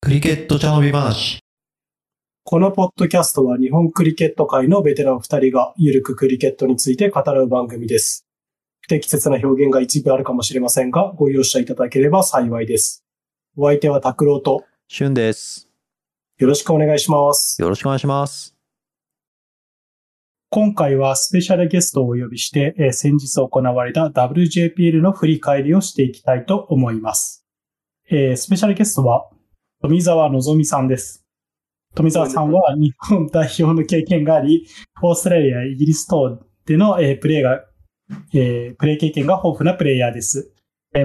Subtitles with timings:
[0.00, 1.40] クリケット茶飲み話。
[2.44, 8.26] このポッドキャストは日本クリケット界のベテラン二人がゆるくクリケットについて語る番組です。
[8.80, 13.04] 不適切な表現が一部あるかもしれませんが、ご容赦いただければ幸いです。
[13.56, 15.68] お相手は拓郎としゅんです。
[16.38, 17.60] よろしくお願いします。
[17.60, 18.57] よろしくお願いします。
[20.50, 27.44] 今回はスペシャルゲストをお呼びして、えー先日行われた WJPL の振り返りをしていきたいと思います。
[28.10, 29.28] えースペシャルゲストは
[29.82, 31.22] 富澤のぞみさんです。
[31.94, 34.66] 富澤さんは日本代表の経験があり、
[35.02, 37.62] オーストラリア、イギリス等での、えープレーが、
[38.32, 40.50] えープレー経験が豊富なプレイヤーです。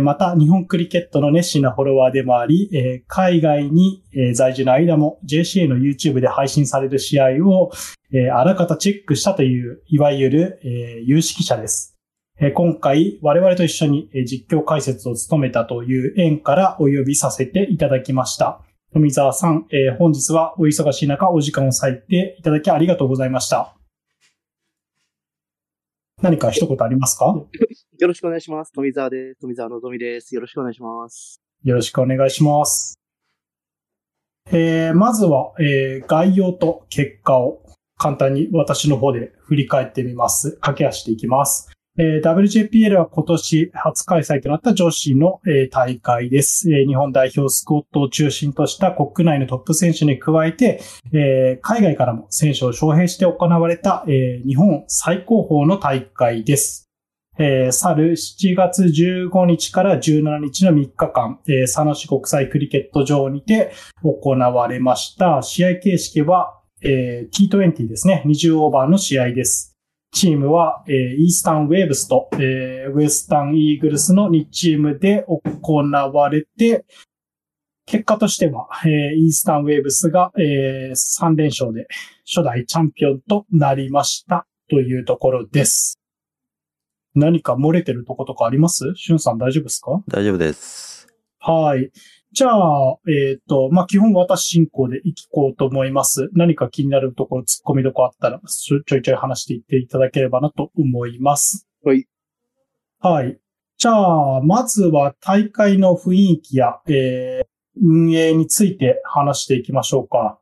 [0.02, 7.72] また、日本クリケットの熱心なフォロワーでもあり、え海外に、え在住の間も JCA の YouTube で配信される試合を、
[8.14, 11.98] えあらかたチェックしたという、いわゆる、え有識者です。
[12.40, 18.62] え今回、我々と一緒に実況解説を務めたという縁からお呼びさせていただきました。
[18.94, 23.76] 富澤さん、え本日はお忙しい中お時間を割いていただきありがとうございました。
[26.24, 27.26] 何か一言ありますか？
[27.99, 28.71] よろしくお願いします。
[28.71, 29.41] 富澤です。
[29.41, 30.34] 富澤のぞみです。
[30.34, 31.41] よろしくお願いします。
[31.63, 32.96] よろしくお願いします。
[34.48, 37.62] えーまずは、えー概要と結果を
[37.98, 40.54] 簡単に私の方で振り返ってみます。
[40.62, 41.70] 駆け足していきます。
[41.96, 50.82] えー WJPL は今年初開催となった女子の、えー大会です、えー日本代表スコットを中心とした国内のトップ選手に加えて、
[51.13, 56.90] えー海外からも選手を招聘して行われた、えー日本最高峰の大会です。
[57.38, 63.72] えー去る7月15日から17日の3日間、えー佐野市国際クリケット場にて
[64.02, 65.44] 行われました。
[65.44, 68.24] 試合形式は、えー T20 ですね。
[68.25, 69.72] 20オーバーの試合です。
[70.14, 76.86] チームは、えーイースタンウェーブスと、えーウエスタンイーグルスの2チームで行われて、
[77.86, 81.88] 結果としては、えーイースタンウェーブスが、えー3連勝で
[82.25, 86.00] 初代チャンピオンとなりましたというところです。
[87.16, 88.94] 何か漏れてるとことかあります？
[88.96, 90.03] しゅんさん大丈夫ですか？
[90.07, 91.07] 大丈夫です。
[91.40, 91.91] はい。
[92.33, 96.29] じゃあ、えっ、と、まあ、基本私進行で行こうと思います。
[96.33, 101.67] 何か気になるところ、突っ込みどころあったら、ちょいちょい話していっていただければなと思います。
[101.83, 102.07] はい。
[102.99, 103.39] はい。
[103.77, 110.39] じゃあ、まずは大会の雰囲気や、えー運営について話していきましょうか。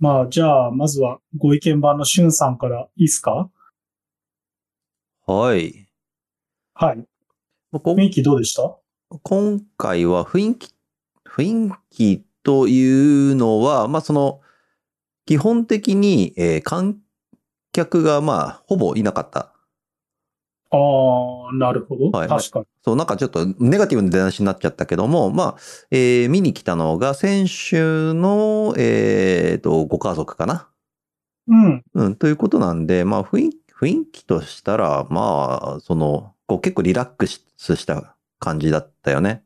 [0.00, 3.48] まあ、じゃあ、まずはご意見番のしゅんさんからいいですか？
[5.28, 5.86] はい。
[6.74, 7.04] はい。
[7.72, 8.76] 雰囲気どうでした？
[9.22, 10.74] 今回は雰囲気、
[11.36, 14.40] 雰囲気というのは、まあその、
[15.26, 16.98] 基本的に、えー観
[17.72, 19.54] 客がまあほぼいなかった。
[20.72, 20.76] あ
[21.50, 22.10] あ、なるほど。
[22.10, 22.64] はい確かに。
[22.84, 25.60] そう、なんかちょっとネガティブな出だしになっちゃったけども、まあ、
[25.90, 30.68] えー見に来たのが選手の、えーと、ご家族かな。
[31.48, 31.84] うん。
[31.94, 39.44] うん、ということなんで、まあ雰囲気、雰囲気としたら、まあ、その、こう結構リラックスした感じだったよね。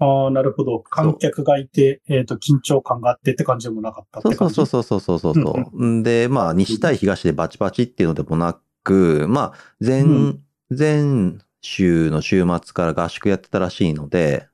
[0.00, 0.80] ああ、なるほど。
[0.80, 4.54] 観客がいて、えっ、と、緊張感があってって感じでもなかったっそうて感じ？
[4.54, 5.86] そうそうそうそうそうそう。
[5.86, 14.48] んで、まあ、西対東でバチバチっていうのでもなく、まあ、前、うん前週の週末から合宿やってたらしいので、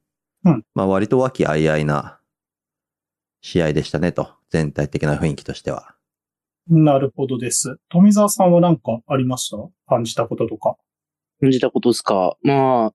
[0.45, 2.21] うんまあ、割と和気あいあいな
[3.43, 4.31] 試合でしたねと。
[4.49, 5.95] 全体的な雰囲気としては。
[6.69, 7.77] なるほどです。
[7.91, 9.59] 富澤さんは何かありました？
[9.87, 10.77] 感じたこととか。
[11.41, 12.37] 感じたことですか？
[12.43, 12.93] まあ、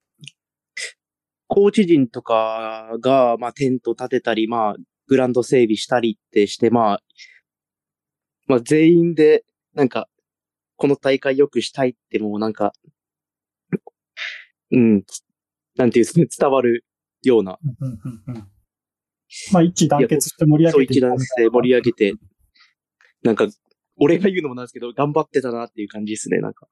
[1.53, 4.75] コーチ陣とかが、まあ、テント立てたり、まあ、
[5.07, 7.03] グラウンド整備したりってして、まあ、
[8.47, 10.07] まあ、全員で、なんか、
[10.77, 12.71] この大会良くしたいってもうなんか、
[14.71, 16.85] うん、なんていうんですかね、 伝わる
[17.21, 18.47] ような、うんうんうんうん
[19.51, 22.13] まあ、一致団結して盛り上そうげてい一段性盛り上げて、
[23.23, 23.49] なんか、
[23.97, 26.69] 俺が言うのもなんですけど、頑張ってたなっていう感じですね、なんか。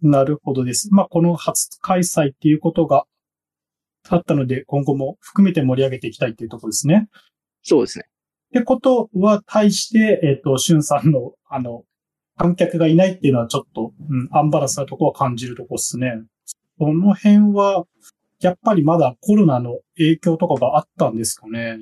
[0.00, 0.94] なるほどです。
[0.94, 3.04] まあ、この初開催っていうことが
[4.08, 7.08] あったので、今後も含めて盛り上げていきたいっていうところですね。
[7.62, 8.04] そうですね。
[8.50, 11.84] ってことは、対して、えっ、と、しゅんさんの、あの、
[12.36, 16.22] 観客がいないっていうのはちょっと、うん、アンバランスなところは感じるところですね。
[16.78, 17.86] その辺は、
[18.40, 21.78] やっぱりまだコロナの影響とかがあったんですかね。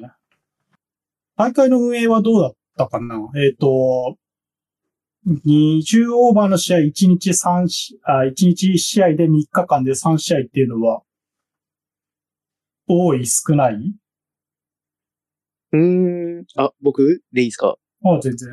[1.37, 4.17] 大会の運営はどうだったかなえっ、と、
[5.26, 11.03] 20オーバーの試合1日3し、あ、1日1試合で3日間で3試合っていうのは、
[12.86, 13.75] 多い少ない？
[15.72, 16.44] うーん。
[16.56, 17.76] あ、僕でいいですか？
[18.04, 18.50] あ、全然。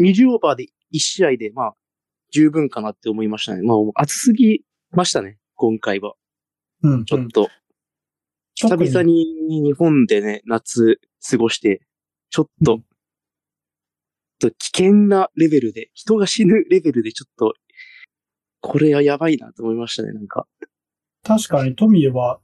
[0.00, 0.64] 20オーバーで
[0.94, 1.74] 1試合で、まあ、
[2.30, 3.62] 十分かなって思いましたね。
[3.62, 4.62] まあ、暑すぎ
[4.92, 6.14] ましたね、今回は。
[6.82, 7.04] うん。
[7.04, 7.48] ちょっと、
[8.54, 11.00] 久々に日本でね、夏
[11.30, 11.82] 過ごして、
[12.30, 12.84] ちょっと、うん
[14.40, 17.54] と危険なレベルで、人が死ぬレベルでちょっと、
[18.60, 20.46] これはやばいなと思いましたね、なんか。
[21.24, 22.38] 確かにトミーは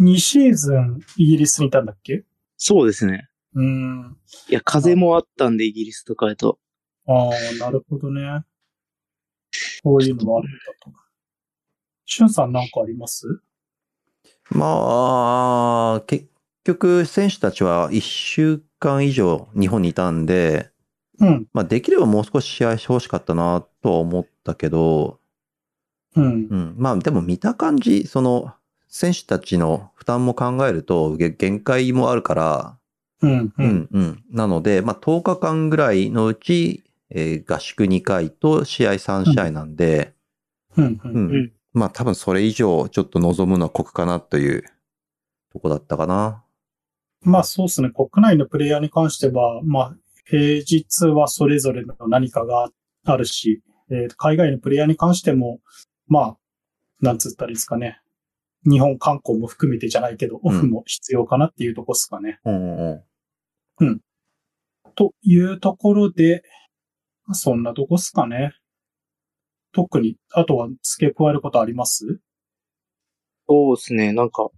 [0.00, 2.24] 2シーズンイギリスにいたんだっけ？
[2.56, 3.28] そうですね。
[3.54, 4.16] うん。
[4.48, 6.58] いや、風もあったんで、イギリスとかだと。
[7.06, 8.44] ああ、なるほどね。
[9.82, 10.90] こういうのもあるんだと。
[12.04, 13.40] しゅんさんなんかあります？
[14.50, 16.26] まあ、結
[16.64, 20.70] 局選手たちは1週間以上日本にいたんで、
[21.18, 21.46] うん。
[21.52, 25.18] まあできればもう少し試合してほしかったなとは思ったけど、
[26.14, 26.24] うん。
[26.50, 26.74] うん。
[26.76, 28.54] まあでも見た感じ、その
[28.88, 32.78] 選手たちの負担も考えるとげ限界もあるから、
[33.22, 33.30] うん。
[33.30, 33.52] う。
[33.58, 34.24] うんんうん。
[34.30, 40.14] なので、まあ10日間ぐらいのうち、えー合宿2回と試合3試合なんで、
[40.76, 40.84] うん。
[40.86, 41.00] う。
[41.04, 41.52] うんん。
[41.72, 44.64] まあ多分それ以上ちょっと望むのは酷かなという
[45.52, 46.42] とこだったかな。
[47.22, 47.90] まあそうですね。
[47.90, 52.70] 国内のプレイヤーに関しては、まあ平日はそれぞれの何かが
[53.04, 55.60] あるし、えー海外のプレイヤーに関しても、
[56.08, 56.36] まあ、
[57.00, 58.00] なんつったらいいですかね。
[58.68, 62.40] 日本観光も含めてじゃないけど、オフも必要かなっていうとこですかね。
[62.44, 63.02] うん
[63.78, 64.00] うん。
[64.94, 66.42] というところで、
[67.26, 68.52] まあそんなとこっすかね。
[69.72, 72.20] 特に、あとは付け加えることあります？
[73.48, 74.48] そうですね、なんか、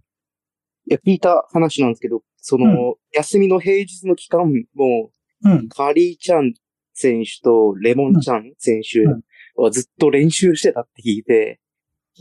[0.89, 5.11] いや、聞いた話なんですけど、その、休みの平日の期間も、
[5.43, 5.69] うん。
[5.69, 6.53] カリーちゃん
[6.93, 9.21] 選手とレモンちゃん選手うん。
[9.55, 11.59] はずっと練習してたって聞いて、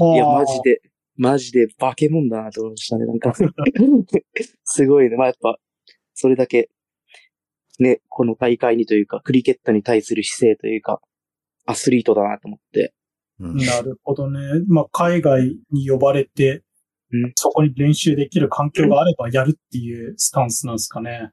[0.00, 0.82] いや、マジで、
[1.18, 3.34] マジで化け物だなと思いましたね、なんか。
[4.64, 5.16] すごいね。
[5.16, 5.58] まあ、やっぱ、
[6.14, 6.70] それだけ、
[7.80, 11.00] ね、この大会にというか、クリケットに対する姿勢というか、
[11.66, 12.94] アスリートだなと思って。
[13.40, 14.40] うんなるほどね。
[14.68, 16.62] まあ、海外に呼ばれて、
[17.10, 21.30] うんそこに練習できる環境があればやるっていうスタンスなんですかね。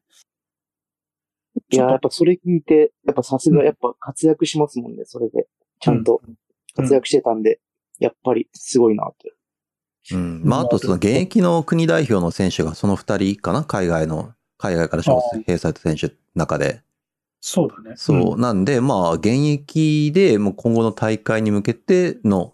[1.72, 5.48] いや、やっぱそれ聞いて、やっぱさすうんがやっぱ活躍しますもんね、それで。
[5.80, 6.22] ちゃんと
[6.76, 7.60] 活躍してたんで、
[8.00, 9.35] やっぱりすごいなって。
[10.12, 10.42] うん。
[10.44, 13.64] まあ、あとその現役の国代表の選手がその二人かな？
[13.64, 15.16] 海外の、海外から招
[15.46, 16.82] 聘された選手の中で。
[17.42, 17.96] そうだね。
[17.98, 18.40] そう。
[18.40, 22.54] なんで、まあ、現役でもう今後の大会に向けての、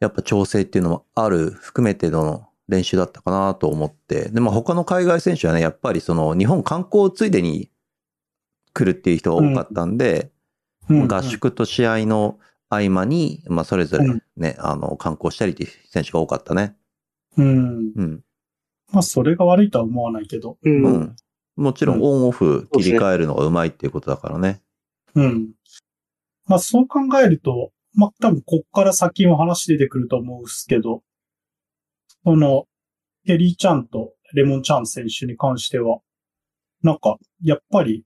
[0.00, 4.28] やっぱ調整っていうのもある、含めての練習だったかなと思って。
[4.30, 7.70] で、まあ他の海外選手はね、やっぱりその日本観光ついでに
[8.74, 10.30] 来るっていう人が多かったんで、
[10.88, 11.00] うん。
[11.02, 11.22] うん合。
[11.22, 16.76] 宿と試合の合間に、まあそれぞれうんね、あの、観光したりっていう選手が多かったね。
[17.36, 17.92] うん。
[17.94, 18.20] うん。
[18.92, 20.58] まあ、それが悪いとは思わないけど。
[20.62, 20.84] うん。
[20.84, 21.16] うん。
[21.56, 24.60] もちろんオンオフ切り替えるのがうまいっていうことだからね。
[25.14, 25.50] うん。
[26.46, 31.02] まあ、そう考えると、まあ、多分こっから先も話出てくると思うんですけど、
[32.24, 32.66] その、
[33.26, 36.00] ケリーちゃんとレモンちゃん選手に関しては、
[36.82, 38.04] なんか、やっぱり、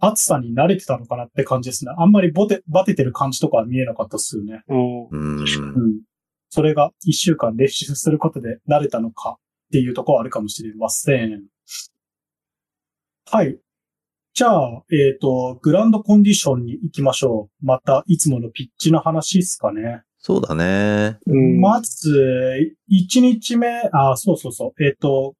[0.00, 1.92] 暑さに慣れてたのかなって感じですね。
[1.96, 4.62] あんまりボテ、バテてる感じとかは見えなかったっすよね。
[4.68, 5.40] うんうん。
[5.40, 5.46] うん。
[6.48, 9.40] それが一週間練習することで慣れたのかっ
[9.72, 11.44] ていうところはあるかもしれません。
[13.30, 13.58] はい。
[14.32, 17.66] じゃあ、えっ、と、グランドコンディションに行きましょう。
[17.66, 20.02] また、いつものピッチの話ですかね。
[20.18, 21.18] そうだね。
[21.26, 24.84] うんまず、1日目、あ、そうそうそう。
[24.84, 25.34] えっ、と、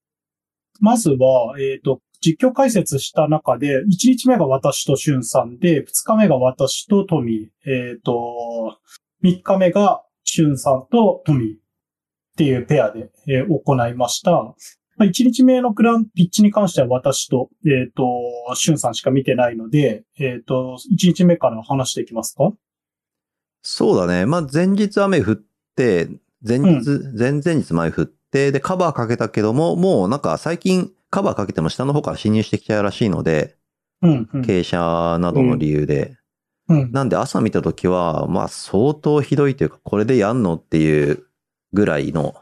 [0.81, 8.79] まずは、えっ、と、実況解説した中で、1日目が私としゅんさんで、2日目が私とトミー、えっ、と、
[9.25, 11.59] 3日目がしゅんさんとトミーっ
[12.37, 14.33] ていうペアで、えー行いました。
[14.33, 14.55] ま
[14.99, 22.53] あ、1日目のグランピッチに関しては私と、えっ、と、しゅんさんしか見てないので、えっ、と、1日目から話していきますか？
[23.63, 24.27] そうだね。
[24.27, 25.37] まあ前日雨降っ
[25.75, 26.09] て、
[26.47, 26.85] 前日、
[27.19, 33.57] 前々日前降って、で、カバーかけたけども、もうなんか最近カバーかけても下の方から侵入してきちゃうらしいので、
[34.03, 34.43] うん、うん。
[34.43, 36.17] 傾斜などの理由で。
[36.69, 36.93] うん。
[36.93, 41.27] なんで朝見たときは、まあ相当ひどいというか、これでやんのっていう
[41.73, 42.35] ぐらいの、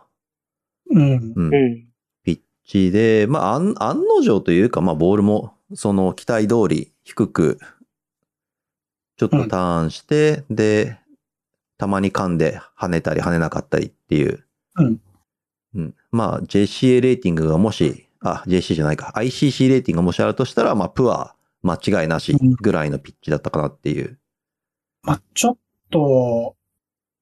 [0.90, 1.32] うん。
[1.34, 1.88] うんうん。
[2.24, 7.58] ピッチで、まあ案案の定というか、まあボールもその期待通り低く、
[9.16, 10.98] ちょっとターンして、で、
[11.78, 14.44] たまに噛んで跳ねたり跳ねなかったりっていう。
[14.76, 15.00] うん。
[15.74, 15.94] うん。
[16.12, 24.18] まあ JCA レーティングがもし、あ、JC じゃないか、ICC レーティングがもしあるとしたら、まあプア間違いなしぐらいのピッチだったかなっていう。
[25.02, 25.58] まあ、ちょっ
[25.90, 26.56] と、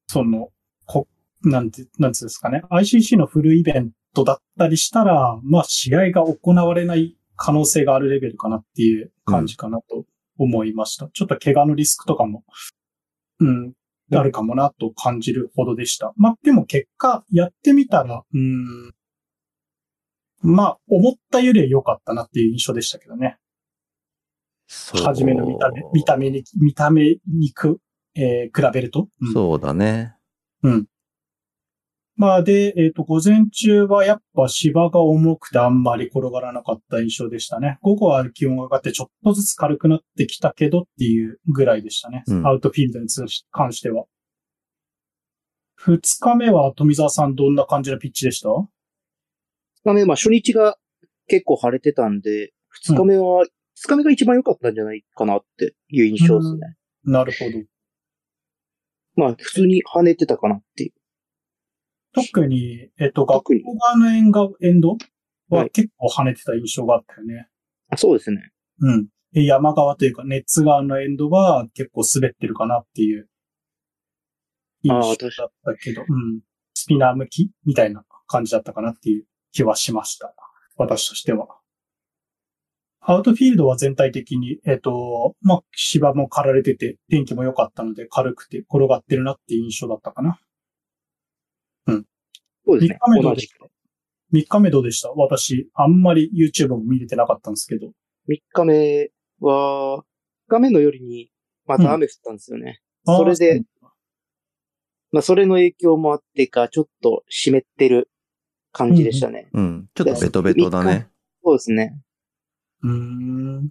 [0.08, 0.50] その、
[0.86, 1.06] こ、
[1.42, 2.62] なんて、なんつうんですかね。
[2.70, 10.04] ICC のフルイベントだったりしたら、まあ、試合が行われない可能性があるレベルかなっていう感じかなと
[10.38, 11.08] 思いました。
[11.12, 12.44] ちょっと怪我のリスクとかも、
[13.40, 13.72] うん、
[14.12, 16.12] あるかもなと感じるほどでした。
[16.16, 18.92] まあ、でも結果、やってみたら、うーん、
[20.46, 23.38] まあ、思ったよりは良かったなっていう印象でしたけどね。
[24.68, 27.78] そう初めの見た目、見た目に、見た目にく、
[28.14, 29.08] えー比べると。
[29.20, 30.14] うんそうだね。
[32.18, 37.78] まあで、えっ、と、午前中はやっぱ芝が重くてあんまり転がらなかった印象でしたね。
[37.82, 42.24] 午後は気温が上がってちょっとずつ軽くなってきたけどっていうぐらいでしたね。
[42.26, 43.08] うんアウトフィールドに
[43.50, 44.06] 関しては。
[45.76, 48.48] 二日目は富澤さんどんな感じのピッチでした？
[48.48, 48.66] 二
[49.92, 50.76] 日目、まあ初日が
[51.26, 56.76] 結構晴れてたんで、二日目は、二日目が一番良かったんじゃないかなっていう印象ですね。
[57.04, 57.64] なるほど。
[59.16, 60.92] まあ普通に跳ねてたかなっていう。
[62.14, 64.96] 特に、えっ、と、学校側のエンガエンド
[65.48, 67.48] ははい結構跳ねてた印象があったよね。
[67.90, 68.50] あそうですね。
[68.80, 69.08] うん。
[69.32, 73.28] で山側というか、ネッツ側のエンドは結構滑ってるかなっていう
[74.82, 76.40] 印象だったけど、うん。
[76.74, 79.24] スピナー向きみたいな感じだったかなっていう
[79.56, 80.34] 気はしました。
[80.76, 81.48] 私としては。
[83.00, 90.40] アウトフィールドは全体的に、えっ、と、まあ、芝も刈られてて、天気も良かったので軽くて転がってるなっていう印象だったかな。
[92.66, 93.22] そうですね三日目。
[93.22, 93.66] どうでした
[94.32, 95.10] ？3日目どうでした？
[95.10, 97.92] 私、あんまり YouTube も見れてなかったんですけど。
[98.26, 99.10] 三日目
[99.40, 100.02] は、
[100.48, 101.30] 三日目の夜に
[101.64, 102.80] また雨降ったんですよね。
[103.04, 103.62] それで、
[105.12, 108.10] まあそれの影響もあってか、ちょっと湿ってる
[108.76, 109.48] 感じでしたね。
[109.52, 109.88] うん。
[109.94, 111.08] ちょっとベトベトだね。
[111.42, 111.98] そうですね。
[112.82, 113.70] うーん。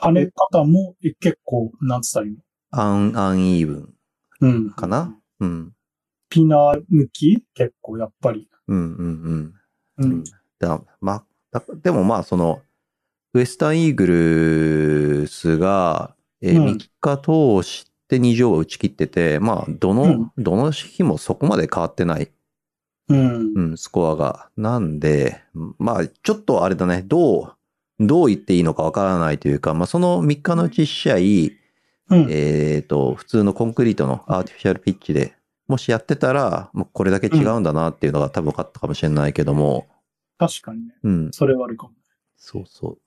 [0.00, 2.38] 跳ね方もえ結構、なんつったらいいの？
[2.70, 3.94] アン、アンイーブン
[4.40, 4.70] うん。
[4.70, 5.18] かな？
[5.40, 5.72] うん。
[6.28, 7.42] ピナー向き？
[7.54, 8.48] 結構やっぱり。
[8.68, 9.52] うんうん
[9.98, 10.24] ううんん。。
[10.58, 12.60] だまあ、だでもまあその、
[13.32, 14.06] ウエスタンイーグ
[15.22, 22.30] ルスが、えーうん3日通して2乗を打ち切ってて、まあ、どの、うんどの日もそこまで変わってない、
[23.08, 23.52] うん。
[23.54, 24.50] うん、スコアが。
[24.56, 25.42] なんで、
[25.78, 27.54] まあ、ちょっとあれだね、ど
[28.00, 31.10] う、どう言っていいのかわからないというか、まあ、その3日のうち1試
[32.10, 32.26] 合、うん。
[32.30, 35.34] えっ、と、普通のコンクリートのアーティフィシャルピッチで、
[35.66, 39.86] もしやってたら、もうこれだけ違うんだなっていうのが多分分かったかもしれないけども、
[40.38, 40.94] 確かにね。
[41.02, 41.94] うん、それはあるかも。
[42.36, 42.98] そうそう。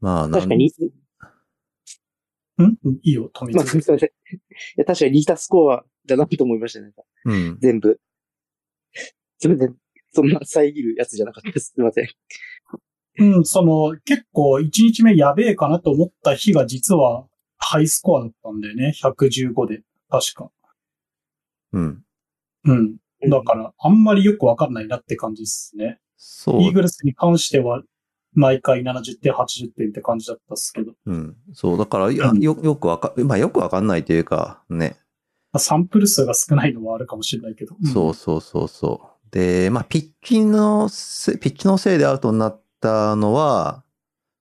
[0.00, 0.72] まあ、なん確かに、
[2.58, 2.76] うん？
[2.84, 4.08] うんいいよ、富まあ、澤すみません。
[4.08, 4.40] い
[4.76, 6.92] や、確かに似たスコアだなと思いましたね。
[7.24, 7.58] うん。
[7.60, 8.00] 全部。
[9.38, 9.76] すみません。
[10.12, 11.66] そんな遮るやつじゃなかったです。
[11.66, 12.08] すみません。
[13.16, 17.26] うん、その、結構1日目やべえかなと思った日が実は
[17.58, 18.92] ハイスコアだったんだよね。
[19.00, 19.82] 115で。
[20.10, 20.50] 確か。
[21.72, 22.02] うん。
[22.64, 22.96] うん。
[23.28, 25.98] だから、あんまりよくわかんないなって感じですね。
[26.16, 27.82] そうイーグルスに関しては、
[28.32, 30.92] 毎回70点、80点って感じだったっすけど。
[31.06, 31.36] うん。
[31.52, 34.96] そう、だから、よ、よくわか、まあよくわかんないというか、ね。
[35.54, 37.76] まあサンプル数が少ないのはあるかもしれないけど。
[37.76, 39.30] んそうそうそうそう。
[39.30, 43.82] で、まあ、ピッチのせ、ピッチのせいでアウトになったのは、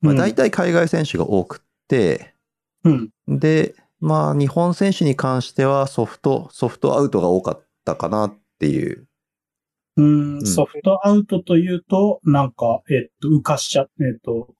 [0.01, 2.35] まあ、大体海外選手が多くって、
[2.83, 3.09] うん。
[3.27, 9.07] で、まあ、日本選手に関してはソフト、ソフトアウトが多かったかなっていう。
[9.97, 14.53] うん、んソフトアウトというと、なんか、えっと、浮かしちゃ、えっと、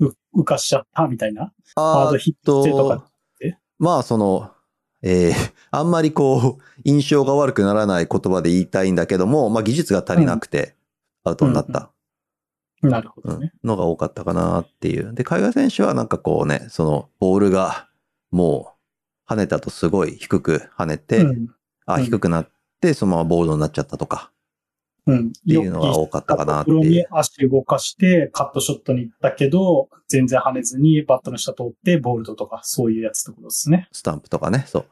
[0.00, 1.52] う浮かしちゃったみたいな？
[1.74, 3.04] ハードヒットとかっ
[3.38, 3.58] て？
[3.78, 4.52] まあ、その、
[5.06, 10.76] えーあんまりこう、印象が悪くならない言葉で言いたいんだけども、まあ、技術が足りなくて、
[11.24, 11.90] アウトになった。
[12.80, 13.52] なるほうんどね。
[13.64, 15.12] のが多かったかなっていう。
[15.14, 17.88] で、海外選手はなんかこうね、その、ボールが
[18.30, 18.74] も
[19.28, 21.48] う跳ねたとすごい低く跳ねて、うん。
[21.86, 24.30] あ、うん低くなって、そのままボールドになっちゃったとか、
[25.06, 25.18] うん。
[25.18, 33.88] っっていうのが多かったかなってに足動かして、カットショットに行ったけど、全然跳ねずにバットの下通って、ボールドとか、そういうやつってことですね。
[33.92, 34.86] スタンプとかね、そう。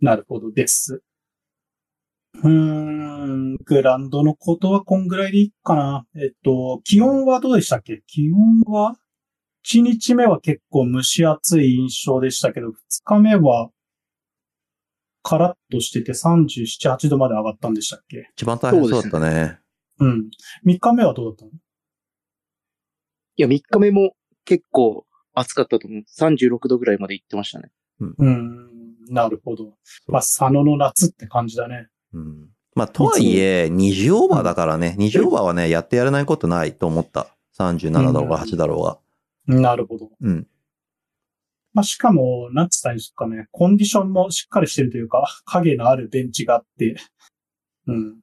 [0.00, 1.02] なるほどです。
[2.40, 6.06] うーん、グランドのことはこんぐらいでいいかな。
[6.14, 8.02] えっと、気温はどうでしたっけ？
[8.06, 8.94] 気温は
[9.66, 13.70] ?1 日目は結構蒸し暑い印象でしたけど、2日目は
[15.22, 18.30] カラッとしてて37、8度まで上がったんでしたっけ？
[18.32, 19.58] 一番大変そうだったね。
[20.00, 20.30] うん。
[20.66, 21.50] 3日目はどうだったの？
[21.50, 24.12] いや、3日目も
[24.44, 26.02] 結構暑かったと思う。
[26.18, 27.70] 36度ぐらいまで行ってましたね。
[28.00, 28.70] うん、
[29.08, 29.74] なるほど。
[30.06, 31.88] まあ、佐野の夏って感じだね。
[32.12, 32.48] うん。
[32.74, 37.34] まあ、とはいえ、20オーバーだからね、20オーバーはね、やってやれないことないと思った。
[37.58, 39.60] 37だろうが8だろうが。
[39.60, 40.10] なるほど。
[40.20, 40.46] うん。
[41.74, 46.96] まあ、しかも、なんつったんですかね、コンディションもしっかりしてるというか、影のあるベンチがあって、
[47.86, 48.16] うん。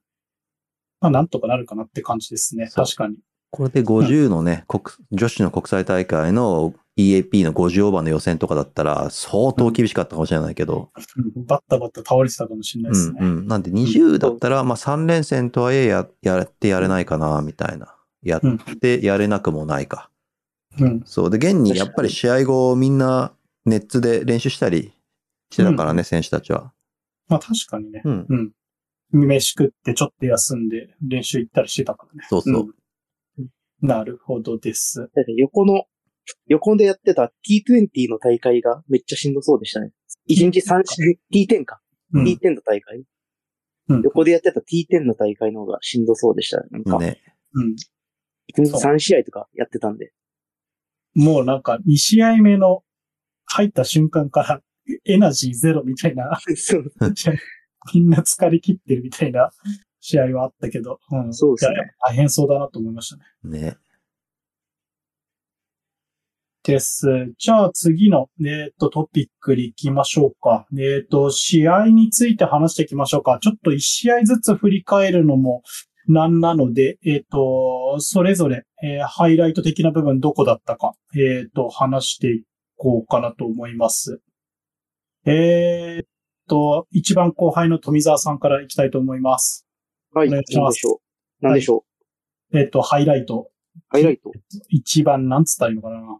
[1.02, 2.70] まあ、なんとかなるかなって感じですね。
[2.74, 3.18] 確かに。
[3.52, 10.90] これで50のね、国女子の国際大会の EAP の50オーバーの予選とかだったら、相当厳しかったかもしれないけど、
[11.36, 13.20] うん バッタバッタ倒れてたかもしれないですね。
[13.22, 13.48] うんうん。
[13.48, 17.96] なんで20だったら、まあ3連戦とはいえや、やってやれないかな、みたいな。
[18.24, 20.10] やってやれなくもないか。
[20.80, 21.02] うん。
[21.06, 21.30] そう。
[21.30, 23.34] で、現にやっぱり試合後みんな
[23.66, 24.94] ネッツで練習したり
[25.52, 26.74] してたからね、選手たちは。
[27.28, 28.02] まあ確かにね。
[28.04, 28.26] うん。
[28.30, 28.36] う
[29.18, 29.28] ん。
[29.28, 32.26] 飯食ってちょっと休んで練習行ったりしてたからね。
[32.30, 32.54] そうそう。
[32.62, 32.72] うん
[33.82, 35.00] なるほどです。
[35.00, 35.84] だって横の、
[36.48, 39.92] 横でやってた T20 の大会がめっちゃしんどそうでしたね。
[40.30, 41.20] 1日3試
[41.52, 41.82] 合、T10 か。
[42.14, 42.24] うん。
[42.24, 43.06] T10 の大会、うん
[44.04, 46.68] 横でやってた T10 の大会の方がしんどそうでしたね。
[46.72, 47.22] なんか、ね。
[47.54, 47.76] うん。
[48.56, 50.12] 1日3試合とかやってたんで。
[51.16, 52.84] もうなんか2試合目の
[53.46, 54.62] 入った瞬間から
[55.06, 56.40] エナジーゼロみたいな。
[57.94, 59.52] みんな疲れ切ってるみたいな
[60.02, 61.34] 試合はあったけど、うん。
[61.34, 63.18] そうですね大変そうだなと思いました
[63.48, 63.60] ね。
[63.60, 63.78] ね。
[66.64, 67.08] です。
[67.38, 70.66] じゃあ次の、えっ、と、トピックに行きましょうか。
[70.78, 73.38] えっ、と、試合について話していきましょうか。
[73.40, 75.62] ちょっと一試合ずつ振り返るのも
[76.08, 82.44] なんなので、えっ、と、それぞれ、えーハイライト的な部分どこだったか、えっ、と、話してい
[82.76, 84.22] こうかなと思います。
[85.26, 86.08] えっ、
[86.48, 89.66] と、一番後輩の富澤さんからいきたいと思います。
[90.14, 90.28] はい。
[90.28, 91.02] お願ないんしますでしょ
[91.42, 91.46] う？
[91.46, 91.86] なんでしょ
[92.52, 92.58] う？
[92.60, 93.50] えっ、と、ハイライト。
[93.90, 94.32] ハイライト。
[94.70, 96.20] 一番、なんつったらいいのかな？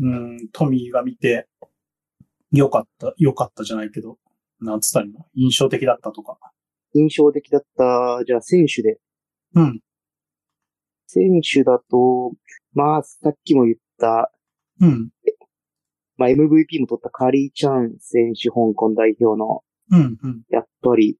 [0.00, 1.46] うん、トミーが見て、
[2.52, 4.18] よかった、よかったじゃないけど、
[4.60, 5.24] なんつったらいいの？
[5.34, 6.36] 印象的だったとか。
[6.92, 8.98] 印象的だった、じゃあ選手で。
[9.54, 9.80] うん、
[11.06, 12.32] 選手だと、
[12.72, 14.32] まあ、さっきも言った、
[14.80, 15.10] うん、
[16.16, 20.42] まあ MVP も取ったカリー・チャン選手、香港代表の、うん、うん。
[20.50, 21.18] やっぱり、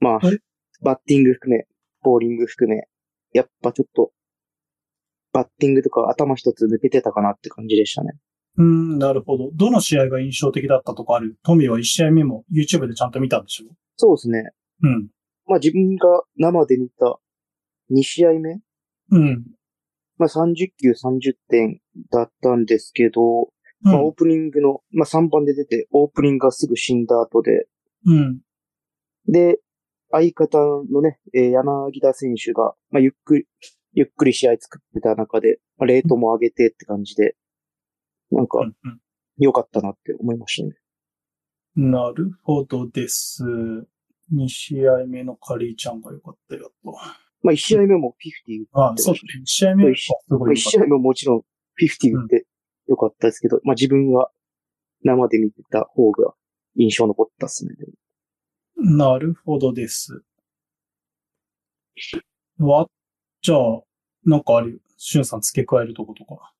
[0.00, 0.38] まあえ、
[0.82, 1.66] バッティング含め、
[2.02, 2.86] ボーリング含め、
[3.32, 4.12] やっぱちょっと、
[5.32, 8.12] バッティングとか頭一つ抜けてたかなって感じでしたね。
[8.56, 9.50] うん、なるほど。
[9.52, 11.36] どの試合が印象的だったとかある？
[11.42, 13.74] トミーは一試合目も YouTube でちゃんと見たんでしょ？
[13.96, 14.50] そうですね。
[14.82, 15.08] うん、
[15.46, 17.18] まあ自分が生で見た
[17.90, 18.60] 2試合目？
[19.10, 19.44] うん、
[20.18, 23.48] まあ30球30点だったんですけど、う
[23.82, 27.66] まあオーん、プニングの、まあ3番で出て、オープニングがすぐ死んだ後で、
[28.06, 28.40] うん、
[29.28, 29.58] で、
[30.10, 30.58] 相方
[30.90, 33.46] のね、えー柳田選手が、まあゆっくり、
[33.92, 37.36] ゆっくり試合作ってた中で、まあ、レートも上げてって感じで、
[38.30, 38.74] なんかうん
[39.38, 40.76] 良かったなって思いましたね。
[41.76, 41.90] うん。
[41.90, 43.42] なるほどです。
[44.32, 46.96] 2試合目のカリーちゃんが良かったよと。
[47.44, 48.16] まあ1試合目も
[48.48, 49.42] 50あ、そうだね。
[49.42, 51.38] 1試合目はすごまあ1い良かっ試合目ももちろん
[51.80, 52.46] 50打って
[52.88, 54.30] 良かったですけど、まあ自分は
[55.02, 56.32] 生で見てた方が
[56.76, 57.74] 印象残ったっすね。
[57.76, 58.82] た。
[58.82, 60.22] なるほどです。
[62.58, 62.86] わ、
[63.42, 63.58] じゃあ、
[64.24, 66.52] なんかあるしゅんさん付け加えるとことか。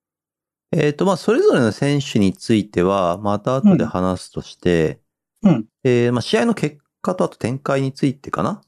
[0.70, 5.00] えっ、と、まあ、それぞれの選手については、また後で話すとして、
[5.42, 8.60] うん、えーまあ、試合の結果とあと展開についてかな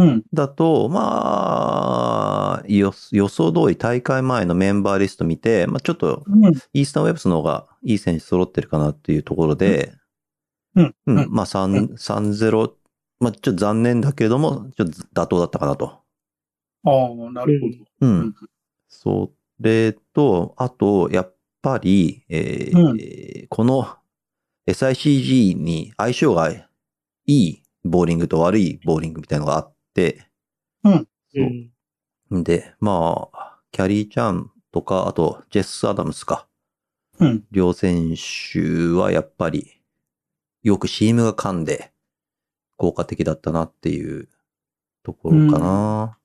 [0.00, 9.92] うん、だと、まあ、予予想通り大会前のメンバーリスト見て、まあ、ちょっとうん、イースタンウェブスの方がいい選手揃ってるかなっていうところで、
[10.74, 11.30] うん、うん、うん。
[11.30, 12.72] まあ、3、3-0、
[13.20, 15.86] まあ、ちょっと残念だけれども、ちょっと妥当だったかなと。
[15.86, 16.02] あ
[16.84, 17.84] あ、なるほど。
[18.00, 18.20] うん。
[18.20, 18.34] うん。
[18.88, 23.96] それと、あと、やっぱり、えーこの
[24.68, 26.66] SICG に相性がい
[27.26, 29.79] いボーリングと悪いボーリングみたいなのがあって、
[30.84, 30.90] う
[32.34, 32.38] ん。
[32.38, 36.46] んで、まあ、キャリーちゃんとか、あと、ジェス・アダムスか。
[37.18, 38.60] うん、両選手
[38.92, 39.82] はやっぱり、
[40.62, 41.92] よくチームが噛んで、
[42.76, 44.28] 効果的だったなっていう
[45.02, 46.18] ところかな。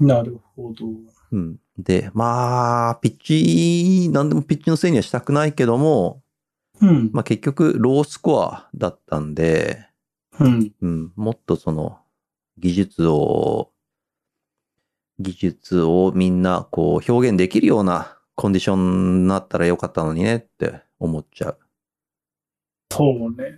[0.00, 0.86] なるほど。
[1.32, 1.58] うん。
[1.78, 6.22] で、まあ、ピッチ、なんでもピッチのせいにはしたくないけども、
[6.80, 9.86] うん、まあ結局、ロースコアだったんで、
[10.38, 11.98] うん、うん、もっとその、
[12.60, 13.72] 技術を、
[15.18, 21.58] 技術をみんなこう表現できるようなコンディションになったらよかったのにねって思っちゃう。
[22.92, 23.54] そうね。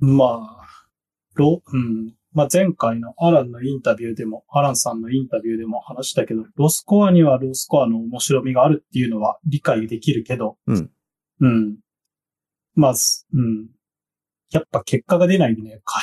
[0.00, 0.16] うん。
[0.16, 0.86] まあ、
[1.34, 2.14] ロ、うん。
[2.32, 10.90] まあ前回のアランのインタビューでも、アランさんのインタビューでも話したけど、ロースコアにはロースコアの面白みがあるっていうのは理解できるけど、うん。
[11.40, 11.76] うん。
[12.74, 13.68] まず、うん。
[14.50, 16.00] やっぱ結果が出ないでね、か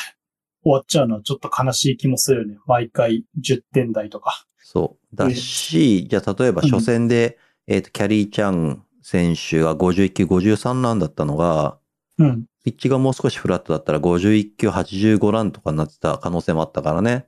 [0.64, 2.58] 終わっちゃうのはちょっと悲しい気もするよね。
[2.66, 4.46] 毎回10点台とか。
[4.60, 5.16] そう。
[5.16, 11.78] だし、じゃあ例えば初戦で、えっ、と、キャリーちゃん選手が51球53ランだったのが、
[12.18, 12.46] うん。
[12.64, 17.26] ピッチがもう少しフラットだったら51球85ランとかになってた可能性もあったからね。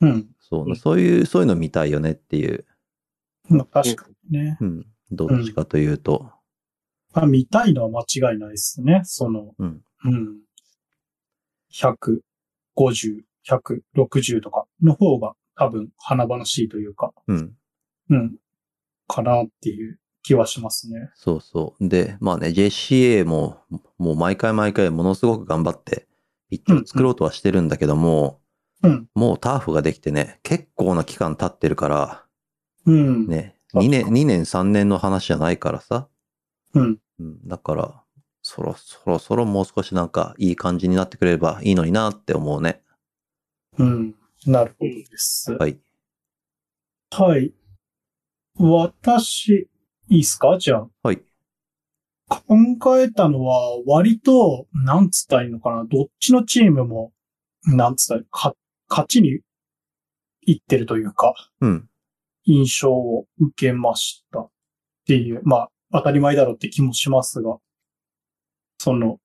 [0.00, 0.26] うん。
[0.40, 2.64] そうう、んそういう、そういうの見たいよねっていう。
[3.48, 4.56] まあ確かにね。
[4.60, 4.86] うん。
[5.10, 6.30] どっちかというと。
[7.12, 9.02] まあ、見たいのは間違いないですね。
[9.04, 9.82] その、うん。
[10.04, 10.38] うん。
[12.76, 17.52] 150、160とかの方が多分華々しいというか、うん。
[18.10, 18.36] うん。
[19.08, 21.10] かなっていう気はしますね。
[21.14, 21.88] そうそう。
[21.88, 23.58] で、まあね、JCA も、
[23.98, 26.06] もう毎回毎回ものすごく頑張って、
[26.50, 28.40] ピッチを作ろうとはしてるんだけども、
[28.82, 29.08] うん。
[29.14, 32.24] もうターフができてね、結構な期間経ってるから、
[32.86, 33.26] うん。
[33.26, 36.08] ね、2確かに年、2年3年の話じゃないからさ。
[36.74, 36.98] うん。
[37.20, 37.48] うん。
[37.48, 38.01] だから、
[38.54, 42.82] そろそろそろもう少しなんかいい感じになってくれればいいのになって思うね。
[43.78, 44.14] うん。
[44.44, 45.52] なるほどです。
[45.54, 45.78] はい。
[47.10, 47.54] はい。
[48.58, 49.70] 私、
[50.08, 50.58] いいっすか？
[50.58, 50.88] じゃあ。
[51.02, 51.22] はい。
[52.28, 55.84] 考えたのは、割と、なんつったらいいのかな？
[55.84, 57.14] どっちのチームも、
[57.64, 58.26] なんつったらいい？
[58.30, 58.54] か、
[58.90, 59.40] 勝ちに
[60.42, 61.88] 行ってるというか、うん。
[62.44, 64.50] 印象を受けましたっ
[65.06, 67.56] ていう、まあ、当たり前だろうって気もしますが、
[68.82, 69.18] その、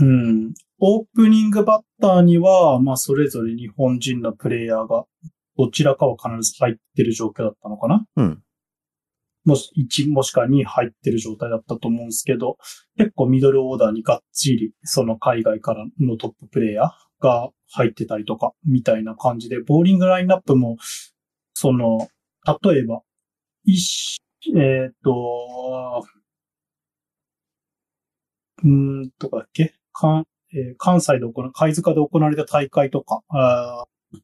[0.00, 5.04] うん、オープニングバッターには、まあ、それぞれ日本人のプレイヤーが、
[5.56, 8.42] どちらかは必ず入ってる状況だったのかなうん。
[9.44, 12.56] もし、1もしくは2入ってる状態だったと思うんですけど、
[12.98, 16.88] 結構ミドルオーダーにがっちり、その海外からのトッププレイヤー
[17.20, 20.76] が入ってたりとか、みたいな感じで、ボーリングラインナップも、
[21.54, 22.08] その、
[22.64, 23.02] 例えば、
[23.64, 24.18] 一、
[24.56, 26.04] えっ、と、
[28.66, 29.74] うーんとかだっけ？
[29.92, 34.18] 関、えー関西で行わ、貝塚で行われた大会とか、あー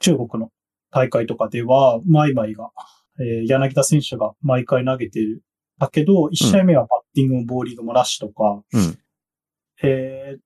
[0.00, 0.50] 中国の
[0.90, 2.70] 大会とかでは、マイマイが、
[3.20, 5.42] えー柳田選手が毎回投げてる。
[5.78, 8.98] だけど、1試合目はバッティングもボーリングもなしとか、うん。
[9.82, 10.40] えーっ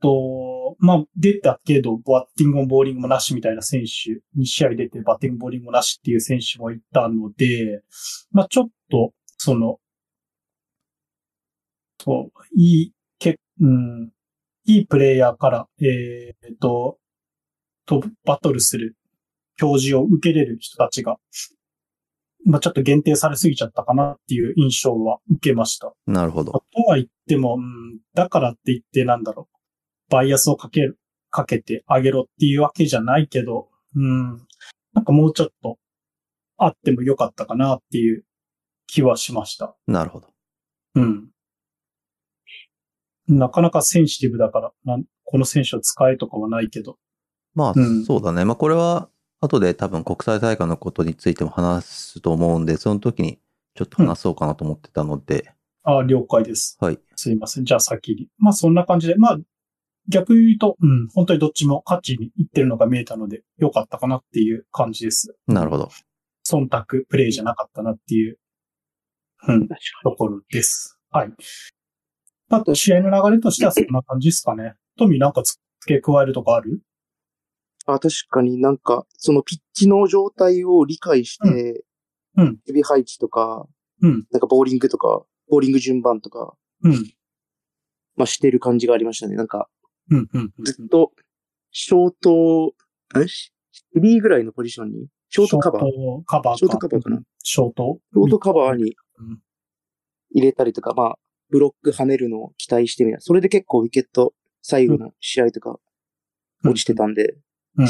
[0.00, 7.82] と、まあ、出たけど、バッティングもボーリングもなしみたいな選手、2試合出てバッティングもボーリングもなしっていう選手もいたので、
[8.32, 9.78] まあ、ちょっと、その、
[12.02, 14.10] そう、いい、け、うん、
[14.64, 16.98] いいプレイヤーから、えーっと、
[17.84, 18.96] と、バトルする
[19.60, 21.18] 表示を受けれる人たちが、
[22.46, 25.92] まあ、ちょっと限定されすぎちゃったかなっていう印象は受けました。
[26.06, 26.52] なるほど。
[26.52, 29.56] とは言っても、うん、だからって言ってなんだろう。
[30.10, 30.98] バイアスをかける、
[31.30, 34.46] かけてあげろっていうわけじゃないけど、うん、
[34.94, 35.76] なんかもうちょっと
[36.56, 38.24] あってもよかったかなっていう
[38.86, 39.76] 気はしました。
[39.86, 40.28] なるほど。
[40.94, 41.28] うん。
[43.30, 46.98] なかなかセンシティブだから、この選手を使えとかはないけど。
[47.54, 48.44] まあ、うんそうだね。
[48.44, 49.08] まあ、これは、
[49.40, 53.38] 後で多分国際大会のことについても話すと思うんで、その時に
[53.74, 56.76] ちょっと話そうかなと思ってたので、あ了解です。
[56.78, 56.98] はい。
[57.16, 57.64] すいません。
[57.64, 58.28] じゃあ先に。
[58.38, 59.38] まあそんな感じで、まあ
[60.08, 65.34] 逆に言うと、うん、本当にどっちも勝ちにいってるのが見えたので、よかったかなっていう感じです。
[65.46, 65.90] なるほど。
[66.46, 68.38] 忖度プレイじゃなかったなっていう、
[69.48, 69.76] うん、と
[70.18, 70.98] ころです。
[71.10, 71.32] はい。
[72.50, 74.74] あと、試合の流れとしてはそんな感じですかね。
[74.98, 76.82] トミーなんか付け加えるとかある？
[77.86, 83.66] あ、確かになんか、そのピッチの状態を理解して、うんうん守備配置とか、
[84.02, 86.92] うんなんかボーリングとか、ボーリング順番とか、うん。
[88.16, 89.34] まあ、してる感じがありましたね。
[89.34, 89.68] なんか、
[90.10, 90.52] うん、うん。
[90.64, 91.12] ずっと、
[91.72, 92.74] ショート、
[93.20, 93.52] えし
[93.92, 95.82] フリーぐらいのポジションに、ショートカバー？
[95.82, 96.58] ショートカバーか。
[96.58, 99.42] ショートカバーかなショートショートカバーにうん
[100.32, 101.18] 入れたりとか、まあ、
[101.50, 103.20] ブロック跳ねるのを期待してみた。
[103.20, 105.78] それで結構ウィケット、最後の試合とか、
[106.64, 107.36] 落ちてたんで、
[107.76, 107.86] うん。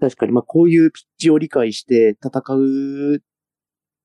[0.00, 3.22] 確かに、まあ、こういうピッチを理解して戦う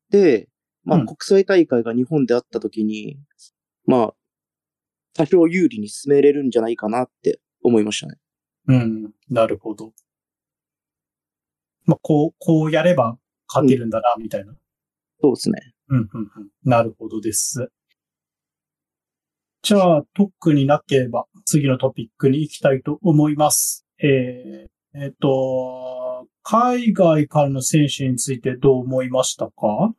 [0.10, 0.48] で、
[0.84, 3.20] まあ、うん国際大会が日本であった時に、
[3.86, 4.14] まあ、
[5.14, 8.18] 多少有利に進めれるんじゃないかなって思いましたね。
[8.68, 9.12] うん。
[9.30, 9.94] なるほど。
[11.86, 14.54] まあ、こう、こうやれば勝てるんだな、みたいな。
[15.22, 15.74] そうですね。
[15.90, 16.50] うん、うん、うん。
[16.64, 17.72] なるほどです。
[19.68, 23.86] じゃあ、特になければ、次のトピックに行きたいと思います。
[24.02, 29.94] えー、えっ、と、海外からの選手についてどう思いましたか？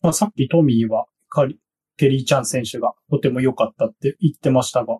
[0.00, 1.58] まあ、さっきトミーは、カリ
[1.96, 4.98] ケリーちゃん選手がとても良かったって言ってましたが、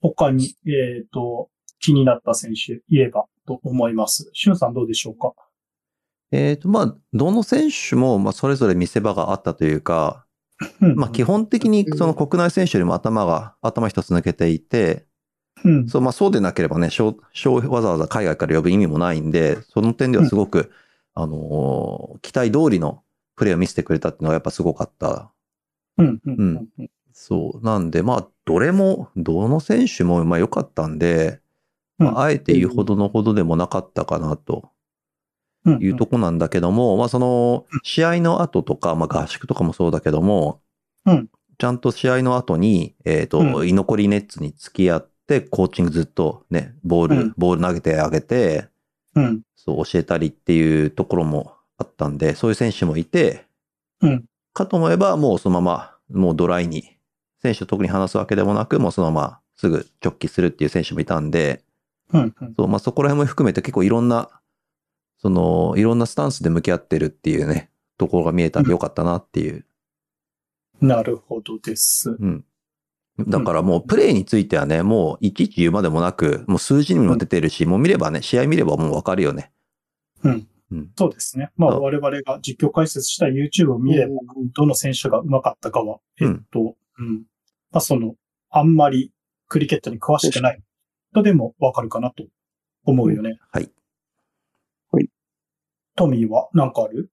[0.00, 1.48] 他に、えっ、と、
[1.80, 4.30] 気になった選手いればと思います。
[4.32, 5.32] しゅんさんどうでしょうか？
[6.30, 10.23] えっ、と、まあ、どの選手も、まあ、それぞれ見せ場があったというか、
[10.96, 15.06] まあ、基本的にその国内選手よりも頭が、頭一つ抜けていて、
[15.64, 15.88] うん。
[15.88, 20.70] そう、まあ、そうでなければね、わざわざ海外から呼ぶ意味もないんで、その点ではすごく、
[21.14, 23.02] あのー期待通りの
[23.36, 25.32] プレーを見せてくれたっていうのがやっぱすごかった。
[25.98, 26.20] うん。
[26.24, 26.68] うん。
[26.78, 26.90] うん。
[27.12, 27.64] そう。
[27.64, 31.40] なんで、まあ、どれも、どの選手も、まあ、良かったんで、
[31.98, 34.73] まあ、あえて言うほどのほどでもなかったかなとうん。
[35.66, 40.60] いうとこなんだけども、まあ、その、試合の後とか、まあ、合宿とかもそうだけども、
[41.06, 48.68] うんちゃんと試合の後に、えっ、と、う居残りネッツに付き合って、コーチングずっとね、ボール、うんボール投げてあげて、
[49.14, 49.42] うん。
[49.56, 53.46] そう教えたりっていうところもあったんで、そういう選手もいて、
[54.00, 54.24] うん。
[54.52, 56.96] かと思えばもうそのまま、もうドライに、
[57.42, 61.62] 選手と特に話すわけでもなく、もうそのまますぐ直帰するっていう選手もいたんで、
[62.12, 62.34] うん。
[62.40, 62.54] うん。
[62.56, 64.28] そう、まあそこら辺も含めて結構いろんな、
[65.24, 69.64] その、いろんなスタンスで向き合ってるっていうね、ところが見えたんでよかったなっていう。
[70.82, 72.14] なるほどです。
[72.20, 72.44] うん。
[73.26, 79.50] だからもうプレイについてはね、もういちいち言うまでもなく、もう数字にも出てるし、もう見ればね、試合見ればもうわかるよね。
[80.24, 80.46] うん。
[80.72, 80.90] うん。
[80.94, 81.50] そうですね。
[81.56, 84.12] まあ、我々が実況解説した YouTube を見れば、
[84.54, 87.22] どの選手が上手かったかは、えっと、うん。
[87.70, 88.16] まあ、その、
[88.50, 89.10] あんまり
[89.48, 90.60] クリケットに詳しくない
[91.12, 92.24] 人でもわかるかなと
[92.84, 93.38] 思うよね。
[93.50, 93.62] はい。
[93.62, 93.72] はい。
[95.96, 97.10] トミーは何かある？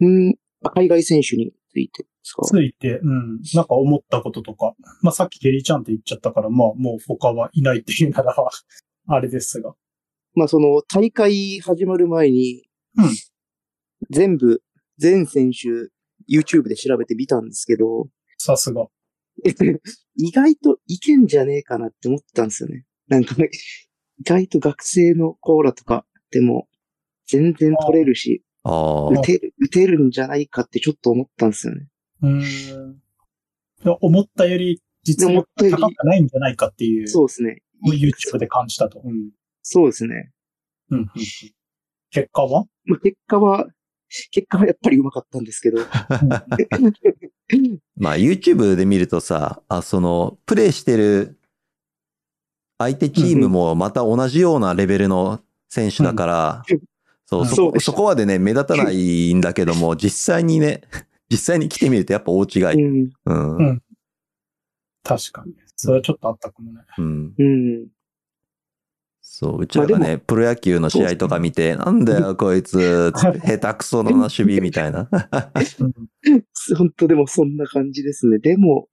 [0.00, 0.36] うん、
[0.74, 2.42] 海外選手についてですか？
[2.44, 3.40] ついて、うん。
[3.54, 4.74] なんか思ったこととか。
[5.02, 8.34] まあ、さっきケリーちゃんって言っちゃったから、まあ、もう他はいないっていうなら、
[9.08, 9.74] あれですが。
[10.34, 12.64] まあその大会始まる前に、
[12.96, 13.08] うん
[14.10, 14.62] 全部、
[14.98, 15.68] 全選手
[16.30, 18.86] YouTube で調べてみたんですけど、さすが。
[20.16, 22.84] 意外といけんじゃねえかなって思ったんですよね。
[23.08, 23.48] なんかね、
[24.18, 26.68] 意外と学生のコーラとかでも
[27.26, 31.88] 全然取れるし、ああ、打てる、打てるんじゃないかってちょっと思ったんですよね。
[32.22, 32.96] うーん。
[34.00, 37.62] 思ったより実力が高くないんじゃないかっていう、そうですね。
[37.86, 39.00] YouTube で感じたと。
[39.04, 39.30] うん。
[39.62, 40.32] そうですね。
[40.90, 41.06] うん
[42.10, 42.64] 結果は？
[42.86, 43.66] まあ、結果は、
[44.30, 45.78] 結果はやっぱり上手かったんですけど。
[47.96, 51.38] まあ YouTube で見るとさ、あ、その、プレイしてる
[52.78, 56.80] 相手チームもまた同じようなレベルの選手だから、うん
[57.26, 60.82] そこ、そうそこまでね、目立たないんだけども、実際にね、
[61.28, 62.84] 実際に来てみるとやっぱ大違い。
[62.84, 63.10] うん。
[63.24, 63.56] うん。
[63.56, 63.82] うん
[65.02, 65.54] 確かに。
[65.76, 66.80] それはちょっとあったかもね。
[66.98, 67.34] うん。
[67.38, 67.88] うん。
[69.20, 73.32] そう、うちらがまね、プロ野球の試合とか見て、なんだよ、こいつ、 下
[73.72, 75.08] 手くそだな、守備みたいな。
[75.10, 75.92] う ん
[76.76, 78.38] 本当でもそんな感じですね。
[78.38, 78.88] でも、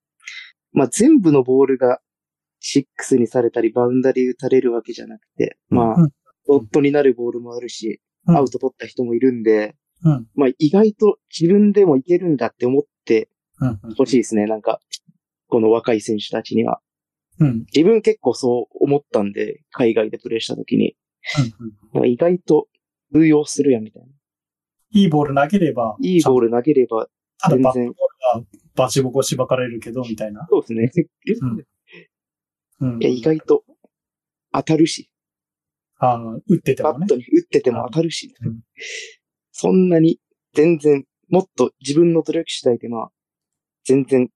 [0.71, 1.99] まあ全部のボールが
[2.61, 6.09] 6にされたり、バウンダリー打たれるわけじゃなくて、まあうん、
[6.45, 10.27] ドットになるボールもあるし、うんアウト取った人もいるんで、うん。
[10.35, 13.95] まあ意外と自分でもいけるんだって思ってうん。
[13.95, 14.45] ほしいですね。
[14.45, 14.79] なんか、
[15.47, 16.79] この若い選手たちには。
[17.39, 17.65] うん。
[17.73, 20.95] 自分結構そう思ったんで、海外でプレーした時に。
[21.61, 21.73] うん。
[21.93, 22.67] なんか意外と
[23.13, 24.07] 通用するやんみたいな。
[24.95, 26.07] いいボール投げれば、ル。
[26.07, 27.07] いいボール投げれば、
[27.39, 27.95] ただバットボール
[28.39, 28.43] は
[28.75, 30.47] バチボコしばかれるけど、みたいな。
[30.49, 30.91] そうですね。
[32.79, 33.63] うんいや、意外と
[34.51, 35.09] 当たるし、
[35.97, 37.15] ああ、打っててもねバット。
[37.15, 38.59] に打ってても当たるし、うん
[39.55, 40.19] そんなに
[40.55, 43.11] 全然、もっと自分の努力次第でまあ、
[43.85, 44.29] 全然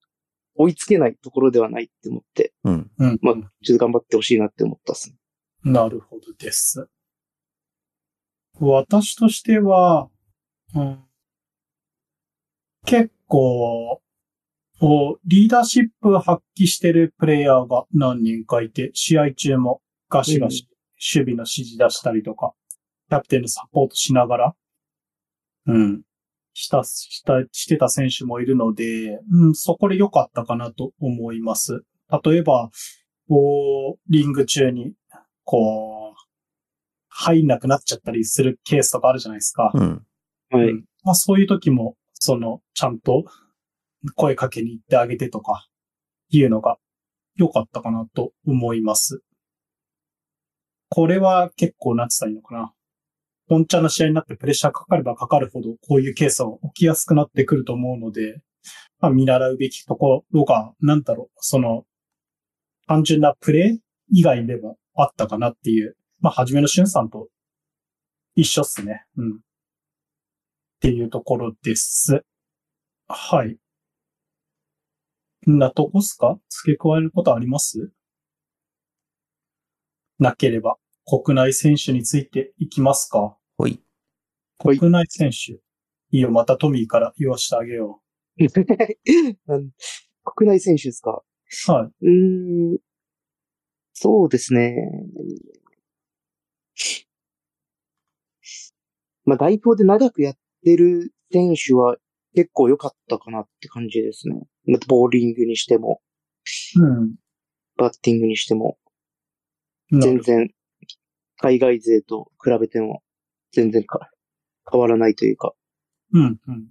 [0.55, 2.91] 追いつけないところではないって思って、うん。
[2.99, 3.19] うん。
[3.21, 5.15] まあ、ちょっと頑張ってほしいなって思ったっすね。
[5.71, 6.87] なるほどです。
[8.59, 10.09] 私としては、
[10.75, 11.03] うん、
[12.85, 14.01] 結構、
[15.25, 20.67] リーダーシップ発揮してるプレイヤーが何人かいて、試合中もガシガシ
[20.99, 22.53] 守備の指示出したりとか、
[23.09, 24.55] キャプテンのサポートしながら、
[25.67, 26.01] うん、
[26.53, 31.83] した、した、してた選手もいるので、うん、そこで良かったかなと思います。
[32.23, 32.69] 例えば、
[33.27, 34.93] こう、リング中に、
[35.43, 36.27] こう、
[37.09, 39.71] 入んなくなっちゃったりするケースとかあるじゃないですか。
[39.73, 40.05] うん。
[40.51, 40.69] はい。
[40.69, 43.23] うんまあそういう時も、その、ちゃんと
[44.15, 45.65] 声かけに行ってあげてとか、
[46.29, 46.77] いうのが
[47.37, 49.21] 良かったかなと思います。
[50.89, 52.73] これは結構なってたらいいのかな。
[53.47, 58.41] 本茶の試合になってプレッシャーかかればかかるほど、こういうケースは起きやすくなってくると思うので、
[58.99, 61.85] まあ見習うべきところが、なんだろう、その、
[62.87, 63.77] 単純なプレー
[64.11, 67.27] 以外でもあったかなっていう、まあ、はじめのしゅんさんと
[68.35, 69.05] 一緒っすね。
[69.17, 69.31] うん。
[69.35, 69.39] っ
[70.79, 72.23] ていうところです。
[73.07, 73.57] はい。
[75.49, 76.37] んなとこっすか？
[76.49, 77.91] 付け加えることあります？
[80.19, 83.37] なければ、国内選手についていきますか？
[83.57, 83.81] ほい。
[84.63, 85.53] はい国内選手。
[86.11, 88.01] いいよ、またトミーから言わしてあげよ
[89.47, 89.69] なん
[90.25, 91.23] 国内選手ですか？
[91.69, 91.71] う。
[91.71, 92.05] はい。
[92.07, 92.79] うーん。
[93.95, 94.75] そうですね。
[99.25, 101.97] まあ、代表で長くやってる選手は
[102.35, 104.35] 結構良かったかなって感じですね。
[104.65, 106.01] まあボーリングにしても、
[107.77, 108.86] バッティングにしても、うん。
[109.91, 110.49] 全然、
[111.37, 113.03] 海外勢と比べても、
[113.51, 114.09] 全然か
[114.69, 115.53] 変わらないというか。
[116.13, 116.67] うん、うん。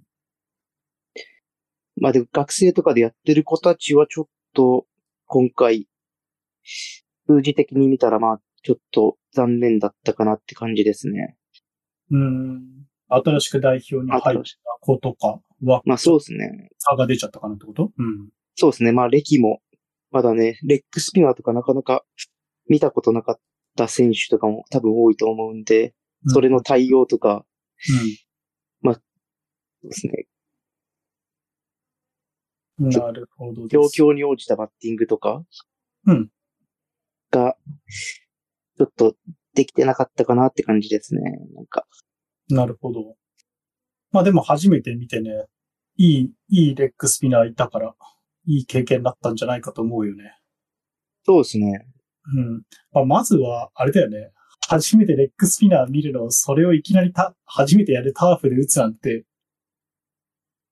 [1.99, 4.85] まあでも学生とかでやってる子たちはちょっと
[5.25, 5.87] 今回、
[6.63, 11.37] 数字的に見たらまあちょっと残念だったかなって感じですね。
[12.11, 12.85] うん。
[13.09, 14.43] 新しく代表に入った
[14.81, 16.69] 子とかは、まあそうですね。
[16.77, 17.91] 差が出ちゃったかなってこと？
[17.97, 18.29] うん。
[18.55, 18.91] そうですね。
[18.91, 19.61] まあ歴も、
[20.11, 22.05] まだね、レッグスピナーとかなかなか
[22.69, 23.39] 見たことなかっ
[23.75, 25.93] た選手とかも多分多いと思うんで、
[26.27, 27.45] それの対応とか
[29.83, 30.27] ですね、
[32.79, 32.89] うん。
[32.89, 33.95] なるほどです。
[33.95, 35.43] 状況に応じたバッティングとか、
[36.05, 36.29] うん。
[37.31, 37.55] が、
[38.77, 39.15] ちょっと
[39.53, 41.21] できてなかったかなって感じですね。
[41.55, 41.87] なんか。
[42.49, 43.15] なるほど。
[44.11, 45.45] まあでも初めて見てね、
[45.97, 47.95] いい、いいレッグスピナーいたから、
[48.45, 50.37] いい経験だったんじゃないかと思うよね。
[51.25, 51.87] そうですね。
[52.35, 52.61] うん。
[52.91, 54.31] まあ、まずは、あれだよね。
[54.67, 59.25] 初めてレッグスピナー見るの、それをいきなりた、初めてやるターフで打つなんて、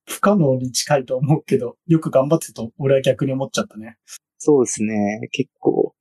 [0.05, 3.97] 不可能に近いと思うけど、よく頑張ってと、俺は逆に思っちゃったね。
[4.37, 5.29] そうですね。
[5.31, 5.95] 結構、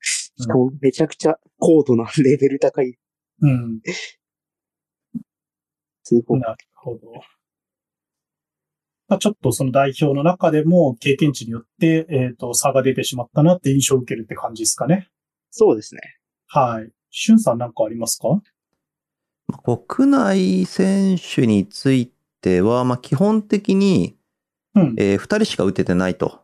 [0.80, 2.94] めちゃくちゃ高度なレベル高い。
[3.40, 3.80] うん。
[6.02, 6.40] すごい。
[6.40, 6.98] なるほど。
[9.06, 15.08] まあ、ちょっとその代表の中でも経験値によって、えっ、と、差が出てしまったなって印象を受けるって感じですかね。
[15.56, 16.00] そうですね。
[16.48, 16.90] はい。
[17.10, 18.42] しゅんさんなんかありますか？
[19.46, 24.16] まあ国内選手については、まあ、基本的に、
[24.74, 24.94] うん。
[24.98, 26.40] えー、2人しか打ててないと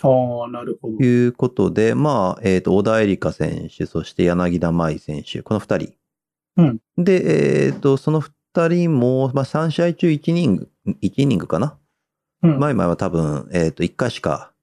[0.00, 1.04] ああ、なるほど。
[1.04, 5.94] いうことで、まあ、えっ、と、小田絵里香選手、そして柳田舞選手、この2人。
[6.56, 6.80] うん。
[6.96, 10.70] で、えっ、と、その2人も、まあ、3試合中1イニング、
[11.02, 11.78] 1イニングかな？
[12.42, 12.58] うん。
[12.58, 14.53] 前々は多分、えっ、と、1回しか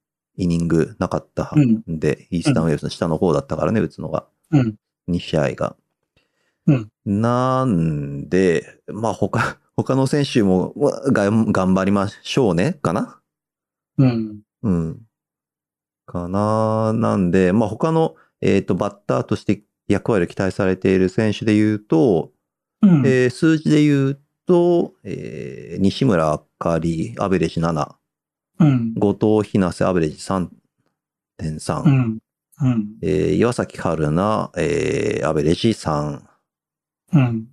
[0.42, 4.26] イニングなかったうんんで、イースタンウェーブスの下の方だったからね、打つのが。
[4.52, 4.76] うん。
[5.10, 5.76] 2試合が。
[6.68, 13.20] うんなんで、まあ他、他の選手もまあが頑張りましょうね、かな？
[13.98, 14.40] うん。
[14.64, 15.02] うん。
[16.06, 22.32] かななんで、まあ他の、えっ、と、バッターとして役割を期待されている選手で言うと、
[22.82, 23.06] うん。
[23.06, 27.96] えー数字で言うと、えー西村あかり、アベレージ7、
[28.62, 28.94] うん。
[28.94, 32.20] 後藤ひなせ、アベレージ3.3、うん。
[32.62, 32.88] うん。
[33.02, 36.22] えー岩崎春奈、えーアベレージ3、
[37.14, 37.48] うん。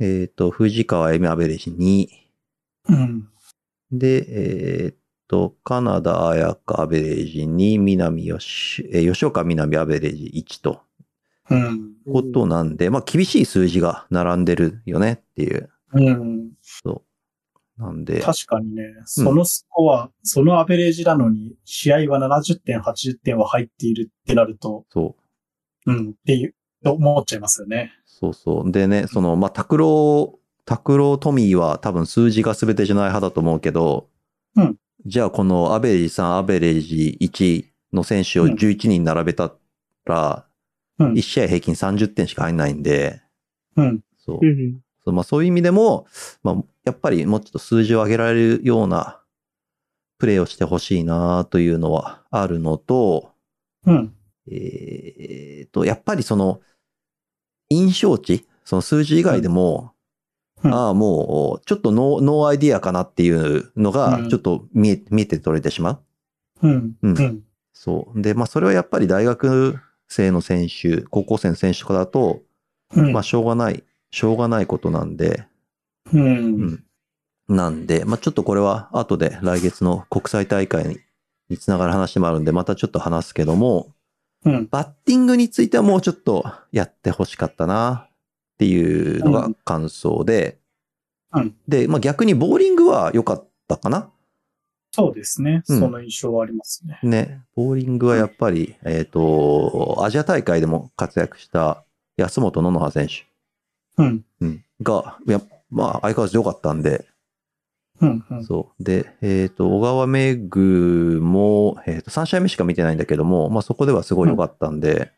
[0.00, 2.08] えっ、と、藤川恵美アベレージ2。
[2.88, 3.28] うん。
[3.92, 4.26] で、
[4.84, 4.94] えっ、
[5.28, 10.80] と、カナダ彩香アベレージ2、南吉、えー吉岡南アベレージ1と、
[11.50, 11.92] うん。
[12.12, 15.70] ことなんで、まあ厳しい数字が並んでるよねっていう。
[15.92, 16.50] うん。
[17.78, 25.14] なんで、確かにね、そのスコア、そのアベレージなのに、試合は70点、80点は入っているってなると、そ
[25.86, 27.92] う、うん、っていう、と思っちゃいますよね。
[28.06, 28.72] そうそう。
[28.72, 34.08] でね、その、まあ、拓郎、拓郎トミーは多分数字が全てじゃない派だと思うけど、
[34.56, 39.54] うんじゃあこのアベレージ3、アベレージ1の選手をうん11人並べた
[40.04, 40.46] ら、
[40.98, 43.20] うん1試合平均30点しか入んないんで、
[43.76, 44.00] うん。
[44.16, 44.50] そうう。
[44.50, 44.80] ん。
[45.04, 46.06] そうまあ、そういう意味でも、
[46.42, 49.20] まあ、やっぱりもうちょっと数字を上げられるような
[50.18, 53.32] プレーをしてほしいなというのはあるのと、
[53.84, 54.14] うん。
[54.48, 56.60] えーと、やっぱりその、
[57.68, 59.92] 印象値、その数字以外でも、
[60.62, 66.00] うんああ、もう、ちょっとノーノーアイディアかなっていうのがう、んちょっと見え、見えて取れてしま
[66.62, 66.68] う。
[66.68, 66.96] うん。
[67.02, 67.42] うんうん。
[67.74, 68.22] そう。
[68.22, 72.42] で、まあ、それはやっぱり大学生の選手、高校生の選手とかだと、
[72.96, 73.12] うん。
[73.12, 75.44] まあ、しょうがない、しょうがないことなんで、
[76.12, 76.18] う。
[76.18, 76.84] うんん。
[77.48, 80.98] なんで、まあ、ちょっとこれは後で来月の国際大会に
[81.48, 83.94] につながる話もあるんで、またちょっと話すけども、
[84.44, 84.68] うん。
[84.68, 88.10] バッティングについてはもうちょっとやってほしかったなっ
[88.58, 90.58] ていうのが感想で、
[91.32, 94.10] うんで、まあ、逆にボーリングは良かったかな？
[94.92, 95.62] そうですね。
[95.68, 96.98] うんその印象はありますね。
[97.02, 97.42] ね。
[97.54, 101.84] ボーリングはやっぱり、えっ、と、アジア大会でも活躍した
[102.16, 103.24] 安本野々葉選手、
[104.02, 104.24] うん。
[104.40, 107.06] うん、が、いや、まあ、相変わらず良かったんで、
[108.00, 108.24] うん。
[108.30, 108.44] うん。
[108.44, 108.82] そう。
[108.82, 115.12] で、えっ、と、小川めぐも、えっ、と、3試合目しか見てないんだけども、まあ、そこではすごい良かったんで、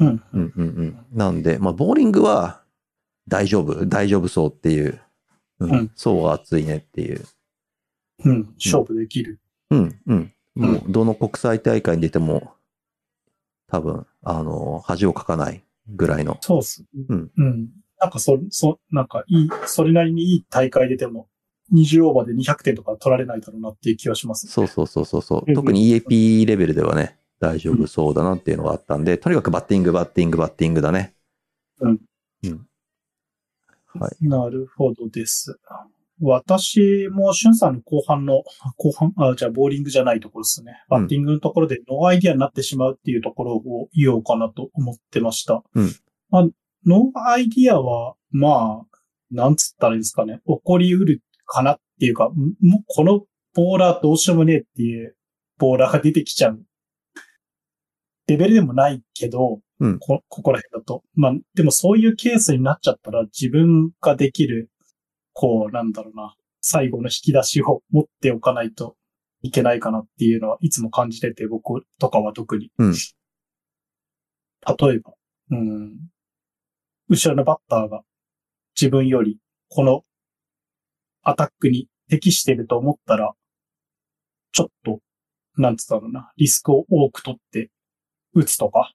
[0.00, 0.22] うん。
[0.32, 1.06] うんうんうん。
[1.12, 2.62] なんで、まあ、ボーリングは
[3.28, 5.00] 大丈夫、大丈夫そうっていう、
[5.58, 7.24] うんうん層が厚いねっていう。
[8.24, 8.54] うん。
[8.56, 9.40] 勝負できる。
[9.70, 10.32] うんうん。
[10.54, 12.54] もう、どの国際大会に出ても、
[13.68, 16.36] 多分、あの、恥をかかないぐらいの。
[16.40, 16.84] そうっす。
[17.08, 17.30] うん。
[17.36, 17.68] うん。
[18.02, 21.28] なんかそ、そ、なんかいい、それなりにいい大会出ても、
[21.72, 24.48] 20オーバーで200点とか取られないだろうなっていう気はします。
[24.48, 31.14] そうそうそうそうそううん特に EAP レベルではね、大丈夫そうだなっていうのがあったんで、とにかくバッティング、バッティング、バッティングだね。
[31.80, 32.00] うん。
[32.42, 32.66] うん。
[33.94, 34.28] はい。
[34.28, 35.56] なるほどです。
[36.20, 38.42] 私も、しゅんさんの後半の、
[38.76, 40.72] 後半、あ、じゃあ、ボーリングじゃないところですね。
[40.88, 45.62] バッティングのところで no idea になってしまうっていうところを言おうかなと思ってました。
[45.74, 45.90] うん
[46.30, 46.48] まあ、
[46.86, 48.98] no idea は、まあ、
[49.30, 50.40] なんつったらいいですかね。
[50.46, 52.30] 起こりうるかなっていうか、
[52.60, 53.24] もうこの
[53.54, 55.16] ボーラーどうしようもねえっていう
[55.58, 56.62] ボーラーが出てきちゃう。
[58.26, 61.02] レベルでもないけど、うんこ、ここら辺だと。
[61.14, 64.70] まあ、でもそういうケースになっちゃったら自分ができる、
[65.32, 68.96] こう、なんだろうな、最後の引き出しを持っておかないと
[69.42, 72.70] いけないかなっていうのはいつも感じてて、僕とかは特に。
[72.78, 72.94] うん
[74.64, 75.12] 例えば、
[75.50, 75.96] うん、
[77.08, 78.02] 後ろのバッターが
[78.80, 79.38] 自分より
[79.68, 80.02] この
[81.22, 83.32] アタックに適してると思ったら、
[84.52, 85.00] ちょっと、
[85.56, 87.70] なんつったのな、リスクを多く取って
[88.34, 88.92] 打つとか、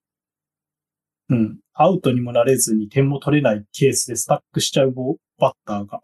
[1.30, 4.94] うん、アウトにもなれずに点も取れないケースでスタックしちゃう
[5.38, 6.00] バッターが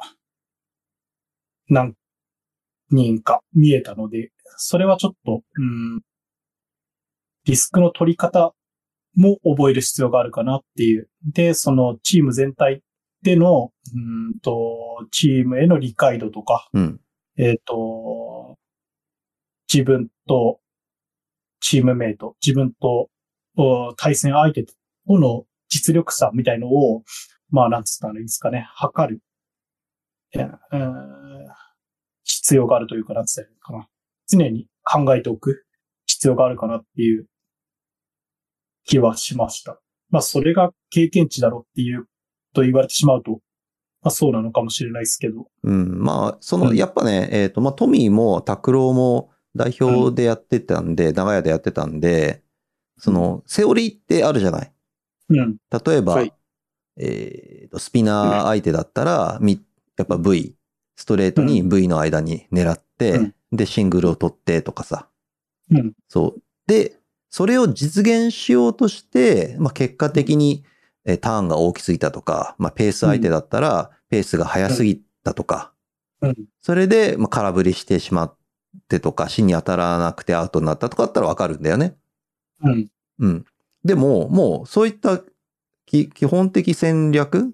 [1.69, 1.93] 何
[2.89, 6.01] 人か見えたので、それはちょっと、うん、
[7.45, 8.53] リスクの取り方
[9.15, 11.09] も覚える必要があるかなっていう。
[11.31, 12.81] で、そのチーム全体
[13.21, 16.99] での、うんと、チームへの理解度とか、うん。
[17.37, 18.57] えっ、と、
[19.71, 20.59] 自分と
[21.59, 23.09] チームメイト、自分と
[23.57, 24.73] お対戦相手と
[25.07, 27.03] の実力差みたいのを、
[27.49, 29.21] まあ、なんつったらいいですかね、測る。
[32.23, 33.87] 必要があるというか、なんつったらいいのかな。
[34.27, 35.65] 常に考えておく
[36.05, 37.27] 必要があるかなっていう
[38.85, 39.79] 気はしました。
[40.09, 42.07] まあ、それが経験値だろうっていう
[42.53, 43.39] と言われてしまうと、
[44.01, 45.47] まあ、そうなのかもしれないですけど。
[45.63, 46.01] うん。
[46.01, 52.43] まあ、その、うんやっぱね、えっ、と、まあ、トミーも拓郎も代表でやってたんで、長屋でやってたんで、
[52.97, 54.73] その、セオリーってあるじゃない？
[55.29, 55.57] うん。
[55.85, 56.33] 例えば、はい
[56.97, 59.63] えーと、スピナー相手だったら、み、
[59.97, 60.55] やっぱ V、
[60.95, 65.07] ストレートに V の間に狙って、うんで、シングルを取ってとかさ。
[65.69, 65.93] うん。
[66.09, 66.41] そう。
[66.65, 66.99] で、
[67.33, 70.63] それを実現しようとして、まあ、結果的に、
[71.03, 75.73] えーターンが大きすぎたとか、まあ、ペース相手だったら、ペースが速すぎたとか、
[76.21, 76.35] うん。
[76.61, 78.35] それで、まあ、空振りしてしまっ
[78.87, 81.95] てとか、芯に当たらなくてアウトになったとかだったらわかるんだよね。
[82.61, 82.87] うん。
[83.17, 83.45] うん。
[83.83, 85.19] でも、もう、そういった
[85.87, 87.51] き基本的戦略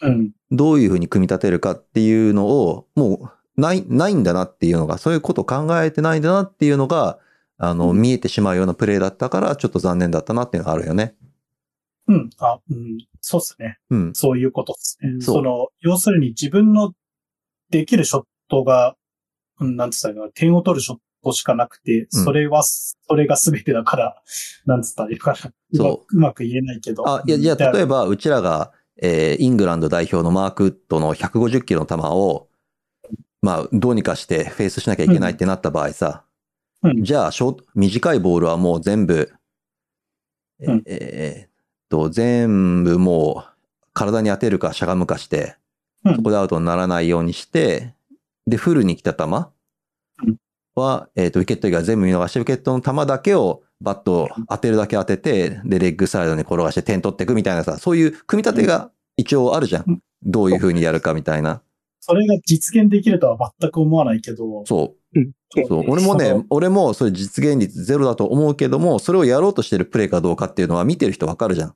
[0.00, 0.30] うん。
[0.50, 7.18] どういうふうに組み立てるかっていうのを、もう、ない、ないんだなっていうのが、そういうことを考えてないんだなっていうのが、
[7.64, 11.14] あの、うん見えてしまうようなプレーだったから、ちょっと残念だったなっていうのがあるよね。
[12.08, 12.30] うん。
[12.40, 12.98] あ、うん。
[13.20, 13.78] そうですね。
[13.88, 14.12] うん。
[14.14, 15.20] そういうことですね。
[15.20, 16.92] その、要するに自分の
[17.70, 18.96] できるショットが、
[19.60, 24.22] うん、なんつったらいい点を取るショットしかなくて、うんそれは、それが全てだから、
[24.66, 25.38] なんつったらいいのかな。
[25.38, 27.08] うまそううまく言えないけど。
[27.08, 32.48] あ、いや、じゃあ、例えば、うちらが、えーイングランド代表のマークウッドの150キロの球を、
[33.40, 36.24] まあ、どうにかしてフェースしなきゃいけないってなった場合さ、
[36.82, 37.04] うん。
[37.04, 39.32] じゃあ、ショート短いボールはもう全部、
[40.60, 40.82] えうん。
[40.86, 41.50] えーっ
[41.88, 43.52] と、全部もう、
[43.94, 45.56] 体に当てるかしゃがむかして、
[46.04, 46.16] うん。
[46.16, 47.94] そこでアウトにならないようにして、
[48.46, 50.36] で、フルに来た球うん。
[50.74, 60.00] は、えーっと、ウィケット以外全部見逃して、ウィケットの球だけをバットを当てるだけ当てて、で、レッグサイドに転がして点取っていくみたいなさ、そういう組み立てが一応あるじゃうんん。
[60.24, 61.62] どういう風にやるかみたいな。
[62.04, 65.20] それが実現できるとは全く思わないけど、そう。
[65.68, 65.84] そう。
[65.88, 71.68] 俺もそねの、俺もそれ実現率ゼロだと思うけども、それをやろうとしてるプレイかどうかっていうのは見てる人わかるじゃん。
[71.68, 71.74] そ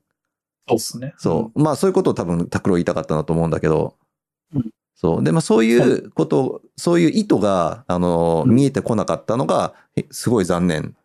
[0.67, 1.13] うですね。
[1.17, 1.61] そう。
[1.63, 3.95] まあそういうことを多分拓郎言いたかったなと思うんだけど。
[4.53, 4.69] うん
[4.99, 5.23] そう。
[5.23, 10.95] で、まあそういうこと、そういう意図が、あの、うん見えてこなかったのが、えすごい残念。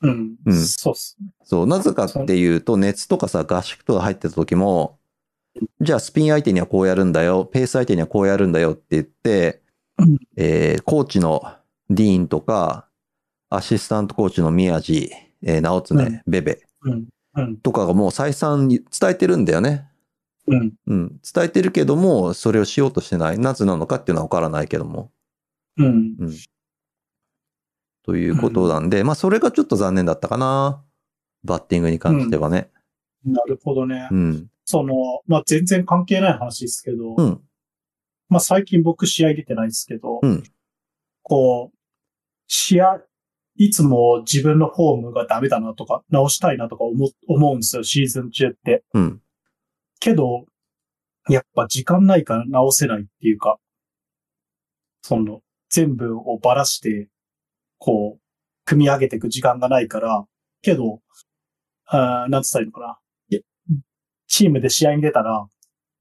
[0.00, 0.36] うん。
[0.46, 1.28] うんそうっすね。
[1.44, 1.66] そう。
[1.66, 4.98] なぜかっていうと、熱とかさ、合宿とか入ってた時も、
[5.80, 9.62] じゃあスピン相手にはこうやるんだよ、ペース相手にはこうやるんだよって言って、
[9.98, 11.42] うんえーコーチの
[11.90, 12.88] ディーンとか、
[13.48, 15.10] アシスタントコーチの宮地、
[15.42, 17.06] えー直常、うんベベうん。
[17.34, 17.56] うん。
[17.58, 19.88] とかがもう再三に伝えてるんだよね。
[20.46, 20.72] うん。
[20.86, 21.20] うん。
[21.34, 23.38] 伝えてるけども、それをしようとしてない。
[23.38, 25.10] なぜなのかっていうのはわからないけども。
[25.76, 26.16] うん。
[28.04, 30.82] ということなんで、まあそれがちょっと残念だったかな。
[31.44, 32.70] バッティングに関してはね。
[33.24, 34.08] なるほどね。
[34.10, 34.50] うん。
[34.66, 34.94] その、
[35.26, 37.40] まあ、全然関係ない話ですけど、うん。
[38.28, 40.42] まあ、最近僕試合出てないですけど、うん
[41.28, 41.76] こう、
[42.46, 43.00] 試合、
[43.56, 48.84] いつも自分のフォームがダメだなとか、直したいなとか思う思うんですよ、シーズン中って。
[48.94, 49.20] うん。
[49.98, 50.46] けど、
[51.28, 53.58] やっぱ時間ないから直せないっていうか、
[55.02, 57.08] その、全部をばらして、
[57.78, 58.20] こう、
[58.64, 60.26] 組み上げていく時間がないから、
[60.62, 61.00] けど、
[61.86, 62.98] あーなんつったらいいのかな。
[64.36, 65.46] チームで試合に出たら、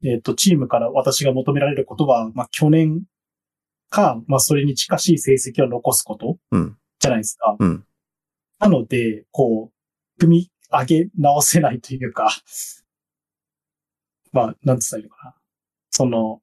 [0.04, 3.04] えっ、と、チームから私が求められることは、まあ、去年
[3.90, 6.78] か、まあそれに近しい成績を残すことうん。
[7.00, 7.56] じゃないですか。
[7.58, 7.86] うん。
[8.60, 12.30] なので、こう、組み上げ直せないというか、
[14.34, 15.36] まあ、なんつったらいいのかな。
[15.92, 16.42] その、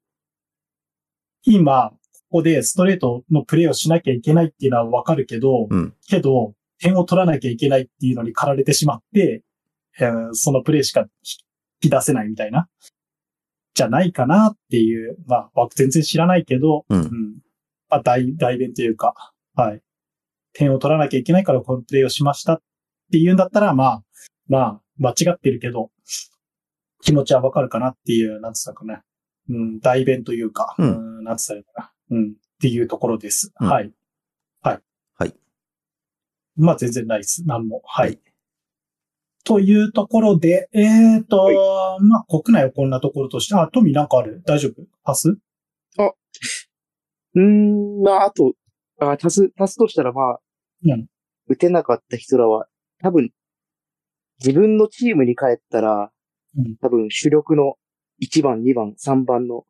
[1.43, 5.93] 今、ここでストレートのプレーをしなきゃいけないっていうのはわかるけど、うん。
[6.07, 9.43] けど、点を取らなきゃいけないっていうのに駆られてしまって、
[9.99, 11.07] えーそのプレーしか引
[11.83, 12.67] き出せないみたいな、
[13.73, 17.09] じゃないかなっていう、まあ、僕全然知らないけど、うんうん。
[17.89, 19.81] まあ、代、代弁というか、はい。
[20.53, 22.61] 点を取らなきゃいけないからこのプレーをしましたっ
[23.11, 24.03] ていうんだったら、まあ、
[24.47, 25.89] まあ、間違ってるけど、
[27.01, 29.01] 気持ちはわかるかなっていう、なんつったかね。
[29.49, 32.17] うん、代弁というか、うんん、なんつったらいいのかな。
[32.17, 33.51] うん、っていうところです。
[33.59, 33.91] うんはい。
[34.61, 34.79] はい。
[35.17, 35.35] はい。
[36.55, 37.43] まあ、全然ないです。
[37.45, 37.81] なんも。
[37.85, 38.09] はい。
[38.09, 38.32] はい
[39.45, 44.41] というところで、えっ、と、はまあ、国内はこんなところとして、あ、トミーなんかある？
[44.45, 44.83] 大丈夫？
[45.03, 45.37] パス？
[47.35, 48.53] うーん、まあ、あと、
[48.99, 50.39] あ足す、足すとしたら、まあ、
[50.85, 51.07] うん
[51.49, 52.67] 打てなかった人らは、
[53.01, 53.31] 多分、
[54.39, 56.11] 自分のチームに帰ったら、
[56.57, 57.75] うん多分主力の
[58.21, 59.65] 1番、2番、3番の、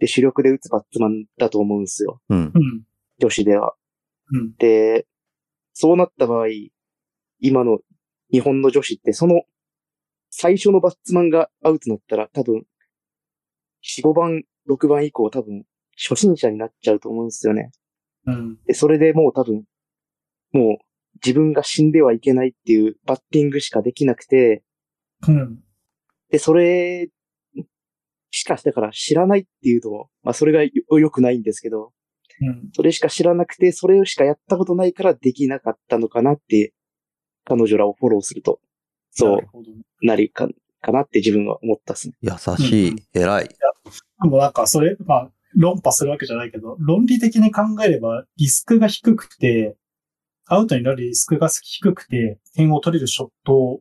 [0.00, 2.20] で主力で打つバッツマンだと思うんですよ。
[2.28, 2.38] うん。
[2.38, 2.52] うん。
[3.20, 3.74] 女子では。
[4.32, 4.52] うん。
[4.58, 5.06] で、
[5.72, 6.46] そうなった場合、
[7.40, 7.78] 今の
[8.32, 9.42] 日本の女子って、その、
[10.30, 12.64] 最初のバッツマンがアウトになったら、多分、
[13.82, 15.64] 4、5番、6番以降多分、
[15.96, 17.72] 初心者になっちゃうと思うんですよね。
[18.26, 18.58] うん。
[18.66, 19.64] で、それでもう多分、
[20.52, 20.84] もう
[21.24, 24.62] 自分が死んではいけないっていうバッティングしかできなくて、
[25.26, 25.60] うん。
[26.30, 27.08] で、それ
[28.30, 31.92] しかだから知らないっていうと、まあそれがよ良くないんですけど、
[32.40, 32.70] うん。
[32.72, 36.72] それしか知らなくて、それしかやったことないからできなかったのかなって、
[37.48, 38.60] 彼女らをフォローすると、
[39.10, 40.48] そうなるほどねなりか、
[40.82, 42.14] かなって自分は思ったっすね。
[42.20, 43.48] 優しい、偉い。
[43.48, 43.54] で
[44.28, 49.76] もなんか、それ、まあ、論破するわけじゃないけど、論理的に考えれば、リスクが低くて、
[50.46, 53.80] アウトになるリスクが低くて、点を取れるショットを、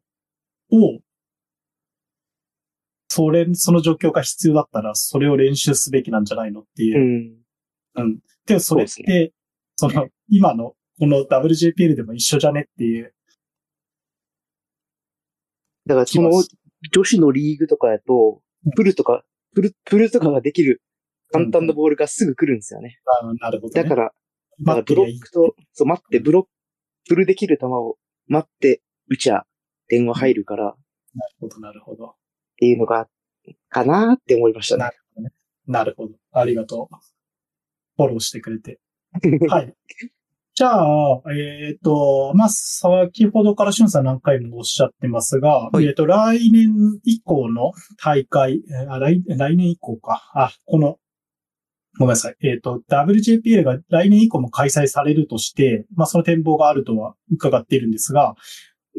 [3.09, 7.45] それ、その状況が必要だったら、それを練習すべきなんじゃないのっていう
[7.95, 8.01] う。
[8.01, 8.03] ん。
[8.03, 8.19] うん。
[8.45, 9.33] で、それって、
[9.75, 13.13] その、今の、この WJPL でも一緒じゃねっていう。
[15.87, 16.31] だからその
[16.93, 19.23] 女子のリーグとかやとうん、プルとか、
[19.55, 20.81] プル、プルとかができる
[21.31, 22.99] 簡単なボールがすぐ来るんですよね。
[23.21, 23.83] あなるほど、ね。
[23.83, 24.11] だから、
[24.59, 26.49] だからブロックと、そう、待って、ブロック、
[27.07, 29.43] プルできる球を待って、打ちゃ、
[29.87, 30.75] 点は入るから、っ
[31.15, 32.15] なるほど、なるほど。
[32.57, 33.07] ていうのが、
[33.69, 34.89] かなーって思いましたねな。
[34.89, 35.33] るほどね。
[35.67, 36.13] なるほど。
[36.33, 36.95] ありがとう。
[37.95, 38.79] フォローしてくれて。
[39.49, 39.73] はい。
[40.57, 50.31] じゃあ、えっ、と、まあ、先ほどからしゅんさん何回もおっしゃってますが、はいえっ、と、来年以降の大会、えーあ来、来年以降か。
[50.33, 50.97] あ、この、
[51.99, 52.35] ごめんなさい。
[52.41, 58.33] えっ、と、WJPL が来年以降も開催されるとして、まあ、その展望があるとは伺っているんですが、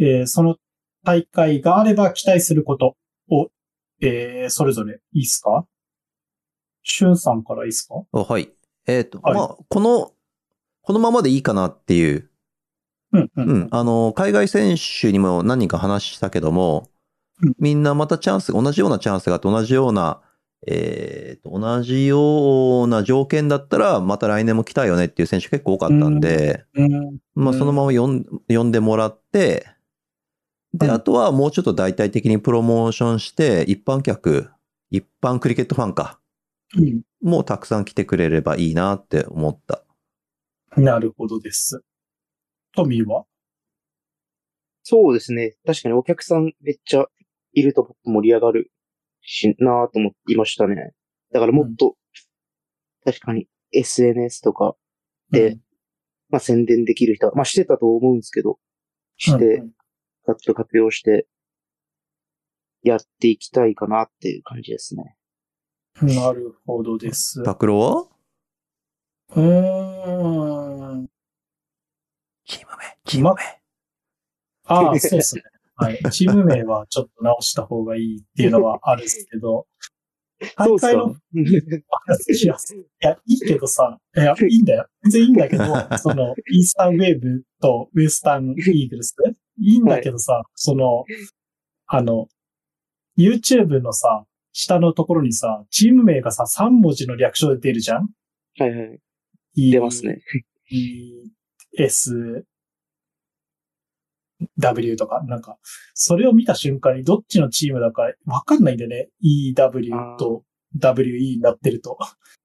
[0.01, 0.59] えーその
[1.05, 2.95] 大会があれば期待すること
[3.33, 3.49] を、
[4.01, 5.65] えーそれぞれいいですか？
[6.85, 7.97] しゅんさんからいいですか？
[8.13, 8.49] あはい。
[8.87, 10.13] えっ、と、はいまあ、この、
[10.89, 12.31] このままでいいかなっていう、
[13.13, 16.89] うん、うん、うん、あの、海外選手にも何人か話したけども
[17.43, 20.23] うん、みんなまたチャンス、同じようなチャンスがあって、同じような、
[20.67, 27.19] えっ、と、同じような条件だったら、また来年も来たいよねっていう選手結構多かったんで、うん。
[27.35, 29.67] まあ、そのまま呼ん呼んでもらって、
[30.73, 30.93] で、うん。
[30.95, 34.49] あとはもうちょっと大々的にプロモーションして、一般客、
[34.91, 36.19] 一般クリケットファンか、
[36.79, 37.03] うん。
[37.23, 39.83] もうたくさん来てくれればいいなって思った。
[40.79, 41.83] なるほどです。
[42.75, 43.25] トミーは？
[44.83, 45.57] そうですね。
[45.67, 47.07] 確かにお客さんめっちゃ
[47.53, 48.71] いると盛り上がる
[49.21, 50.93] しなーと思いましたね。
[51.33, 51.97] だからもっと、
[53.05, 54.77] 確かに SNS とか
[55.31, 55.59] で、
[56.31, 58.59] まあ宣伝できる人は、まあしてたと思うんですけど、
[59.17, 59.73] して、うん
[60.27, 61.27] ガッと活用して、
[62.83, 65.17] やっていきたいかなっていう感じですね。
[66.03, 67.43] うんなるほどです。
[67.43, 68.07] 拓郎は
[69.35, 70.58] うーん。
[72.49, 73.35] チーム名、チーム名？
[74.65, 75.43] ああ、 そうですね。
[75.77, 75.99] はい。
[76.11, 79.67] チーム名はちょっと直した方がいいっていうのはあるんですけど、
[80.57, 81.53] 大会の、い
[82.47, 82.57] や、い
[83.01, 84.87] や、いいけどさ、いや、いいんだよ。
[85.05, 85.65] 全然いいんだけど、
[85.99, 89.15] その、イースタンウェーブとウエスタンイーグルス？
[89.61, 91.05] いいんだけどさ、その、
[91.87, 92.29] あの、
[93.17, 98.09] YouTube のさ、下のところにさ、チーム名がさ、3文字の略称で出るじゃん？
[98.59, 99.01] はいはい。
[99.55, 100.21] 出ますね。
[100.71, 101.31] E、
[101.79, 102.45] S、
[104.59, 105.59] W とか、なんか、
[105.95, 109.09] それを見た瞬間にどっちのチームだかわかんないんだよね。
[109.21, 110.45] E、W と
[110.79, 111.99] WE になってると。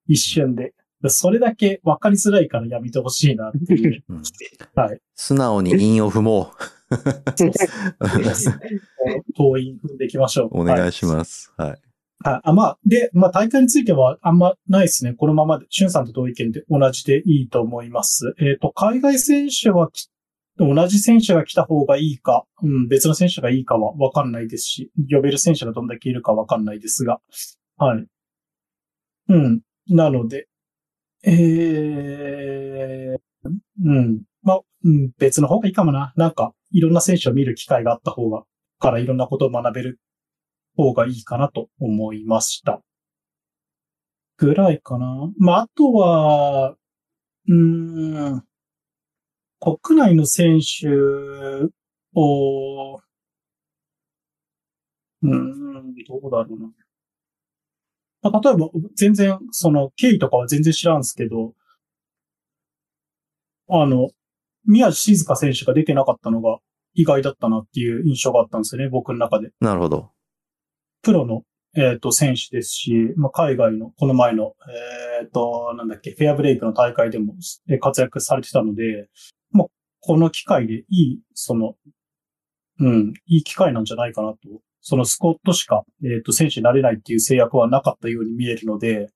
[0.07, 0.73] 一瞬で。
[1.07, 4.03] それだけ分かりづらいからやめてほしいなっていう。
[4.09, 4.21] うん。
[4.75, 4.99] はい。
[5.15, 6.51] 素直に韻を踏も
[9.35, 9.79] 遠い。
[9.83, 10.07] 踏んでい。
[10.07, 10.59] きましょう。
[10.59, 10.61] う。
[10.61, 10.91] お願い。
[10.91, 11.51] します。
[11.57, 11.69] はい。
[11.71, 11.81] はい。
[12.23, 15.13] あ、まあ、で、まあ大会についてはあんまないですね。
[15.13, 18.33] このままで、しゅんさんと同意見で同じでいいと思います。
[18.39, 19.89] えっ、と、海外選手は
[20.57, 27.19] 同じ選手が来た方がいいか、うん、別の選手がいいかはわかんないですし、呼べる選手がどんだけいるかわかんないですが、
[27.77, 28.05] はい。
[29.29, 29.61] うん。
[29.89, 30.47] なので、
[31.25, 33.49] えー、
[33.85, 34.21] うん。
[34.43, 36.13] まあ、うん、別の方がいいかもな。
[36.15, 38.43] なんか、いろんな選手を見る機会があった方が、
[38.79, 39.99] からいろんなことを学べる
[40.75, 42.81] 方がいいかなと思いました。
[44.37, 45.31] ぐらいかな。
[45.37, 46.75] まあ、あとは、
[47.47, 48.43] うん、
[49.59, 50.87] 国内の選手
[52.15, 52.99] を、
[55.21, 56.71] うん、どうだろうな。
[58.21, 61.53] まあ、例えば、全然、その、経緯とかは全然知らんすけど、
[63.69, 64.09] あの、
[64.65, 66.59] 宮地静香選手が出てなかったのが
[66.93, 69.51] 意外だったなっていう印象があったんですよね、僕の中で。
[69.59, 70.11] なるほど。
[71.03, 71.43] プロの、
[71.75, 74.55] えっ、と、選手ですし、まあ、海外の、この前の、
[75.21, 77.35] えっ、と、なんだっけ、フェアブレイクの大会でも
[77.81, 79.09] 活躍されてたので、
[79.51, 79.67] まあ、
[79.99, 81.75] この機会でいい、その、
[82.79, 84.37] うん、いい機会なんじゃないかなと。
[84.81, 89.09] そのスコットしか、えっ、と、選手になれないっていう制約はなかったように見えるので、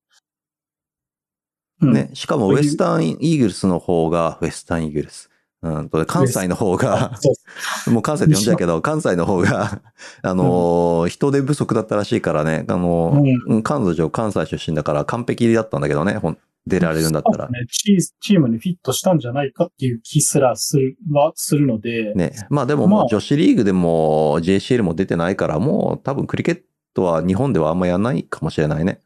[1.81, 5.29] ね、しかもウェスタンイーグルスの方が、ウェスタンイーグルス。
[5.63, 7.17] うんと、関西の方が
[7.89, 9.81] もう関西って呼んじゃうけど、関西の方が、
[10.21, 13.63] あのー人手不足だったらしいからね、あのーうん。
[13.63, 16.19] 関東上関西出身だから完璧だったんだけどね、
[16.67, 17.49] 出られるんだったら。
[17.49, 22.33] ね、チーチームにフィットしたんじゃないかっていう気すらする、はするので、ね。
[22.49, 26.61] まあでももう女子リーグでも JCL も出てないから、もう多分クリケッ
[26.93, 28.99] トは日本ではあんまやんないかもしれないね。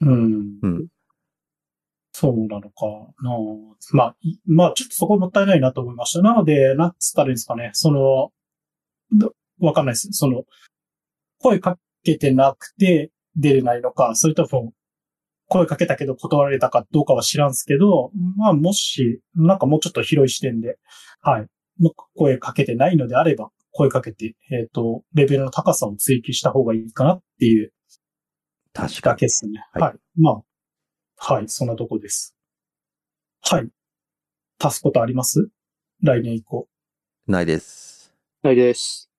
[0.00, 0.58] うん。
[0.62, 0.86] うん
[2.20, 2.86] そうなのか
[3.22, 3.30] な
[3.92, 6.20] まあ、いまあ、ちょっとそこもったいないなと思いました。
[6.20, 7.70] なので、なんつったらいいんですかね。
[7.72, 8.30] その、
[9.18, 10.08] どわかんないです。
[10.12, 10.44] その、
[11.38, 14.74] 声かけてなくて出れないのか、それとも、
[15.48, 20.78] 声かけたけど断られたかどうかは知らんすけど、まあ、もし、なんかもうちょっと広い視点で、
[21.22, 21.46] はい。
[22.14, 27.72] 声かけてないのであれば、声かけて、えっ、と、レベルの高さを追求した方がいいかなっていう
[28.72, 29.64] 確かですね。
[29.72, 29.94] はいはい。
[30.16, 30.42] まあ、
[31.22, 32.34] はい、そんなとこです。
[33.42, 33.68] はい。
[34.58, 35.50] 足すことあります？
[36.02, 36.66] 来年以降。
[37.26, 37.32] に。
[37.32, 38.14] ないです。
[38.42, 39.10] ないです。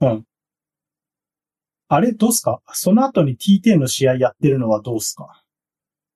[0.00, 0.24] うん。
[1.88, 2.62] あれ、どうすか？
[2.72, 5.44] その後に T10 の試合やってるのはどうすか？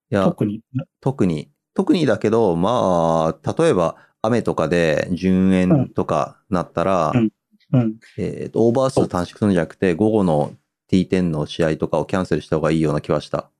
[0.09, 0.61] いや、特に。
[0.99, 7.29] 特に、特にだけど、まあ、例えば雨とかで順延とかなったら、うん
[7.71, 7.95] うん。
[8.17, 10.53] えっ、と、オーバー数短縮するんじゃなくて、午後の
[10.91, 13.51] T10 の試合とかをキャンセルした方がいいような気はした。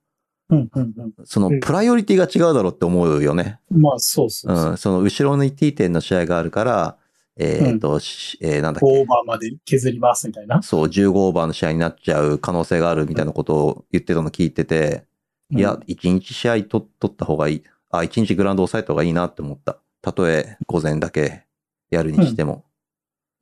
[0.49, 0.93] うん、うん、
[1.23, 3.59] そのうんプライオリティが違うだろうって思うよね。
[3.71, 3.81] うん。
[3.81, 4.71] まあ、そうそうそう。
[4.71, 4.77] うん。
[4.77, 6.97] その後ろに T10 の試合があるから、
[7.37, 9.05] えっ、と、しえーなんだっオーけ。
[9.05, 10.61] バーまで削りますみたいな。
[10.61, 15.05] そう、15オーバーの試合になっちゃう可能性があるみたいなことを言ってたの聞いてて、
[15.51, 17.63] いや、1日試合と取った方がいい。
[17.89, 19.79] あ、1日グラウンド抑えた方がいいなって思った。
[20.01, 21.45] たとえ午前だけ
[21.89, 22.63] やるにしても。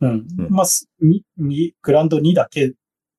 [0.02, 0.26] うん。
[0.38, 0.66] うんまあ、
[1.40, 2.74] に、グラウンド2だけ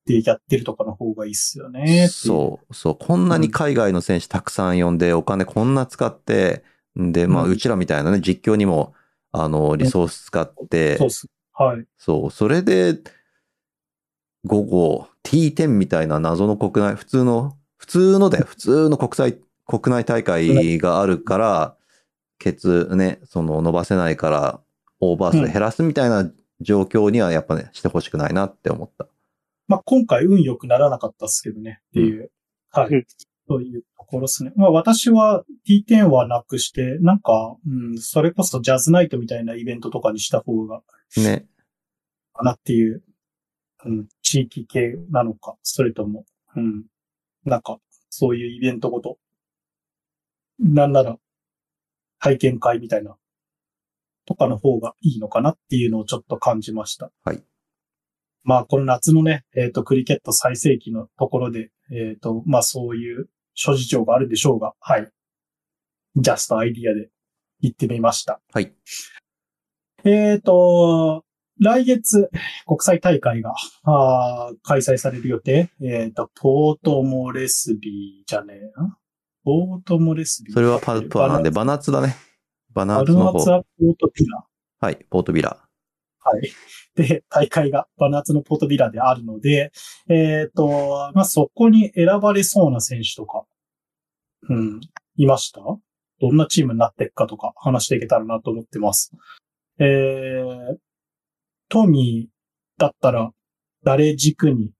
[0.05, 2.07] でやってるとかの方がいいっすよね。
[2.07, 2.97] そう、そう。
[2.99, 6.63] こんなに海外の選手たくさん呼んで、お金こんな使って、
[6.95, 8.93] で、まあ、うちらみたいなね、実況にも、
[9.31, 11.27] あの、リソース使って、そうっす。
[11.53, 11.85] はい。
[11.97, 12.99] そう、それで、
[14.45, 21.75] 午後、T10 みたいな謎の国内、普通の、普通ので、普通の国際、国内大会があるから、
[22.37, 24.59] ケツね、その伸ばせないから、
[24.99, 26.29] オーバー数減らすみたいな
[26.61, 29.07] 状況にはやっぱね、してほしくないなって思った。
[29.67, 32.31] まあ、今回運良くならなかったっすけどね、っていう。
[32.71, 32.89] はい。
[32.89, 33.05] うん
[33.47, 34.51] そういうところですね。
[34.55, 40.81] まあ、私は T10 はなくして、なんか、うん、それこそジャズナイトみたいなイベントとかにした方が、
[41.17, 41.45] ね。
[42.33, 43.03] かなっていう、
[43.85, 46.85] うん、地域系なのか、それとも、うん、
[47.45, 47.77] なんか、
[48.09, 49.17] そういうイベントごと、
[50.59, 51.17] なんなら、
[52.19, 53.15] 体験会みたいな、
[54.25, 57.11] とかの方がいいのかなっていうのをちょっと感じました。
[57.23, 57.43] はい。
[58.45, 65.09] まあ、この夏のね、えっ、と、クリケット最盛期のところで、えっ、と、まあ、そういう諸事情があるでしょうが、はい。
[66.15, 67.09] ジャストアイディアで
[67.61, 68.39] 行ってみました。
[68.53, 68.71] はい。
[70.03, 71.25] えっ、と、
[71.59, 72.29] 来月、
[72.67, 75.71] 国際大会が、あー開催される予定。
[75.81, 78.97] えっ、と、ポートモレスビーじゃねえな？
[79.43, 80.53] ポートモレスビー。
[80.53, 82.15] それはパプアなんで、バナッツだね。
[82.73, 83.39] バナツの方。
[83.39, 84.45] ナツはポートビラ。
[84.81, 85.67] はい、ポートビラ。
[86.19, 86.51] はい。
[86.95, 89.71] で、大会がバナッツのポートビラであるので、
[90.09, 93.45] えっ、と、まあ、そこに選ばれそうな選手とか、
[94.49, 94.79] うん、
[95.17, 95.61] いました？
[96.21, 99.11] どんなチームになっていくかとか話していけたらなと思ってます。
[99.79, 100.77] えー、
[101.67, 103.31] トミーだったら
[103.83, 104.71] 誰軸に、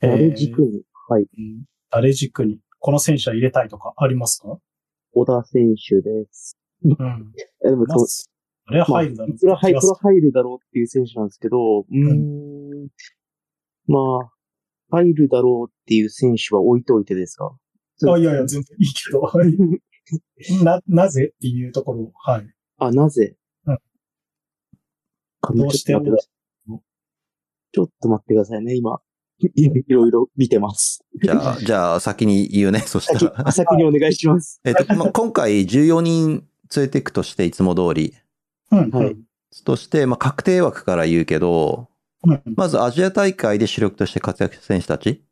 [0.00, 1.22] えーあれ軸に、はい。
[1.22, 4.58] うん誰軸に、この選手は入れたいとかありますか？
[5.12, 6.58] 小田選手です。
[6.82, 7.32] うん。
[7.64, 8.06] えでもそう、
[8.66, 9.38] それは入るだろう。
[9.38, 12.88] それは入入るだろうっていう選手なんですけど、うーん、
[13.86, 13.98] ま
[14.90, 17.50] あ、入るだろうっていう選手は置いといてですか？
[18.02, 20.64] るあ、いやいや、全然いいけど。
[20.64, 22.46] な、 なぜっていうところ、はい。
[22.78, 23.36] あ、なぜ？
[23.66, 23.78] うん
[25.46, 26.80] あどうしてもちょっと待ってください
[27.72, 29.00] ちょっと待ってくださいね、今。
[29.40, 31.04] いいろいろ見てます。
[31.22, 33.52] じゃあ、じゃあ先に言うね、そした先ら。
[33.52, 34.60] 先にお願いします。
[34.64, 38.14] えっと、まあ、今回14人連れていくとして、いつも通り。
[38.72, 38.90] うん。
[38.90, 39.16] はい
[39.62, 41.88] として、まあ、確定枠から言うけど、
[42.24, 42.42] うん。
[42.56, 45.22] まずアジア大会で主力として活躍した選手たち。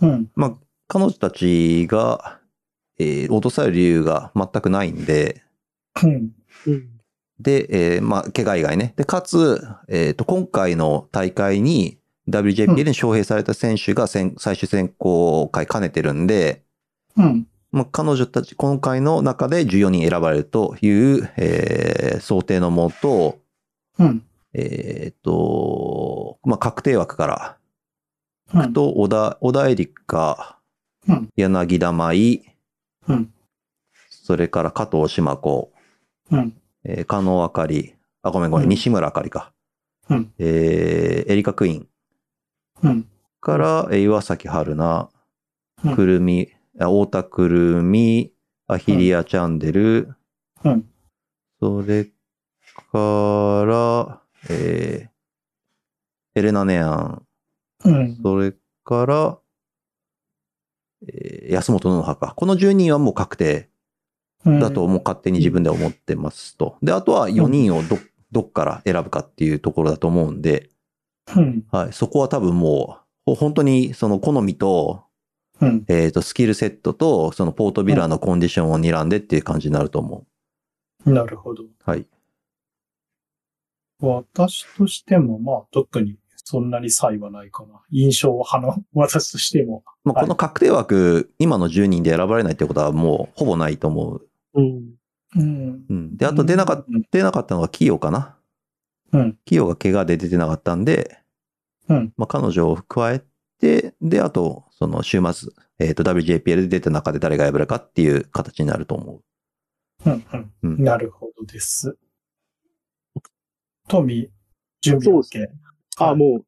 [0.00, 0.30] うん。
[0.34, 0.54] まあ、
[0.86, 2.40] 彼女たちが、
[2.98, 5.42] えー落とされる理由が全くないんで、
[6.02, 6.30] うん。
[6.66, 6.88] うん。
[7.40, 8.94] で、えーまあ、怪我以外ね。
[8.96, 11.98] で、かつ、えっ、と、今回の大会に
[12.28, 16.62] WJPL に招聘された選手が先最終選考会兼ねてるんで、
[17.16, 17.46] うん。
[17.70, 20.88] まあ、彼女たち、今回の中で14人選ばれるとい
[21.20, 23.38] う、えー想定のもと、
[23.98, 24.22] うん。
[24.54, 27.58] えっ、と、まあ、確定枠か
[28.52, 28.72] ら、うん。
[28.72, 30.58] と、小田、小田エリカ、
[31.06, 32.44] うん柳田舞、
[33.08, 33.32] うん。
[34.10, 35.72] それから加藤島子、
[36.30, 36.54] うん。
[36.84, 39.52] えー、加納あかり、あ、ごめんごめん、うん西村あかりか。
[40.08, 41.88] うんえーエリカクイーン
[42.82, 43.08] うん。
[43.40, 45.10] から、えー岩崎春菜、
[45.84, 46.48] うんくるみ、
[46.80, 48.32] あ太田くるみ、
[48.66, 50.14] アヒリアチャンデル、
[50.64, 50.88] うん。
[51.60, 52.04] それ
[52.92, 55.08] から、えー
[56.34, 57.26] エレナネアン、
[57.84, 58.18] うん。
[58.22, 58.54] それ
[58.84, 59.38] から、
[61.08, 62.34] えー安本の葉か。
[62.36, 63.70] この10人はもう確定
[64.44, 64.60] うん。
[64.60, 66.76] だともう勝手に自分で思ってますと。
[66.82, 67.98] で、あとは4人をど、
[68.30, 70.70] どっから選ぶかっていうところだと思うんで、
[71.36, 71.64] うん。
[71.72, 75.04] はい、そこは多分もう、ほ本当にその好みと、
[75.60, 75.84] うん。
[75.88, 80.24] えっ、と、スキルセットと、そのポートビラのコンディションを睨んでっていう感じになると思
[81.04, 81.64] なるほど。
[81.64, 81.66] う。
[81.84, 82.06] はい。
[84.00, 86.16] 私としても、まあ、特に
[86.50, 87.80] そんなに差異はないかな。
[87.90, 89.82] 印象派の 私としても。
[90.04, 94.28] まあ、はいこの確定枠、今の10人で選ばれないってことはもうほぼないと思う。
[94.54, 94.94] うん。
[95.36, 95.84] うん。
[95.88, 96.16] うん。
[96.16, 98.38] で、あと出なかっうん出なかったのがキヨかな。
[99.12, 99.38] うん。
[99.44, 101.18] キヨが怪我で出てなかったんで、
[101.88, 102.12] うん。
[102.16, 103.22] まあ、彼女を加え
[103.60, 105.50] て、で、あと、その週末、
[105.80, 109.20] えっ、と、WJPL で出た中で誰が選ばれるかっていう形になると思
[110.06, 110.12] うん。
[110.12, 110.16] う。
[110.16, 110.50] う。
[110.62, 110.84] うんん。
[110.84, 111.98] なるほどです。
[113.88, 114.28] トミー、
[114.80, 115.22] 準備 OK?
[115.24, 115.52] そうです
[115.98, 116.44] あ、も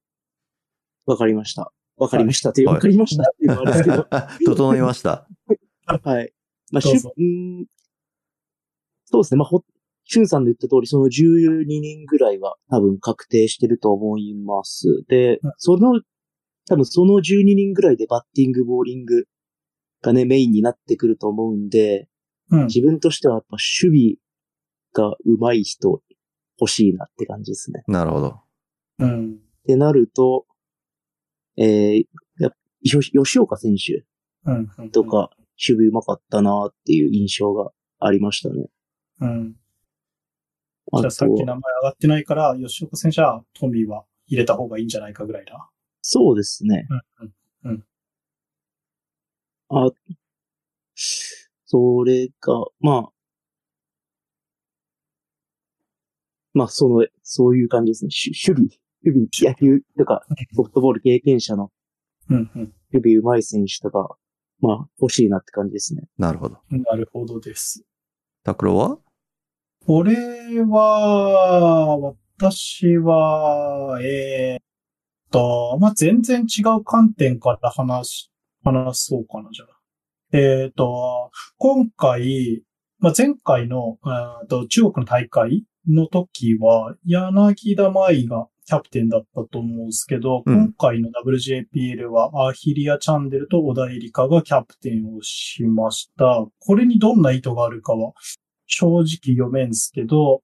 [1.06, 1.72] う、わかりました。
[1.96, 4.06] わかりましたっていう、はいわかりましたっていうのはあれですけど。
[4.54, 5.26] 整いました。
[6.04, 6.32] はい。
[6.70, 7.66] まあ、しゅどうん
[9.06, 9.38] そうですね。
[9.38, 9.64] まあ、ほ、
[10.04, 15.02] しゅんさんの言った通り、その12人ぐらいは多分確定してると思います。
[15.08, 16.00] でうん、その、
[16.70, 19.24] 多分その12人ぐらいでバッティング、ボーリング
[20.02, 22.08] がね、メインになってくると思うんで、
[22.48, 22.66] うん。
[22.66, 24.18] 自分としてはやっぱ守
[24.94, 26.00] 備が上手い人
[26.60, 27.82] 欲しいなって感じですね。
[27.88, 28.40] なるほど。
[29.00, 29.32] うん。
[29.32, 30.46] ってなると、
[31.56, 32.04] えー、
[32.38, 32.50] や
[32.80, 34.04] 吉岡選手
[34.92, 35.04] と。
[35.04, 38.68] か、守備上手かったなっていう印象がありましたね。
[39.22, 39.56] うん。
[40.92, 45.69] あじゃあさっき名と、前上がってないから、吉岡選手はトミーは入れた方がいいんじゃないかぐらいだ。
[46.02, 46.86] そうですね。
[47.64, 47.72] うん。
[47.72, 47.84] うん。
[49.68, 49.90] あ、
[51.66, 53.12] それが、まあ、
[56.52, 58.10] まあ、その、そういう感じですね。
[58.10, 60.22] し守備、守備、野球とか、
[60.54, 61.70] ソフトボール経験者の
[62.28, 62.50] うん。
[62.54, 62.74] うん。
[62.92, 64.16] 守備上手い選手とか、
[64.60, 66.02] まあ、欲しいなって感じですね。
[66.18, 66.58] なるほど。
[66.70, 67.84] なるほどです。
[68.42, 68.98] 拓郎は？
[69.86, 70.14] 俺
[70.64, 74.59] は、私は、え
[75.30, 78.30] と、まあ、全然違う観点から話、
[78.64, 79.68] 話そうかな、じゃあ。
[80.32, 82.62] えーっと、今回、
[82.98, 96.46] まあ、前回の、えーっと中国の大会の時は、柳田舞がキャプテンだったと思うんですけど、うん今回の WJPL はアヒリア・チャンデルと小田エリカがキャプテンをしました。
[96.58, 98.12] これにどんな意図があるかは
[98.66, 100.42] 正直読めんすけど、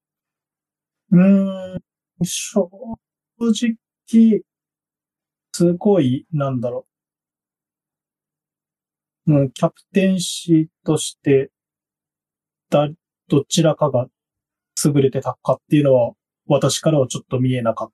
[1.12, 1.78] うーん、
[2.24, 2.68] 正
[3.38, 4.42] 直、
[5.56, 6.86] すごい、なんだろ
[9.26, 9.32] う。
[9.32, 11.50] うん、キャプテンシーとして、
[12.68, 12.90] だ、
[13.28, 14.06] どちらかが
[14.84, 16.12] 優れてたかっていうのは、
[16.46, 17.92] 私からはちょっと見えなかっ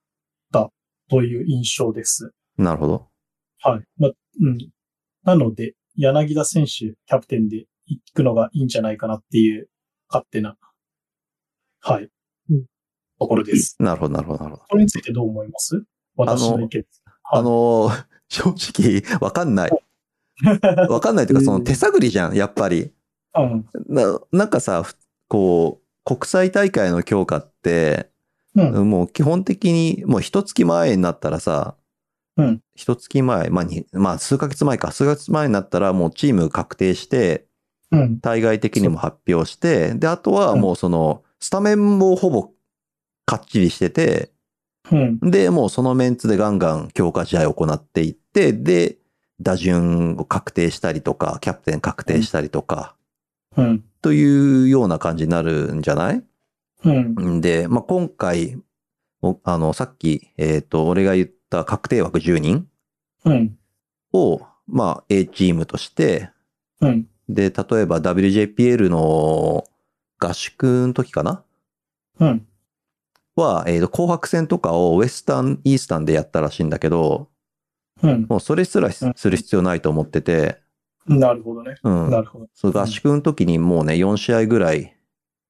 [0.52, 0.72] た
[1.08, 2.32] という印象です。
[2.58, 3.08] なるほど。
[3.60, 3.84] はい。
[3.96, 4.12] ま、う
[4.50, 4.58] ん。
[5.22, 9.68] なので、柳田選手、キャプテンで行くのがいいんじゃないかなっていう、
[10.08, 10.56] 勝手な、
[11.78, 12.08] はい、
[12.50, 12.64] うん
[13.20, 13.76] ところです。
[13.78, 14.66] なるほど、なるほど、なるほど。
[14.68, 15.80] これについてどう思います？
[16.16, 17.01] 私の意見です。
[17.25, 17.91] はいあの、
[18.29, 19.70] 正直、わかんない。
[20.89, 22.93] わかんないというか、その手探りじゃん、やっぱり。
[23.35, 23.66] うん。
[23.89, 24.97] ななんかさ、ふ
[25.29, 28.11] こう、国際大会の強化って、
[28.55, 28.91] うん。
[28.91, 31.77] もう基本的に、もう一月前になったらさ、
[32.37, 37.47] うん一月前、まあに、まあ数ヶ月前か、数ヶ月前になったらもうチーム確定して、
[37.91, 38.20] うん。
[38.20, 42.51] 対外的にも発表して、で、あとはもうその、スタメンもほぼ
[43.27, 44.32] かっちりしてて、
[44.91, 45.18] うん。
[45.20, 48.99] で、もうそのメンツでガンガン強化試合を行っていって、で、
[49.41, 52.95] 打順を確定したりとか、キャプテン確定したりとか、
[53.57, 53.85] うん。
[54.01, 56.24] というような感じになるんじゃない？
[56.85, 57.37] うん。
[57.39, 58.59] んで、まあ、今回、
[59.22, 62.66] おあの、さっき、えっ、と、俺が言った確定枠10人
[63.24, 63.57] うん。
[64.12, 66.30] を、まあ、A チームとして、
[66.80, 67.07] うん。
[67.28, 69.64] で、例えば WJPL の
[70.18, 71.45] 合宿の時かな？
[72.18, 72.47] うん。
[73.37, 77.28] は、えっ、と、紅白戦とかをウエスタン、イースタンでやったらしいんだけど、
[78.03, 78.26] うん。
[78.28, 80.61] もうそれすらする必要ないと思ってて、
[81.07, 81.76] なるほどね。
[81.83, 82.11] うん。
[82.11, 82.49] なるほど。
[82.55, 84.97] そう、合宿の時にもうね、4試合ぐらい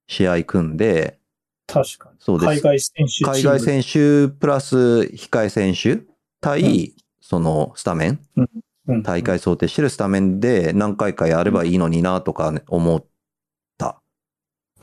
[0.07, 1.19] 試合組んで、
[1.67, 2.17] 確かに。
[2.19, 3.25] そうです海外選手。
[3.25, 6.01] 海外選手プラス控え選手
[6.41, 8.49] 対、そのスタメン、うん
[9.01, 13.07] 大会想定してるスタメンで何回かやればいいのになとかね思った。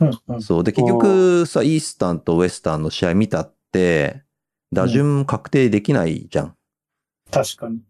[0.00, 0.20] うん。
[0.28, 0.42] うん。
[0.42, 0.64] そう。
[0.64, 4.22] で、結局さ、イースタンとウエスタンの試合見たって、
[4.72, 6.54] 打順確定できないじゃん。
[7.30, 7.80] 確かに。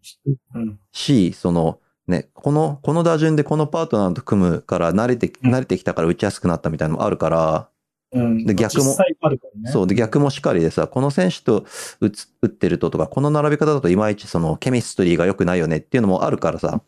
[0.55, 0.79] うん。
[0.91, 7.69] し、その、ね、この、この打順でこのパートナーと組むから慣れて、うん慣れてきたから打ちやすくなったみたいなのもあるから、
[8.13, 8.45] うん。
[8.45, 9.71] で逆もね。
[9.71, 9.87] そう。
[9.87, 11.65] で、逆もしかりでさ、この選手と
[12.01, 16.81] 打つ打ってるととか、この並び方だといまいちそのケミストリーが良くないよねっていうのもあるからさ。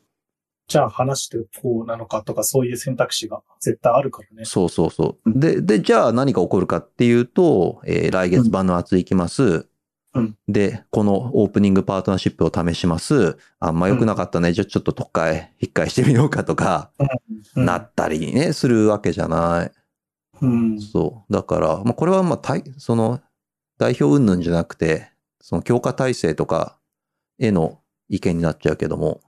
[0.73, 4.43] じゃあ話してこうなのかとか、そういう選択肢が絶対あるからね。
[4.43, 5.39] そうそうそう。
[5.39, 9.67] で、で、じゃあ何が起こるかっていうと、えー来月バヌアツ行きます。
[10.15, 13.37] うんで、このオープニングパートナーシップを試します。
[13.59, 14.51] あんま良くなかったね。
[14.51, 16.89] じゃあちょっと特会、引っかえしてみようかとか、
[17.55, 19.71] うんなったりね、するわけじゃない。
[20.41, 20.81] うん。
[20.81, 21.33] そう。
[21.33, 23.21] だから、まあ、これはまあ、対その、
[23.77, 26.79] 代表云々じゃなくて、その強化体制とか
[27.37, 29.21] への意見になっちゃうけども、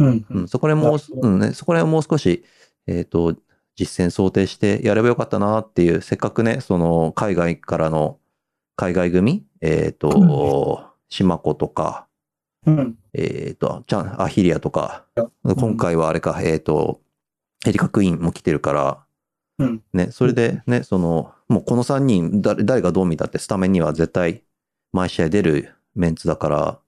[0.00, 0.26] うん。
[0.30, 2.44] うん、そこら辺もうんね、そこら辺もう少し、
[2.86, 3.36] えっ、と、
[3.76, 8.18] 実践想定してやればよかったなっていう、せっかくね、その、海外からの、
[8.76, 12.06] 海外組、えっ、と、島子とか、
[12.66, 12.98] うん。
[13.12, 15.04] えっ、と、ちゃん、アヒリアとか、
[15.46, 17.00] ん今回はあれか、えっ、と、
[17.66, 19.04] エリカクイーンも来てるから、
[19.58, 19.82] うん。
[19.92, 24.42] ね、それでね、その、もうこの3人、誰誰がどう見たってスタメンには絶対、
[24.92, 26.80] 毎試合出るメンツだから、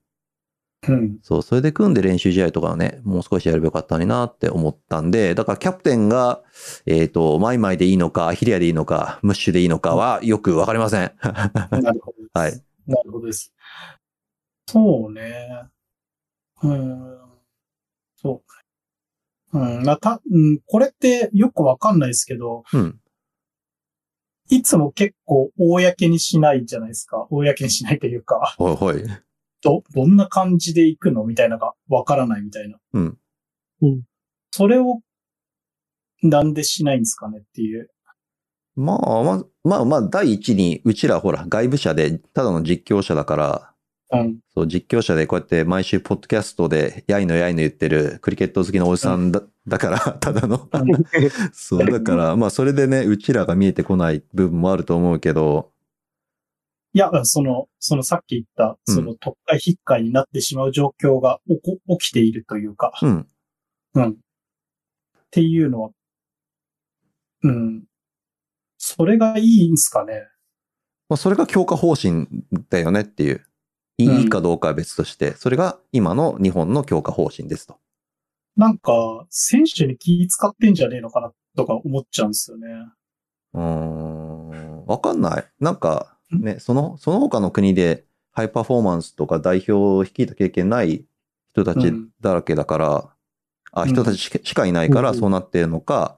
[0.87, 1.19] うん。
[1.21, 6.41] そう、それで組んで練習試合とかをね、もう少しやればよかったのになって思ったんで、だからキャプテンが、
[6.85, 11.11] えっ、と、マイマイでいいのか、アヒリアでいいのか、ムッシュでいいのかはよくわかりません。
[11.21, 12.39] なるほど。
[12.39, 12.51] はい。
[12.87, 13.53] なるほどです。
[14.67, 15.63] そうね。
[16.63, 17.17] うん。
[18.15, 18.41] そ
[19.53, 19.57] う。
[19.57, 19.83] うん。
[19.83, 22.99] なた、うん、これってよくわかんないですけど、うん。
[24.49, 27.27] いつも結構公にしないじゃないですか。
[27.29, 29.03] 公にしないというか、ほいほい。
[29.63, 32.77] ど、どんな感じで行くのみたいなのがわからないみたいな。
[32.93, 33.17] うん。
[33.81, 34.01] うん。
[34.51, 34.99] それを、
[36.21, 37.89] なんでしないんですかねっていう。
[38.75, 43.73] まあ、まあ、まあ、まあ、第一に、うちらほら、外部者で、ただの実況者だから、
[44.13, 44.37] うん。
[44.53, 50.69] そう、実況者でこうやって毎週ポッドキャストで、やいのやいの言ってるクリケット好きのおじさんだ、 だから、ただの。
[51.51, 55.71] そう、だから、まあ、それでね、うちらが見えてこない部分もあると思うけど、
[56.95, 63.27] いや、その、そのさっき言った、うんその特会引っかいになってしまう状況が起こ起きているというか、うん。
[63.95, 64.09] うん。
[64.11, 64.15] っ
[65.31, 65.89] ていうのは、
[67.43, 67.83] うん。
[68.77, 70.27] それがいいんすかね。
[71.09, 72.27] まあ、それが強化方針
[72.69, 73.45] だよねっていう。
[73.97, 77.77] いうんいかどうかは別として、それが今の日本の強化方針ですと。
[78.55, 82.67] なんか、選手に気使ってんじゃねえのかなとか思っちゃうんですよね。
[83.53, 84.85] うーん。
[84.85, 85.47] わかんない。
[85.59, 91.05] なんか、ね、その、その他の国でハイパフォーマンスとか代表を率いた経験ない
[91.51, 93.09] 人たちうんだらけだから、
[93.71, 96.17] あ、ん人たちしかいないからうんそうなってるのか、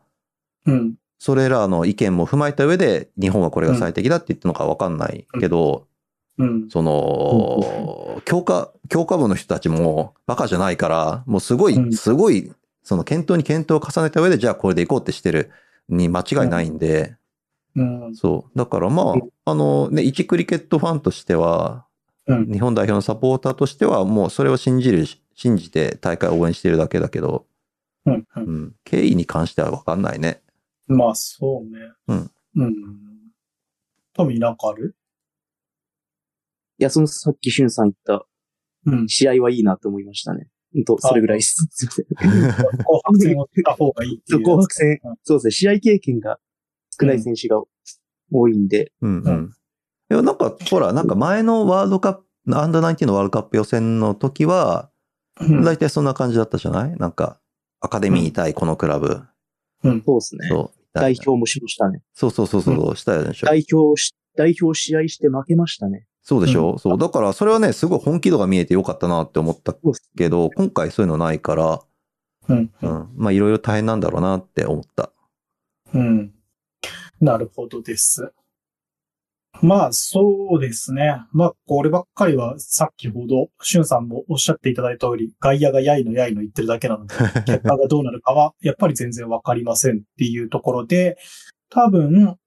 [0.65, 0.95] うん。
[1.19, 5.87] それらの意見も踏まえた上で日本はこれが最適だって言ってるのかわかんないけど、
[6.37, 6.69] うん。
[6.69, 12.51] その、強化、強化部の人たちもバカじゃないから、もうすごい、うんすごい、
[12.83, 15.51] その検討に検討を重ねた上で、じゃあこれで行こうってしてる
[15.89, 17.15] に間違いないんで、
[17.75, 18.15] うん。
[18.15, 18.57] そう。
[18.57, 21.85] だからまあうん、あのね、一クリケットファンとしては、
[22.27, 22.51] うん。
[22.51, 25.05] 日本代表のサポーターとしては、もうそれを信じる、
[25.35, 27.45] 信じて大会を応援してるだけだけど、
[28.05, 28.27] うん、う。
[28.35, 28.75] うんん。
[28.83, 30.41] 経緯に関してはわかんないね。
[30.87, 31.91] まあ、そうね。
[32.07, 32.31] うん。
[32.55, 32.73] うん。
[34.13, 34.95] トミーなんかある？
[36.77, 38.25] いや、そのさっきしゅんさん言った
[38.85, 39.07] うん。
[39.07, 40.47] 試合はいいなと思いましたね。
[40.75, 41.67] うんと、それぐらいです。
[41.71, 42.05] すいません。
[42.83, 44.43] 後半 戦をした方がいいってそ、い。
[44.43, 46.39] 紅白戦うん、そうですね、試合経験が
[46.99, 47.61] 少ない選手が
[48.31, 49.23] 多いんで、うんう。
[49.25, 49.51] うん
[50.07, 52.25] いや、なんか、ほら、なんか前のワールドカップ、
[52.55, 54.91] アンダーナインティのワールドカップ予選の時は、
[55.41, 55.63] うん。
[55.63, 56.95] 大体そんな感じだったじゃない？
[56.97, 57.39] なんか、
[57.81, 59.23] アカデミー対このクラブ。
[59.83, 60.03] うん。
[60.05, 60.47] そうですね。
[60.47, 60.79] そう。
[60.93, 62.03] 代表もしましたね。
[62.13, 63.47] そうそうそうそう、したよでしょ。
[63.47, 66.05] 代表し、代表試合して負けましたね。
[66.21, 66.97] そうでしょ、そう。
[66.99, 69.75] だから、それはね、すごい本気度が見えてよかったなって思った
[70.15, 71.81] けど、今回そういうのないから、
[72.47, 72.57] うん。
[72.57, 72.89] ううん。
[72.91, 73.09] ん。
[73.15, 75.11] まあ、いろいろ大変なんだろうなって思った。
[75.95, 76.31] うん。
[77.21, 78.31] なるほどです。
[79.61, 81.21] まあ、そうですね。
[81.31, 87.15] まあ、こればっかりは、さっきほど、しゅんさんもおっしゃっていただいた通り、外野がやいのやいの言ってるだけなので、
[87.47, 91.17] 結果がどうなるかは、やっぱり全然わかりませんっていうところで、
[91.69, 92.37] 多分、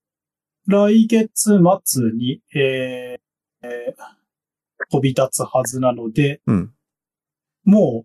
[0.66, 4.18] 来月末に、えーえー
[4.90, 6.72] 飛び立つはずなので、うん。
[7.64, 8.04] も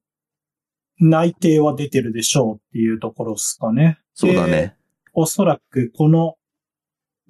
[0.99, 3.99] う、内定は出てるでしょうっていうところですかね。
[4.13, 4.75] そうだでね。
[5.13, 6.35] おそらくこの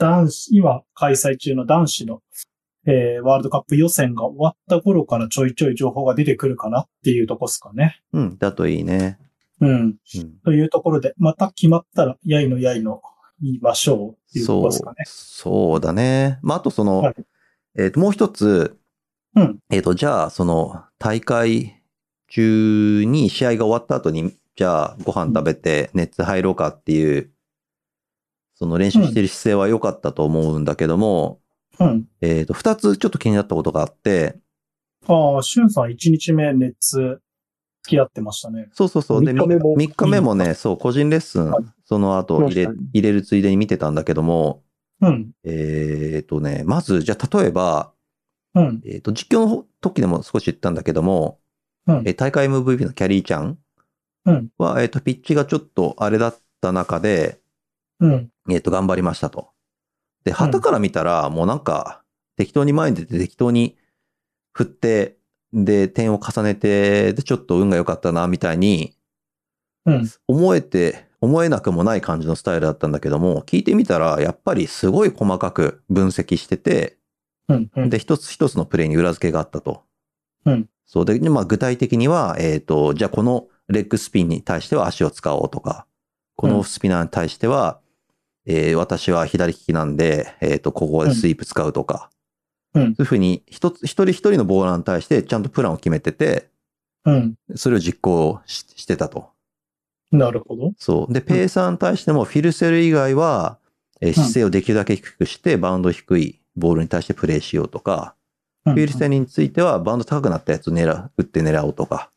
[0.03, 2.21] 男子、今開催中の男子の、
[2.85, 8.01] えーワールドカップ予選が終わった頃からちょいちょい情報が出てくるかなっていうとこですかね。
[8.11, 8.37] うん。
[8.37, 9.17] だといいね。
[9.61, 9.69] うん。
[9.69, 9.95] うん。
[10.43, 13.01] というところで、また決まったら、やいのやいの
[13.41, 14.95] 言いましょうっていうとこそうろですかね。。
[15.05, 16.39] そうだね。
[16.41, 17.15] まあ、あとその、はい
[17.75, 18.77] えっ、と、もう一つ、
[19.35, 19.59] うん。
[19.71, 21.81] えっ、と、じゃあ、その、大会
[22.27, 27.32] 中に試合が終わった後に、じゃあ、ご飯食べて熱入ろうかっていう、
[28.55, 31.39] その練習してる姿勢は良かったと思うんだけども、
[31.79, 32.05] うん。
[32.21, 34.37] えっ、と、二つちょっと気になったことがあって、
[35.07, 37.19] ああ、しゅんさん1日目熱付
[37.97, 38.69] き合ってましたね。
[38.73, 39.25] そうそうそう。
[39.25, 44.63] で、三日目も3日目もね、そう、個人レッスンはい、その後入れ入れるついでに見てたんだけども、
[45.01, 45.31] うん。
[45.43, 47.91] えっ、とね、まず、じゃあ、例えば、
[48.55, 48.81] うん。
[48.85, 51.39] えっ、と、実況の時でも少し言ったんだけども、
[51.87, 53.57] うんえー大会 MVP のキャリーちゃん
[54.25, 54.49] うん。
[54.57, 57.41] は、えっ、と、ピッチがちょっとあれだった中で、
[57.99, 58.29] うん。
[58.49, 59.49] えっ、と、頑張りましたと。
[60.23, 62.03] で、旗から見たら、もうなんか、
[62.37, 63.77] 適当に前に出て適当に
[64.53, 65.17] 振って、
[65.53, 68.95] で、点を重ねて、で、ちょっと運が良かったな、みたいに、
[69.85, 70.09] うん。
[70.27, 76.97] 思えて、思えなくもない感じのスタイルだったんだけども、聞いてみたら、やっぱりすごい細かく分析してて。
[77.89, 79.83] で、一つ一つのプレーに裏付けがあったと。
[80.45, 80.69] うん。
[80.85, 85.85] そうで、まあ具体的には、えっ、と、じゃあこのレッグスピンに対しては足を使おうとか、
[86.35, 87.79] このオフスピナーに対しては、
[88.45, 92.09] えー私は左利きなんで、えっ、と、ここでスイープ使うとか、
[92.73, 92.95] うん。
[92.95, 96.49] そういうふうに一つ、一人一人のボーラーに対してちゃんとプランを決めてて、
[97.05, 97.35] うん。
[97.55, 99.29] それを実行ししてたと。
[100.11, 100.73] なるほど。
[100.77, 101.13] そう。
[101.13, 103.57] で、ペーサーに対してもフィルセル以外は、
[104.01, 108.15] えー姿勢をできるだけ低くして、バウンド低いボールに対してプレーしようとか、
[108.65, 112.09] うんフィルセルについてはバウンド高くなったやつを狙う、打って狙おうとか、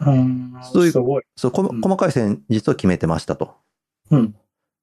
[0.00, 0.54] うん。
[0.62, 1.22] そういうすごい。
[1.36, 3.54] そう、細かい戦術を決めてましたと。
[4.10, 4.34] うん。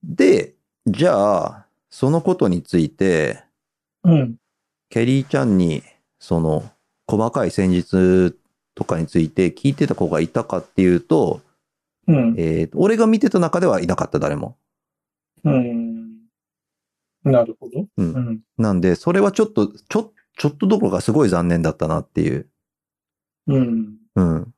[0.03, 0.53] で、
[0.86, 3.41] じゃあ、そのことについて、
[4.03, 4.36] うん。
[4.89, 5.81] キャリーちゃんに、
[6.19, 6.69] その、
[7.07, 8.38] 細かい戦術
[8.75, 11.41] とかについて聞いてた子がいたかっていうと、
[12.07, 12.36] うん。
[12.38, 14.57] えーと俺が見てた中ではいなかった、誰も。
[15.45, 16.17] うん。
[17.23, 17.88] なるほど。
[17.97, 18.41] うんうん。
[18.57, 22.49] なんで、それはちょっと、ちょ、ちょっとどころかすごい残念だったなっていう。
[23.47, 23.97] うん。
[24.15, 24.53] うん。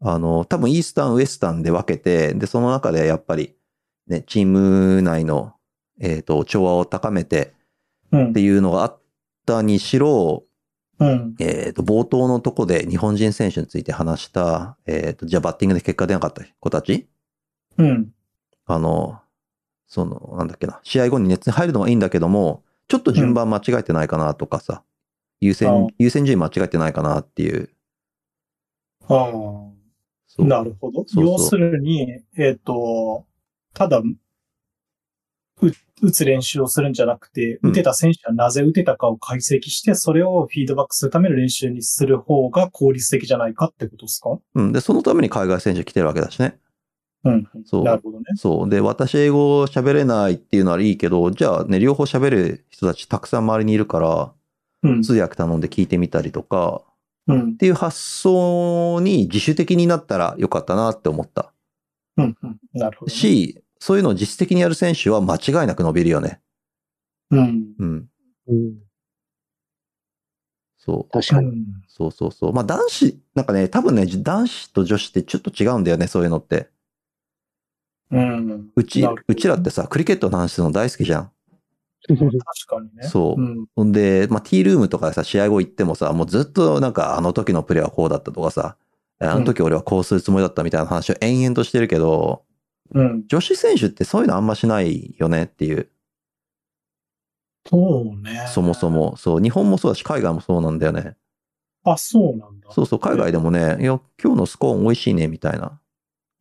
[0.00, 3.54] あの、多分イースタン、ウエスタンで分けて、で、その中でやっぱり、
[4.08, 5.54] ね、チーム内の、
[6.00, 7.52] えっ、と、調和を高めて
[8.12, 8.40] うんって。
[8.40, 8.98] いうのがあっ
[9.46, 10.44] たにしろ、
[10.98, 11.34] うん。
[11.38, 17.08] えっ、と、冒頭のとこで日本人選手について話した、えっ、と、じゃあバッティングで結果出なかった子たち
[17.78, 18.12] うん。
[18.66, 19.20] あの、
[19.86, 24.82] その、なんだっけな、試合後に熱に入るのはいいんだけども、ちょっと順番間違えてないかなとかさ、
[25.40, 27.70] 優あ先あ、優先順位間違えてないかなっていう。
[29.08, 30.44] ああ。
[30.44, 31.00] なるほど。
[31.00, 33.26] そうそう要するに、えっ、と、
[33.74, 34.04] ただ、う
[36.02, 44.38] 打つ練習をするんじゃなくて、うん打てた選手はなぜ打てたかを解析して、それをフィードバックするための練習にする方が効率的じゃないかってことですか？
[44.54, 44.72] うん。
[44.72, 46.58] で、そのために海外選手来てるわけだしね。
[47.24, 47.48] うん。
[47.66, 48.24] そうなるほどね。
[48.36, 48.68] そう。
[48.70, 54.32] で、私英語喋れないっていうのはいいけど、じゃあね、両方喋る人たちたくさん周りにいるから、
[54.82, 55.02] うん。
[55.02, 56.80] 通訳頼んで聞いてみたりとか、
[57.26, 57.56] うんっ。
[57.58, 61.52] ていう発想に自主的になったらよかったなって思った。
[62.16, 62.36] うん。
[62.42, 62.58] うん。
[62.72, 63.14] なるほど、ね。
[63.14, 66.40] し、そういうのを実質的にやる選手は間違いなく伸びるよね。
[67.30, 67.64] うん。
[67.78, 68.08] うん。
[68.48, 68.74] うん。
[70.76, 71.12] そう。
[71.12, 71.48] 確かに。
[71.48, 71.64] うん。
[71.88, 72.52] そうそうそう。
[72.52, 76.68] まあ男子、なんかね、多分ね、男子と女子ってちょっと違うんだよね、そういうのって。
[78.10, 78.70] うん。
[78.76, 81.30] うちうちらってさ、クリケットの話するの大好きじゃん。
[82.08, 82.20] 確
[82.66, 83.04] かにね。
[83.04, 83.42] そう
[83.76, 83.92] うん。
[83.92, 88.76] で、まあ、ティールームとかでさ、試合後行ってもさ、もうずっとなんかあの時のプレーはこうだったとかさ、
[89.20, 92.42] あの時俺はこうするつもりだったみたいな話を延々としてるけど、
[92.94, 93.24] うん。
[93.28, 95.88] 女子選手ってそういうのあんましないよねっていう、
[97.66, 98.46] そうね。
[98.48, 98.90] そもそ。
[98.90, 99.16] も。
[99.16, 101.16] そう、日本もそうだし、海外もそうなんだよね。
[101.84, 102.68] あ、そうなんだ。
[102.72, 105.80] そうそう、海外でもね、いや、今日のスコーン美味しいね、みたいな。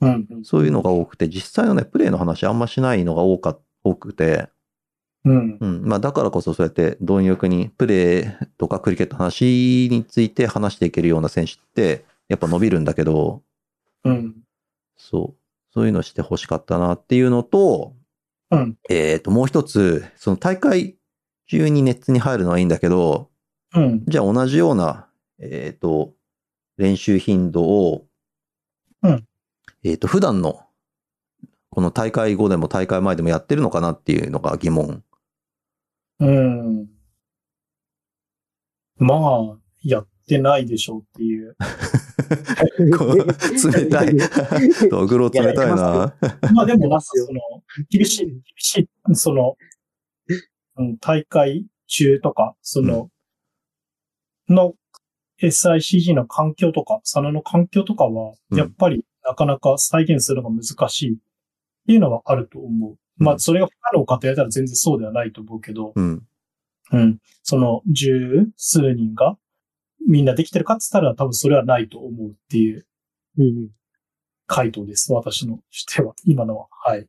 [0.02, 0.28] うん。
[0.30, 0.44] うん。
[0.46, 4.50] そういうのが多くて、実際のね、プレーの話あんましないのが多か、多くて、
[5.26, 5.58] うん。
[5.60, 5.82] うん。
[5.86, 13.44] まあ、だからこそそうやって貪欲にプレーとかクリケットの話について話していけるような選手って、やっぱ伸びるんだけど、
[14.06, 14.36] うん。
[14.98, 15.39] そう。
[15.72, 17.96] そういうのして欲しかったなっていうのと、
[18.52, 18.78] うん。
[18.90, 20.98] えっ、と、もう一つ、その大会
[21.48, 23.30] 中にネッツに入るのはいいんだけど、
[23.76, 24.04] うん。
[24.06, 25.08] じゃあ同じような、
[25.40, 26.14] えっ、と、
[26.78, 28.08] 練習頻度を、
[29.04, 29.26] うん
[29.84, 30.66] えっ、と、普段の、
[31.70, 35.04] この大会後でも大会前でもやってるのかなっていうのが疑問。
[36.20, 36.88] うん。
[38.98, 41.58] まあ、やってないでしょうってい う。
[43.74, 44.16] 冷たい。
[44.90, 46.16] ドグロ冷たいな。
[46.54, 49.58] まあでもなその、厳しい、厳しい、その、
[50.78, 53.10] うん、大会中とか、その、
[54.48, 54.76] の
[55.42, 61.18] SICG の環境とか、サナの環境とかは、うんやっぱりなかなか再現するのが難しいっ
[61.86, 62.98] ていうのはあると思う。
[63.18, 66.24] まあ、それが不可能かと言われたら全然そうではないと思うけど、うん。
[66.92, 67.18] うん。
[67.44, 69.38] その十数人が
[70.08, 72.86] みんなできてるかって言ったら多分それはないと思うっていう
[73.38, 73.70] うん。
[74.48, 75.14] 回答です。
[75.14, 76.14] 私のしては。
[76.26, 76.68] 今のは。
[76.72, 77.06] はい。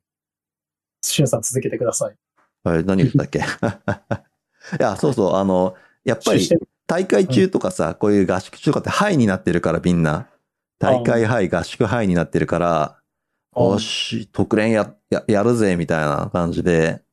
[1.01, 2.15] しゅんさん続けてください。
[2.63, 3.39] はい、何言ったっけ？
[3.41, 3.43] い
[4.79, 6.47] や、そうそう、あの、やっぱり
[6.85, 10.27] 大会中とかさ、こういう合宿中とかってハイになってるからみんな。
[10.77, 12.99] 大会ハイ、合宿ハイになってるから、
[13.55, 17.03] よし、特練や、や、やるぜ、みたいな感じで、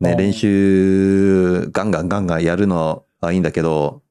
[0.00, 4.02] ね、うん練習、ガンガンガンガンやるのはいいんだけど、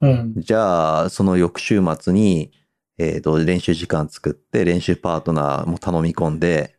[0.00, 0.34] うん。
[0.36, 2.52] じゃあ、その翌週末に、
[2.98, 6.76] えっ、と、練習時間作って、練習パートナーも頼み込んで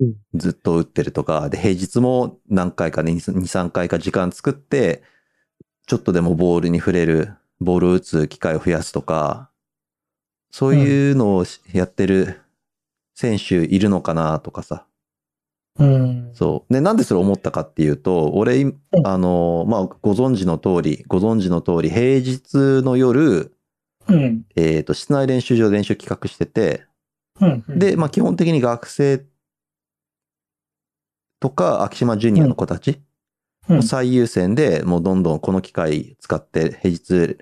[0.00, 5.02] うん、ずっと打ってるとか、で、平日も何回かね、2、3回か時間作って、
[5.86, 9.50] ちょっとでもボールに触れる、ボールを打つ機会を増やすとか、
[10.50, 12.40] そういうのをしやってる
[13.14, 14.86] 選手いるのかなとかさ。
[15.78, 16.30] うん。
[16.34, 16.72] そう。
[16.72, 18.72] で、なんでそれ思ったかっていうと、俺、
[19.04, 23.52] あの、まあ、ご存知の通り、ご存知の通り、平日の夜、
[24.08, 24.44] うん。
[24.54, 26.84] えっ、と、室内練習場で練習企画してて、
[27.40, 27.64] うん。
[27.68, 29.24] うん、で、まあ、基本的に学生
[31.40, 33.00] とか、秋島ジュニアの子たち、
[33.68, 37.38] うん、最優先で、もうどんどんこの機会使って、平日、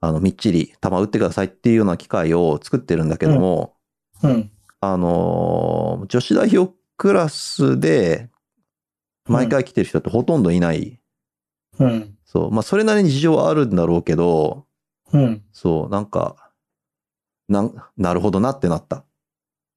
[0.00, 3.74] あの、みっちり球打ってくださいっていうような機会を作ってるんだけども、
[4.22, 4.50] うん。
[4.80, 8.30] あのー女子代表クラスで、
[9.28, 11.00] 毎回来てる人ってほとんどいない。
[11.78, 12.16] うん。
[12.24, 12.50] そう。
[12.52, 14.66] まあ、それなりに事情はあるんだろうけど、
[15.12, 15.42] うん。
[15.52, 16.36] そう、なんか、
[17.48, 19.04] なん、なるほどなってなった。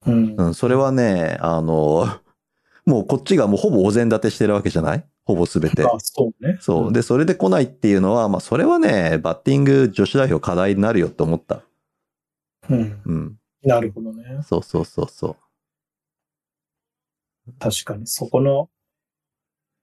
[0.05, 0.36] うん。
[0.38, 2.07] うん、それはね、あの、
[2.86, 5.05] もうこっちがもうほぼお膳立てしてるわけじゃない？
[5.26, 5.84] ほぼすべて。
[5.84, 6.57] あ、そうね。
[6.61, 6.93] そう。
[6.93, 11.61] で、それで来ないっていうのは、まあ、それはね、バッティング女子代表課題になるよって思った。
[12.69, 13.02] うん。
[13.06, 13.38] うん。
[13.64, 14.41] なるほどね。
[14.48, 15.35] そうそうそうそう。
[17.59, 18.69] 確かに、そこの、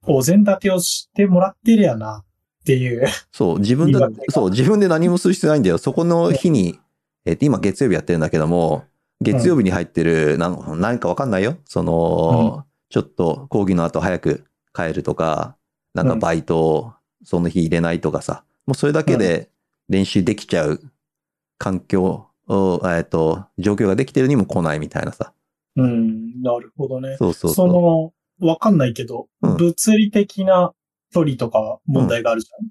[0.07, 2.25] お膳立てをしてもらってりゃな、
[2.63, 3.07] っていう。
[3.33, 3.99] そう、自分で
[4.29, 5.79] そう、自分で何もする必要ないんだよ。
[5.79, 6.79] そこの日に、
[7.25, 8.85] えっと、今月曜日やってるんだけども、
[9.21, 11.57] 月曜日に入ってる、なん何かわかんないよ。
[11.65, 14.45] その、ちょっと講義の後早く
[14.75, 15.57] 帰るとか、
[15.95, 16.93] なんかバイトを
[17.25, 19.49] その日入れないとかさ、もうそれだけで
[19.89, 20.81] 練習できちゃう
[21.59, 25.33] 環境を、えっと、状況ができてるにも来ないみたいなさ。
[25.77, 26.43] うん。
[26.43, 27.17] なるほどね。
[27.19, 27.67] そうそうそ。
[27.67, 30.73] の、わかんないけど、うん物理的な
[31.13, 32.67] 距離とか問題があるじゃん。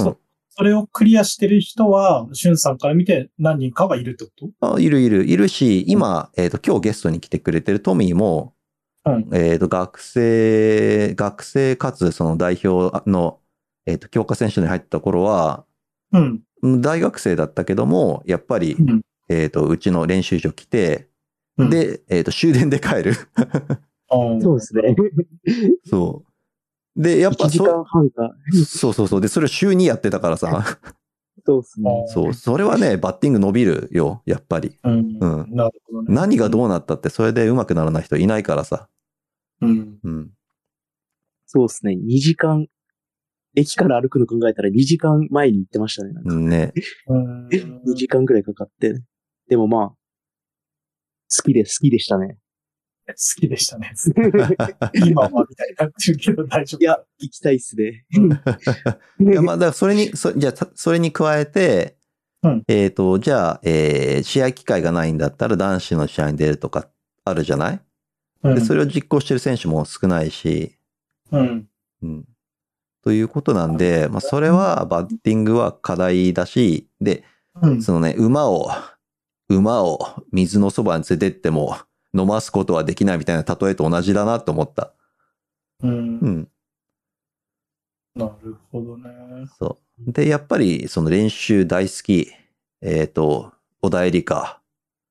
[0.00, 0.18] うんそ
[0.58, 4.74] それをクリアしてる人は、しゅんさんから見て何人かはいるってこと？
[4.74, 8.54] あいるいる、いるし、今、えっ、と、今日ゲストに来てくれてるトミーも、
[9.04, 9.28] うん。
[9.34, 13.38] えっ、と、学生、学生かつその代表の、
[13.84, 15.66] えっ、と、強化選手に入った頃は、
[16.12, 16.42] うん。
[16.62, 19.02] うん大学生だったけども、やっぱり、うん。
[19.28, 21.10] えっ、と、うちの練習場来て、
[21.58, 23.12] うん、で、えっ、と、終電で帰る。
[24.12, 24.94] うん、そうですね。
[25.84, 26.24] そ
[26.96, 27.02] う。
[27.02, 28.34] で、やっ1時ぱそ間半か。
[28.66, 29.20] そうそうそう。
[29.20, 30.78] で、それを週2やってたからさ。
[31.44, 32.04] そうですね。
[32.08, 32.34] そう。
[32.34, 34.76] それはね、バッティング伸びるよ、やっぱり。
[34.82, 35.18] うん。
[35.20, 35.54] うん。
[35.54, 36.14] なるほどね。
[36.14, 38.88] 何がどうなったって、それで上手くならない人いないからさ。
[39.60, 39.98] うん。
[40.02, 40.30] うん。
[41.46, 41.92] そうですね。
[41.92, 42.66] 2時間、
[43.54, 46.12] 駅から歩くの考えたら2時間前に行ってましたね。
[46.12, 46.72] なんかね。
[47.06, 47.46] うん。
[47.48, 49.00] 2時間くらいかかって。
[49.48, 49.92] でもまあ、
[51.34, 52.38] 好きで、好きでしたね。
[53.38, 53.92] きでしたね。
[54.94, 56.80] 今はみたいになってるけど大丈夫。
[56.80, 58.04] いや、行きたいっすね。
[59.20, 61.96] いや、まあ、だからそれに、そじゃあ、それに加えて、
[62.42, 66.88] うんえっ、と、じゃあ、えー試合機会がないんだったら男子の試合に出るとか
[67.24, 67.80] あるじゃない？
[68.42, 70.76] うんで、それを実行してる選手も少ないし、
[71.32, 71.68] うん。
[72.02, 72.24] うん。
[73.02, 77.24] ということなんで、まあ、それはバッティングは課題だし、で、
[77.62, 77.82] うん。
[77.82, 78.68] そのね、馬を、
[79.48, 81.76] 馬を水のそばに連れてっても
[82.14, 84.92] 飲ますことはできないみたいな例えと同じだなと思った。
[85.82, 86.28] うんう。
[86.28, 86.48] ん。
[88.16, 89.10] なるほどね。
[89.58, 90.12] そう。
[90.12, 92.30] で、やっぱりその練習大好き、
[92.80, 93.52] えっ、と、
[93.82, 94.60] 小田絵里香、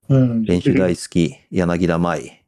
[0.10, 0.44] うん。
[0.44, 2.42] 練習大好き、柳田舞。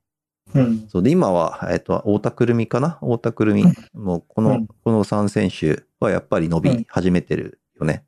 [0.56, 0.88] うん。
[0.88, 2.98] そうで、今は、えっ、と、太田くるみかな？
[3.02, 3.64] 太田くるみ。
[3.94, 8.06] もう、この、うんこの3選手はやっぱり伸び始めてるよね。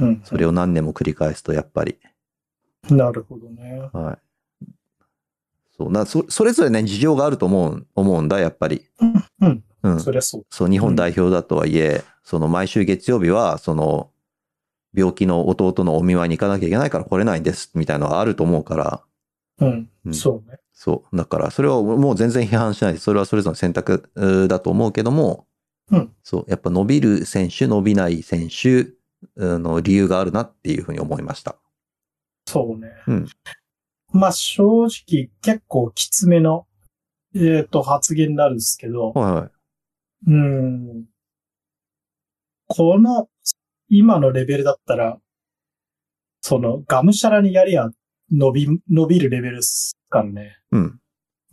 [0.00, 0.20] うん。
[0.24, 1.98] それを何年も繰り返すと、やっぱり。
[2.90, 3.88] なるほどね。
[3.92, 4.18] はい。
[5.76, 8.86] そう、な、そ、それぞれね、事情があると思う、思うんだ、やっぱり。
[9.40, 9.64] うん。
[9.82, 10.00] うん。
[10.00, 10.46] そりゃそう。
[10.50, 14.10] そう、日本代表だとはいえ、その毎週月曜日は、その、
[14.94, 19.02] 病気の弟のお見舞いに行かなきゃいけないから来れないんです、みたいなのがあると思うから、
[19.60, 19.88] うん。
[20.06, 20.58] うんそうね。
[20.74, 21.16] そう。
[21.16, 24.10] だから、それをもう全然批判しないで、それはそれぞれの選択
[24.48, 25.46] だと思うけども、
[25.90, 26.44] うんそう。
[26.48, 28.86] やっぱ伸びる選手、伸びない選手
[29.36, 31.56] うの理由があるなっていうふうに思いました。
[32.52, 32.88] そうね。
[33.06, 33.26] うん
[34.14, 36.66] まあ正直結構きつめの、
[37.34, 39.50] えっ、と、発言になるんですけど、はいはい。
[40.26, 41.04] うん。
[42.66, 43.28] この、
[43.88, 45.18] 今のレベルだったら、
[46.42, 47.88] その、がむしゃらにやりゃ
[48.30, 50.58] 伸び、伸びるレベルですからね。
[50.72, 51.00] うん。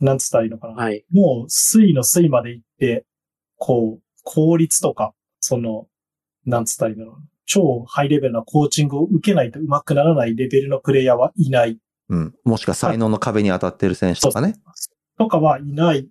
[0.02, 0.74] なんつったらいいのかな。
[0.74, 1.06] はい。
[1.12, 3.06] もう、水の水まで行って、
[3.58, 5.88] こう、効率とか、その、
[6.46, 7.29] なんつったらいいんだろう。
[7.50, 11.80] 超ハイレベルなコーチングを受けないと上手くならないレベルのプレイヤーはいない。
[12.10, 12.36] うん。
[12.46, 14.56] もしくは才能の壁に当たってる選手とかね。
[15.18, 16.08] とかはいない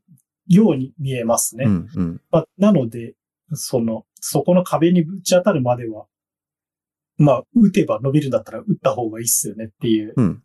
[0.48, 1.64] ように見えますね。
[1.66, 1.88] うん。
[1.94, 2.20] うん。
[2.32, 3.14] まあ、なので、
[3.52, 6.06] その、そこの壁にぶち当たるまでは、
[7.18, 10.42] まあ、打てば伸びるんだったら打った方がいいっすよねっていううん。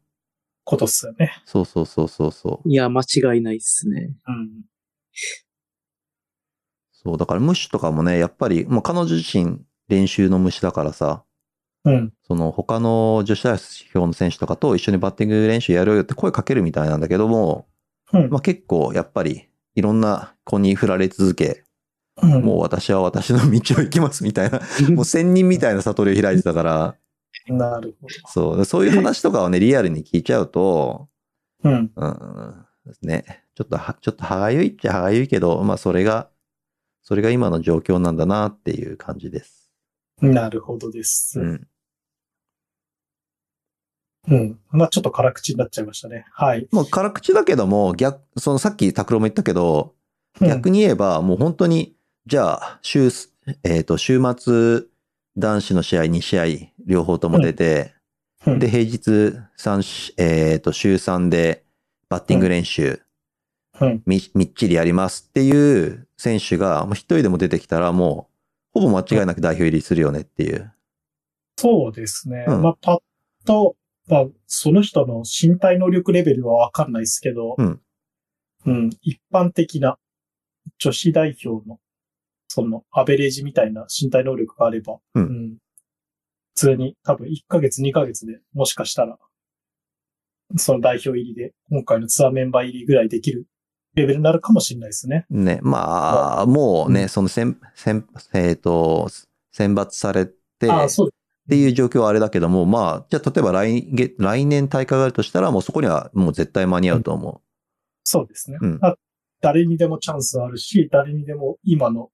[0.63, 1.41] ことっすよね。
[1.45, 2.69] そうそうそうそうそう。
[2.69, 4.11] いや、間違いないっすね。
[4.27, 4.49] うん。
[6.91, 7.17] そう。
[7.17, 11.23] だから虫とかもね、やっぱり、もう彼女自身練習の虫だからさ、
[11.85, 12.13] うん。
[12.25, 13.53] その他の女子代
[13.93, 17.67] 表の選手とかと一緒にバッティング練習やろうよって声かけるみたいなんだけども、
[18.13, 18.29] うん。
[18.29, 21.63] まあ結構やっぱりいろんな子に振られ続け、
[22.21, 24.61] うんもう私は私の道を行きますみたいな、
[24.91, 26.95] もう仙人みたいな悟りを開いてたから、
[27.47, 31.09] なるほそう、そういう話とかをね、リアルに聞いちゃうと、
[31.63, 31.69] ど。
[31.69, 31.91] うん。
[31.95, 32.65] うん、
[33.01, 36.29] ね、ちょっとは、ちょっと歯がゆいっちゃ歯がゆいけど、まあそれが、
[37.01, 39.62] それが今の状況なんだなっていう感じです。
[40.21, 41.39] なるほどです。
[41.39, 41.67] うん。
[44.29, 44.59] うん。
[44.71, 46.25] まあ、ちょっと辛口になっちゃいましたね。
[46.31, 46.67] はい。
[46.71, 49.95] もう辛口だけども、逆、そのさっき拓郎も言ったけど、
[50.39, 51.95] 逆に言えば、もう本当に、
[52.25, 53.33] じゃあ、週す、
[53.63, 54.83] えっ、と、週末、
[55.37, 56.45] 男子の試合2試合、
[56.85, 57.93] 両方とも出て、
[58.45, 61.65] うん、で、平日3し、えっ、と、週3で、
[62.07, 63.01] バッティング練習、
[63.81, 64.03] うん。
[64.05, 68.32] み、みっちりやりますっていう選手が、もう一人でも出てきたら、もう、
[68.73, 70.73] ほぼ間違いなく代表入りするよねっていう。
[71.57, 72.45] そうですね。
[72.47, 72.97] うんまあ、パッ
[73.45, 73.75] と、
[74.07, 77.81] まあ、その人の身体能力レベルはわかんないですけど、うん。
[78.65, 78.89] うん。
[79.01, 79.97] 一般的な
[80.79, 81.79] 女子代表の、
[82.47, 85.57] その、アベレージみたいな身体能力があれば、うん
[86.55, 89.17] 普通に多分1ヶ月2ヶ月でもしかしたら、
[90.55, 93.47] その代表入りで、今回のツアーメンバー入りぐらいできる
[93.95, 95.25] レベルになるかもしれないですね。
[95.29, 99.07] ね、まあ、もうね、うんその選、選、えっ、と、
[99.51, 107.41] 選抜されて、ああ、そうっていう状況はあれだけども、まあ、じゃあ例えば来月、来年大会があるとしたら、もうそこにはもう絶対間に合うと思
[108.05, 108.57] そうですね。
[108.61, 108.97] うんまあ
[109.43, 112.09] 誰にでもチャンスあるし、誰にでも今の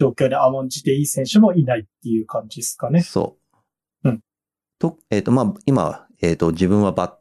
[0.00, 2.90] 状況に甘んじていい選手もいないっていう感じですかう。
[2.90, 3.00] ね。
[3.00, 3.38] そ
[4.02, 4.08] う。
[4.08, 4.20] うん。
[4.80, 7.12] と、えっ、と、まあ、今、えっ、と、自分はバッ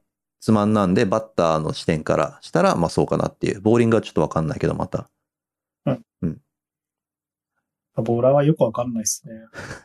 [0.43, 3.61] ツマンなんで、バッターの視点からしたら、まあそうかなっていう。
[3.61, 5.09] ボーリングはちょっとわかんないけど、また。
[7.95, 9.35] ボーラーはよくわかんないですね。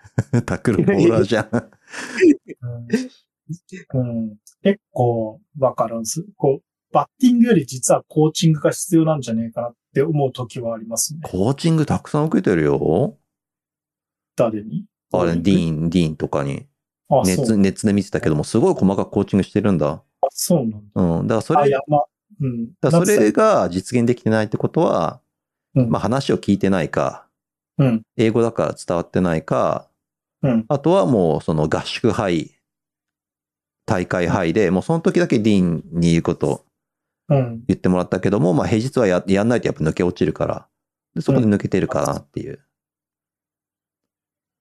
[0.43, 1.47] タックルボーラーじゃん。
[3.93, 4.01] うん。
[4.01, 6.27] うん、結構わかるんです。
[6.37, 11.21] こう、バッティングより実はコーチングが必要なんじゃねえかなって思う時はありますね。
[11.23, 13.17] コーチングたくさん受けてるよ。
[14.35, 14.87] 誰に？
[15.13, 16.67] あれ、ディーン、ディーンとかに。
[17.11, 17.57] あ、熱。
[17.57, 20.03] 熱で見てたけども、すごい細かくコーチングしてるんだ。
[20.29, 20.79] あそうなんだ。
[20.95, 21.27] うん。
[21.27, 22.05] だからそあ、れ、まあ、
[22.41, 22.71] うん。
[22.81, 25.21] だそれが実現できてないってことは、
[25.75, 25.91] らうん。
[25.91, 27.27] まあ話を聞いてないか、
[27.79, 28.03] うん。
[28.17, 29.89] 英語だから伝わってないか、
[30.43, 30.67] うん。
[30.69, 32.53] あとはもうその合宿杯、
[33.87, 36.65] 大会杯で、もうその時だけディーンに言うこと
[37.29, 37.65] うん。
[37.69, 40.69] 言ってもらったけども、まあ平日はややんないとやっぱ抜け落ちるから、
[41.15, 42.61] でそこで抜けてるかなっていう。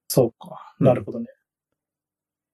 [0.09, 0.75] そうか。
[0.79, 1.27] うんなるほどね。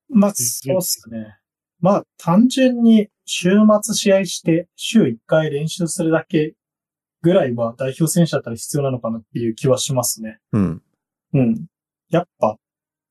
[0.09, 1.37] まあ、そうっすね。
[1.83, 3.49] まあ、単純に週
[3.81, 6.53] 末試合して、週1回練習するだけ
[7.21, 10.39] ぐらいは代表選手だったら必要なのかなっていう気はしますね。
[10.53, 10.81] うん。
[11.33, 11.65] うん。
[12.09, 12.55] やっぱ、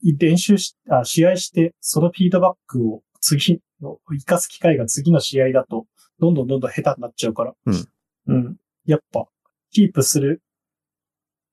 [0.02, 5.84] 練習し、あ試合して、そのフィードバックを次の、活かす機会が次の試合だと、
[6.18, 7.54] どんどんどんどん下手になっちゃうから。
[7.66, 7.88] うん。
[8.28, 8.56] うん。
[8.86, 9.26] やっぱ、
[9.70, 10.40] キープする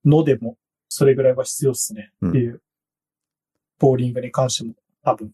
[0.05, 2.11] のでも、それぐらいは必要っすね。
[2.21, 2.61] うんっていう、
[3.77, 5.33] ボーリングに関しても、多分、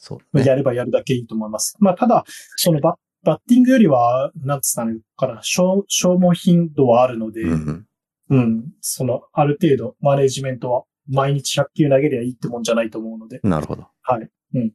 [0.00, 0.44] そうね。
[0.44, 1.74] やればやるだけいいと思います。
[1.80, 2.24] まあ、ただ、
[2.56, 7.86] そのババッティングよりは、なんつったのかな、消消耗頻度はあるので、うん
[8.30, 8.38] うん。
[8.38, 8.64] うん。
[8.80, 13.40] その、ある程度、マネジメントは、毎日100球投げりゃいいってもんじゃないと思うので。
[13.42, 13.86] なるほど。
[14.02, 14.28] はい。
[14.54, 14.72] うん。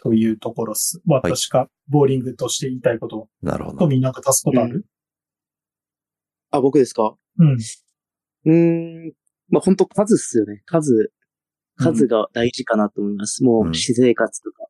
[0.00, 1.00] というところっす。
[1.06, 3.26] 私が、ボーリングとして言いたいことは。
[3.42, 3.86] なるほどト。
[3.88, 4.84] ミーなんか足すことある？
[6.50, 7.14] あ、僕ですか？
[7.38, 7.58] うん。
[8.46, 9.12] うーん。
[9.50, 10.62] まあ、本当数っすよね。
[10.66, 11.12] 数、
[11.78, 13.44] 数が大事かなと思います。
[13.44, 14.64] もうんう、私生活とか。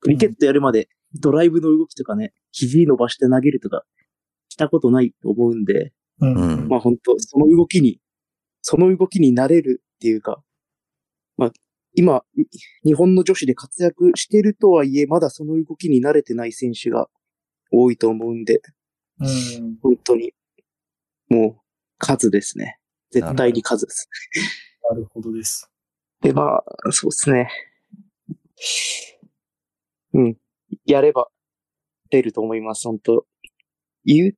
[0.00, 0.88] クリケットやるまで、
[1.20, 3.84] ドライブの動きとかね、肘伸ばして投げるとか、
[4.48, 6.26] したことないと思うんで、う。
[6.26, 6.68] ん。
[6.68, 8.00] まあ本当その動きに、
[8.62, 10.42] その動きになれるっていうか、
[11.36, 11.52] まあ、
[11.94, 12.22] 今、
[12.84, 17.08] 日本の女子で活躍してるとはいえ、まだその動きに慣れてない選手が
[17.70, 18.60] 多いと思うんで、
[19.20, 19.76] うん。
[19.82, 20.32] 本当に、
[21.28, 21.62] もう、
[21.98, 22.78] 数ですね。
[23.10, 24.08] 絶対に数です。
[24.90, 25.70] なるほどです。
[26.24, 27.50] で、まあ、そうですね。
[30.14, 30.36] うん。
[30.86, 31.28] やれば、
[32.10, 33.26] 出ると思います、本当
[34.04, 34.36] 言う、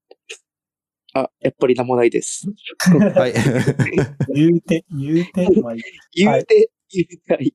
[1.14, 2.46] あ、やっぱりなんもないです。
[3.16, 3.34] はい。
[4.34, 5.82] 言うて、言うて、まあいい、
[6.14, 7.54] 言うて、言うたい。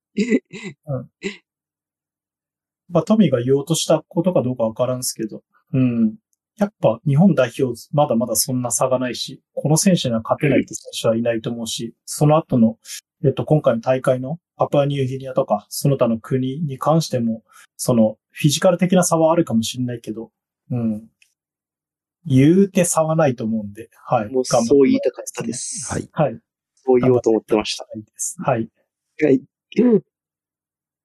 [2.90, 5.44] まあ、トミーが言おうとしたことかどうかわからんすけど。
[5.74, 6.16] うん。
[6.58, 12.78] やっぱ日本代表まだまだそんな差がないし、この選手には勝てないって選手はいないと思うし、その後の、
[13.24, 17.44] えっと、今回の大会のパプアニューギニアとか、その他の国に関しても、
[17.78, 20.32] その、フィジカル的な差はあるかもしれないけど、
[20.70, 21.08] うん。
[22.26, 24.32] 言うて差はないと思うんで、はい。
[24.32, 25.54] もうそう言いたかったで。
[25.54, 25.92] す。
[25.92, 26.10] はい。
[26.12, 26.40] はい。
[26.76, 27.86] そう言おうと思ってました。
[27.86, 28.68] はい。
[29.18, 29.42] はい。
[29.84, 30.02] はい。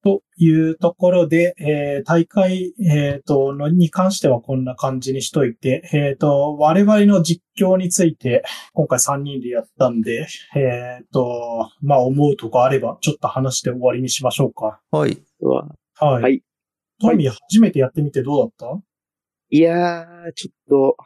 [0.07, 14.81] というところで、えー大会、えっ、と、のに関してはこんな感じにしといて、えっ、と、我々の実況について、今回3人でやったんで、えっ、と、まあ思うとこあれば、ちょっと話して終わりにしましょうか。
[14.93, 15.19] はい。
[15.41, 16.23] はい。
[16.23, 16.43] はい
[17.01, 18.81] トミー、初めてやってみてどうだった？
[19.51, 20.97] いやー、ちょっと、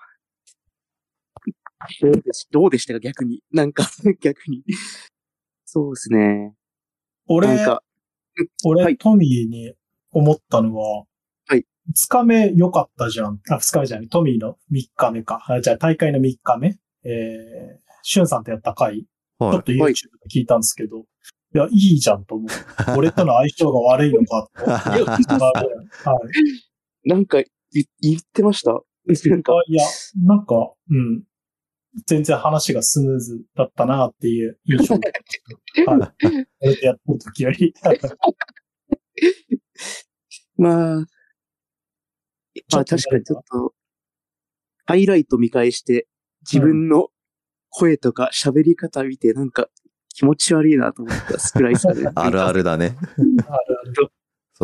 [2.02, 3.00] どうでしどうでしたか？
[3.00, 3.42] 逆に。
[3.50, 3.84] なんか、
[4.20, 4.62] 逆に。
[5.64, 6.52] そうですね。
[7.26, 7.82] 俺、なんか、
[8.64, 9.72] 俺、はいトミーに
[10.12, 11.04] 思ったのは、
[11.48, 11.64] はい。
[11.90, 13.40] 2日目良かったじゃん。
[13.50, 14.08] あ、2日目じゃない。
[14.08, 15.44] トミーの3日目か。
[15.48, 16.78] あじゃあ大会の3日目。
[17.04, 19.94] えー、シュンさんとやった回、ちょはっと YouTube で
[20.32, 20.98] 聞いたんですけど、
[21.54, 22.48] いや、いいじゃんと思う。
[22.96, 24.64] 俺との相性が悪いのかと。
[25.62, 25.64] い。
[26.04, 26.20] は
[27.04, 27.08] い。
[27.08, 27.38] なんか
[27.72, 28.72] 言、言ってました？
[29.30, 29.84] なんか、あいや、
[30.24, 31.22] なんか、うん。
[32.06, 35.10] 全然話がスムーズだったなっていう印象が。
[35.86, 36.12] は
[36.62, 36.84] い。
[36.84, 37.74] やった時より。
[40.56, 41.06] まあ、ま
[42.80, 43.74] あ確かにちょっと、
[44.86, 46.06] ハイライト見返して、
[46.50, 47.08] 自分の
[47.70, 49.68] 声とか喋り方見て、なんか
[50.14, 52.08] 気持ち悪いなと思ったスクライスで。
[52.14, 52.96] あるあるだね。
[52.98, 53.32] あるあ
[53.84, 54.12] る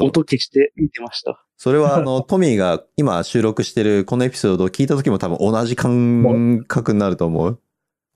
[0.04, 1.44] 音消して見てました。
[1.56, 7.60] それはあの、 トミーが今収録してるこのエピソードを聞いた時も多分同じ感覚になると思う。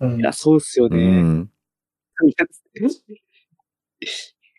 [0.01, 1.23] うんいや、そうっすようね。
[1.23, 1.51] ん。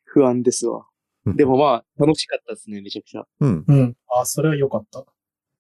[0.06, 0.86] 不安ですわ。
[1.26, 3.26] でもまあ、楽しかったですね、めちゃくちゃ。
[3.40, 3.66] うん。
[3.68, 3.98] うん。
[4.20, 5.06] あ、それは良かった。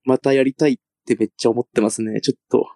[0.03, 2.67] またやりたいってめっちゃ思ってますね、ちょっと。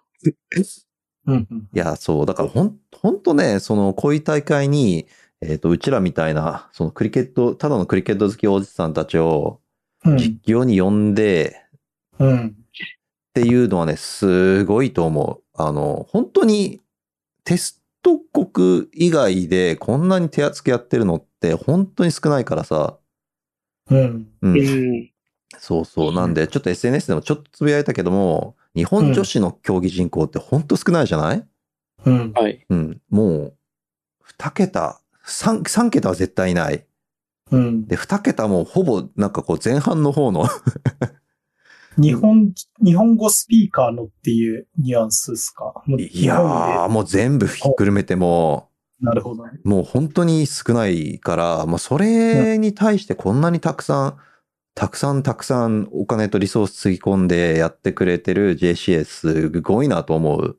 [1.26, 1.68] うん、うん。
[1.74, 5.06] いや、そう、だからほん、ほんとね、その、こういう大会に、
[5.42, 9.60] えっ、と、うちらみたいな、そのクリケット、ただのクリケット好きおじさんたちを
[10.04, 10.16] うん。
[10.18, 11.56] 実況に呼んで、
[12.18, 12.46] うん。
[12.48, 12.52] っ
[13.34, 15.44] ていうのはね、すごいと思う。
[15.62, 16.82] あの、本当に
[17.44, 22.98] テスト国以外でこんなに手厚くやってるのって本当に少ないからさ。
[23.90, 24.00] うん。
[24.42, 24.48] う。
[24.48, 25.10] うんん。
[25.58, 26.14] そうそう。
[26.14, 31.46] なんで、ちょっと SNS でもちょっとつぶやいたけども、日本女子の競技人口って本当少ないじゃない？
[32.06, 32.32] うん。
[32.34, 32.64] はい。
[32.70, 33.02] うん。
[33.10, 33.54] もう、
[34.22, 36.86] 二桁、三、三桁は絶対いない。
[37.50, 37.86] うん。
[37.86, 40.46] で、二桁もほぼなんかこう前半の方の
[41.98, 42.52] 日本、
[42.84, 45.82] 日本語スピーカーのっていうニュアンスですか？
[45.88, 48.70] いやー、もう全部ひっくるめても、
[49.00, 49.52] なるほどね。
[49.64, 54.16] もう本当に少ないから、まあ、それに対してこんなにたくさん
[54.74, 60.58] たくさんたくさんお金とリソースつぎ込んでやってくれてる JCS すごいなと思う。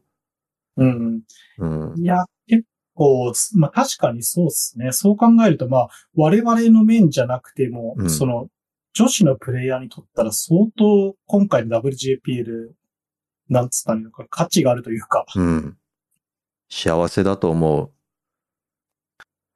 [0.77, 1.22] うん。
[1.60, 1.94] うん。
[1.98, 2.64] いや、結
[2.98, 4.91] 構、まあ確かにそうですね。
[4.91, 8.49] そう考えると、まあ、我々の面じゃなくても、うんその、
[8.94, 12.72] 女子のプレイヤーにとったら相当今回の WJPL、
[13.49, 15.26] なんつったらいいのか、価値があるというか。
[15.36, 15.78] うん。
[16.69, 17.91] 幸せだと思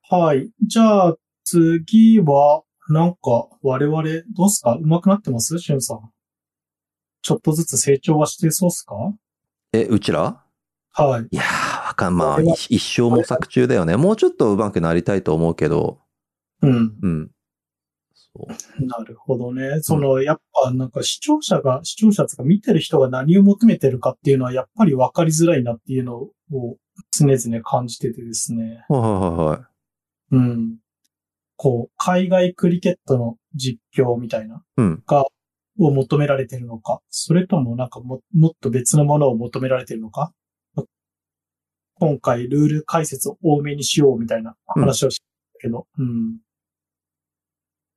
[0.10, 0.50] はい。
[0.66, 4.04] じゃあ、次は、なんか、我々、
[4.36, 4.78] どうすか？
[4.82, 5.58] 上手くなってます？
[5.60, 6.00] しゅんさん。
[7.22, 8.96] ちょっとずつ成長はしてそうっすか？
[8.96, 9.18] う。
[9.74, 10.44] え、うちら？
[10.94, 11.28] はい。
[11.32, 11.70] いやー、わ
[12.06, 13.98] かん、まあ、一一生模索中だよね。
[13.98, 15.99] もうちょっと上手くなりたいと思うけど、
[16.61, 16.98] うん。
[17.02, 17.32] うん。
[18.14, 18.86] そう。
[18.86, 19.82] なるほどね。
[19.82, 26.32] その、やっぱなんか視聴者が、視聴者とか見てる人が何を求めてるかっていうのはやっぱり分かりづらいなっていうのを
[27.11, 28.86] 常々感じててですね。
[28.88, 30.36] はいはいはいはい。
[30.36, 30.78] うん。
[31.57, 35.03] こう、海外クリケットの実況みたいな、うん。
[35.80, 40.34] を求められてるのか、それともなんかももっと別のものを求められてるのか。
[42.02, 45.23] 今回ルール解説を多めにしようみたいな話をした
[45.60, 46.38] けど、うん。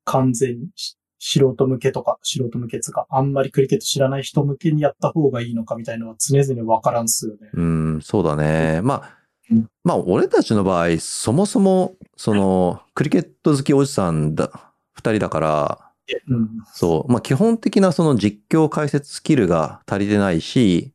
[0.04, 7.48] 完全にし素人向けとか、素人向けつか、あんまりクリケット知らない人向けにやった方がいいのかみたいなのは常々わからんっすよね。
[7.54, 8.82] うん、そうだね。
[8.82, 9.18] まあ
[9.50, 15.90] うん、まあ、俺たちの場合、そもそも、その、クリケット好きおじさんだ、二人だから、
[16.28, 16.48] うん。
[16.74, 20.92] そう、まあ、基本的なその実況解説スキルが足りてないし、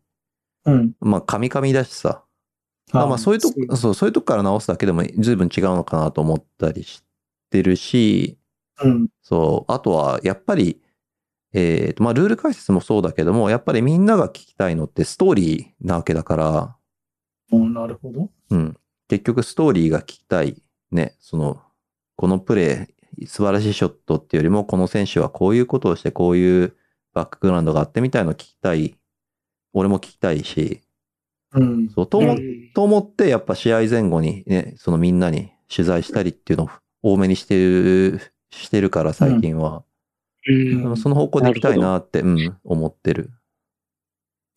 [0.66, 0.94] うん。
[1.00, 2.24] まあ、カミカミだしさ。
[2.92, 7.04] まあ、まあそういうとこ、そう、そういうとこから直すだけでも随分違うのかなと思ったりし
[7.50, 8.38] てるし、
[8.82, 9.08] うん。
[9.22, 10.82] そう、あとは、やっぱり、
[11.54, 16.76] えーと、まあ、ルール解説もそうだけども、やっぱりみんなが聞きたいのってストーリーなわけだから、
[17.52, 18.30] うんなるほど。
[18.52, 18.78] うん。
[19.08, 20.62] 結局ストーリーが聞きたい。
[20.92, 21.62] ね、その、
[22.16, 26.76] このプレー、素晴らしいショットっていうよりも、この選手はこういうことをして、こういう
[27.14, 28.96] バックグラウンドがあってみたいのを聞きたい。
[29.74, 30.82] 俺も聞きたいし、
[31.54, 31.90] うん。
[31.90, 32.22] そう、と
[32.74, 36.70] と思って、やっぱ試合前後にね、そのみんなに取材したりっていうのを
[37.14, 38.22] 多めにしてる、
[38.52, 39.78] してるから最近は。
[39.78, 43.32] うんその方向で行きたいなって、うん、思ってる。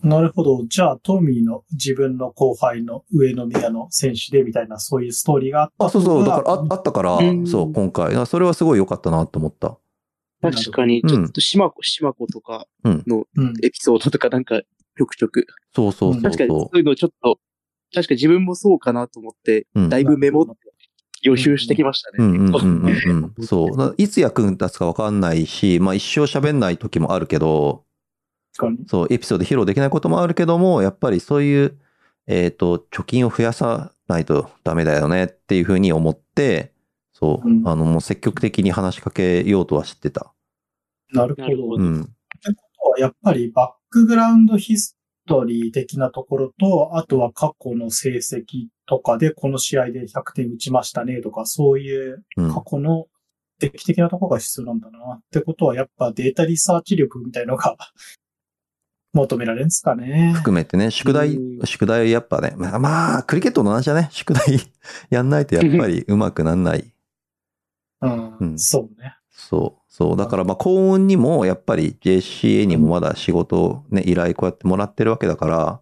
[0.02, 0.64] なるほど。
[0.66, 8.27] じゃあ、トミーの自分の後輩の上の宮の選手でみたいな、そういうストーリーがあったあ、そうそう、だからああったからうん、そう、今回。
[8.27, 9.78] それはすごい良かったなと思った。
[10.40, 13.05] 確かに、ちょっと島子、島子とかうん。
[13.62, 14.62] エピソードとかなんか、
[14.97, 15.47] ちょくちょく。
[15.74, 17.39] そうそうそう確かに、そそういうのちょっと、
[17.94, 19.81] 確かに自分もそうかなと思って、う。
[19.82, 20.52] うんだいぶメモって
[21.23, 22.16] 予習してきましたね。
[22.19, 23.47] うんうんうん結構うんうん。
[23.47, 23.94] そう。
[23.98, 27.85] いつ役に立つかわかんないし、まあ一生喋んない時もあるけど。
[28.86, 31.78] そう、エピソード披露できないこともあるけども、やっぱりそういう、
[32.27, 36.73] えっ、と、貯金を増やさないとダメだよねっていうふうに思って、
[37.12, 40.35] そう、うんあの、もう積極的に話しかけようとは知ってた。
[41.12, 41.43] なるほど。
[41.43, 42.10] なるほどうん。
[42.98, 44.97] やっぱりバックグラウンドヒス
[45.28, 53.06] トリー的なところと、あとは過去の成績とかで、この試合で100点打ちましたねとか、そういううん過去の
[53.60, 55.14] 定期的なところが必要なんだな。
[55.16, 57.77] ってことは、やっぱデータリサーチ力みたいのが
[59.12, 60.32] 求められるんですかね。
[60.35, 64.09] 含めてね、宿題う、ん宿題やっぱね、まあ、まあ、クリケットの同じだね。
[64.10, 64.59] 宿題
[65.10, 66.93] やんないとやっぱり上手くなんない。
[68.01, 69.16] うん、うんそうね。
[69.52, 70.16] そう、そう。
[70.16, 75.80] だからまあ、幸運にも、やっぱり JCA にもまだ仕事をね、依頼こうやってもらってるわけだから、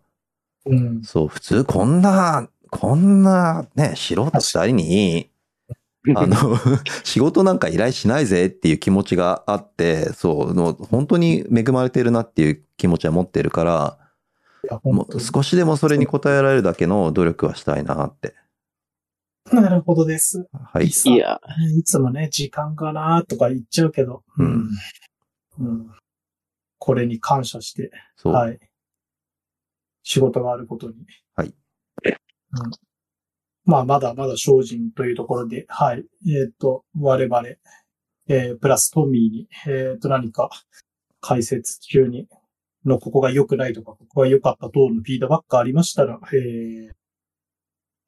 [0.67, 1.03] うん。
[1.05, 5.31] そう、普通こんな、こんなね、素人二人に、
[6.17, 6.37] あの、
[7.05, 13.99] 仕事なんか依頼しないぜっていう気持ちがあって、そう、の本当に恵まれてるなっていう気持ちは持ってるから、
[14.83, 18.35] もう少しでもそれに応えられるだけの努力はしたいなって。
[19.55, 20.49] なるほどです。
[20.53, 20.87] はい。
[20.87, 21.41] いや、
[21.77, 24.69] いつもね、時間かなとか言っちゃうけど、うん
[25.59, 25.91] うん
[26.83, 27.91] これに感謝して。
[28.25, 28.59] はい。
[30.03, 30.95] 仕事があることに。
[31.37, 31.49] はい。
[31.49, 31.55] うん、
[33.67, 36.07] まあ、まだまだ精進というところで、はい。
[36.27, 37.49] えっ、と、我々、
[38.29, 40.49] えープラストミーに、えっ、と、何か
[41.21, 42.29] 解説中に、
[42.87, 46.93] のここが良くないとか、ここが良かった等のフィードバックがありましたら、えー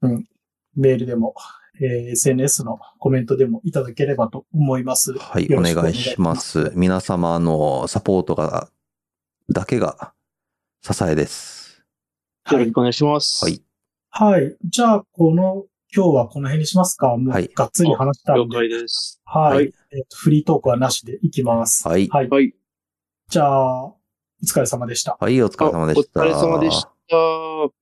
[0.03, 0.29] うん、
[0.75, 1.35] メールでも、
[1.81, 5.15] えー SNS のコメントでもいただければと思います。
[5.19, 6.71] はい、お願いします。
[6.75, 8.69] 皆様のサポートが、
[9.51, 10.13] だけが
[10.83, 11.83] 支えです。
[12.51, 13.45] よろしくお願いします。
[13.45, 13.63] はい。
[14.11, 14.57] はい。
[14.65, 18.43] じゃあ、この、今日はこの辺にしますかもうはい、がっつり話したんで。
[18.43, 19.21] 了解です。
[19.25, 19.57] はい。
[19.57, 21.87] はいえっと、フリートークはなしでいきます。
[21.87, 22.29] はいはい。
[22.29, 22.55] はい。
[23.29, 23.99] じゃあ、お
[24.45, 25.17] 疲れ様でした。
[25.21, 26.21] はい、お疲れ様でした。
[26.21, 27.82] お疲れ様でした。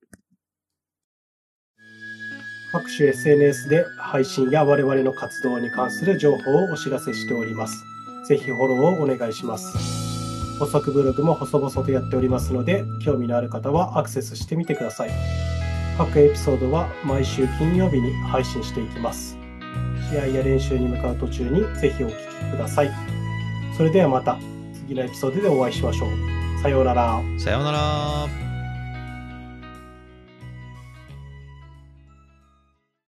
[2.71, 7.83] 各種 SNS で配信や我々の活動に関する情報をお知らせしております。
[8.27, 10.57] ぜひフォローをお願いします。
[10.57, 15.09] 補足ブログも細々とやっておりますので、興味のある方はアクセスしてみてください。
[15.97, 19.37] 各エピソードは毎週金曜日に配信していきます。
[20.09, 22.91] 試合や練習に向かう途中にぜひお聞きください。
[23.75, 24.37] それではまた
[24.73, 26.61] 次のエピソードでお会いしましょう。
[26.61, 27.21] さようなら。
[27.37, 28.50] さようなら。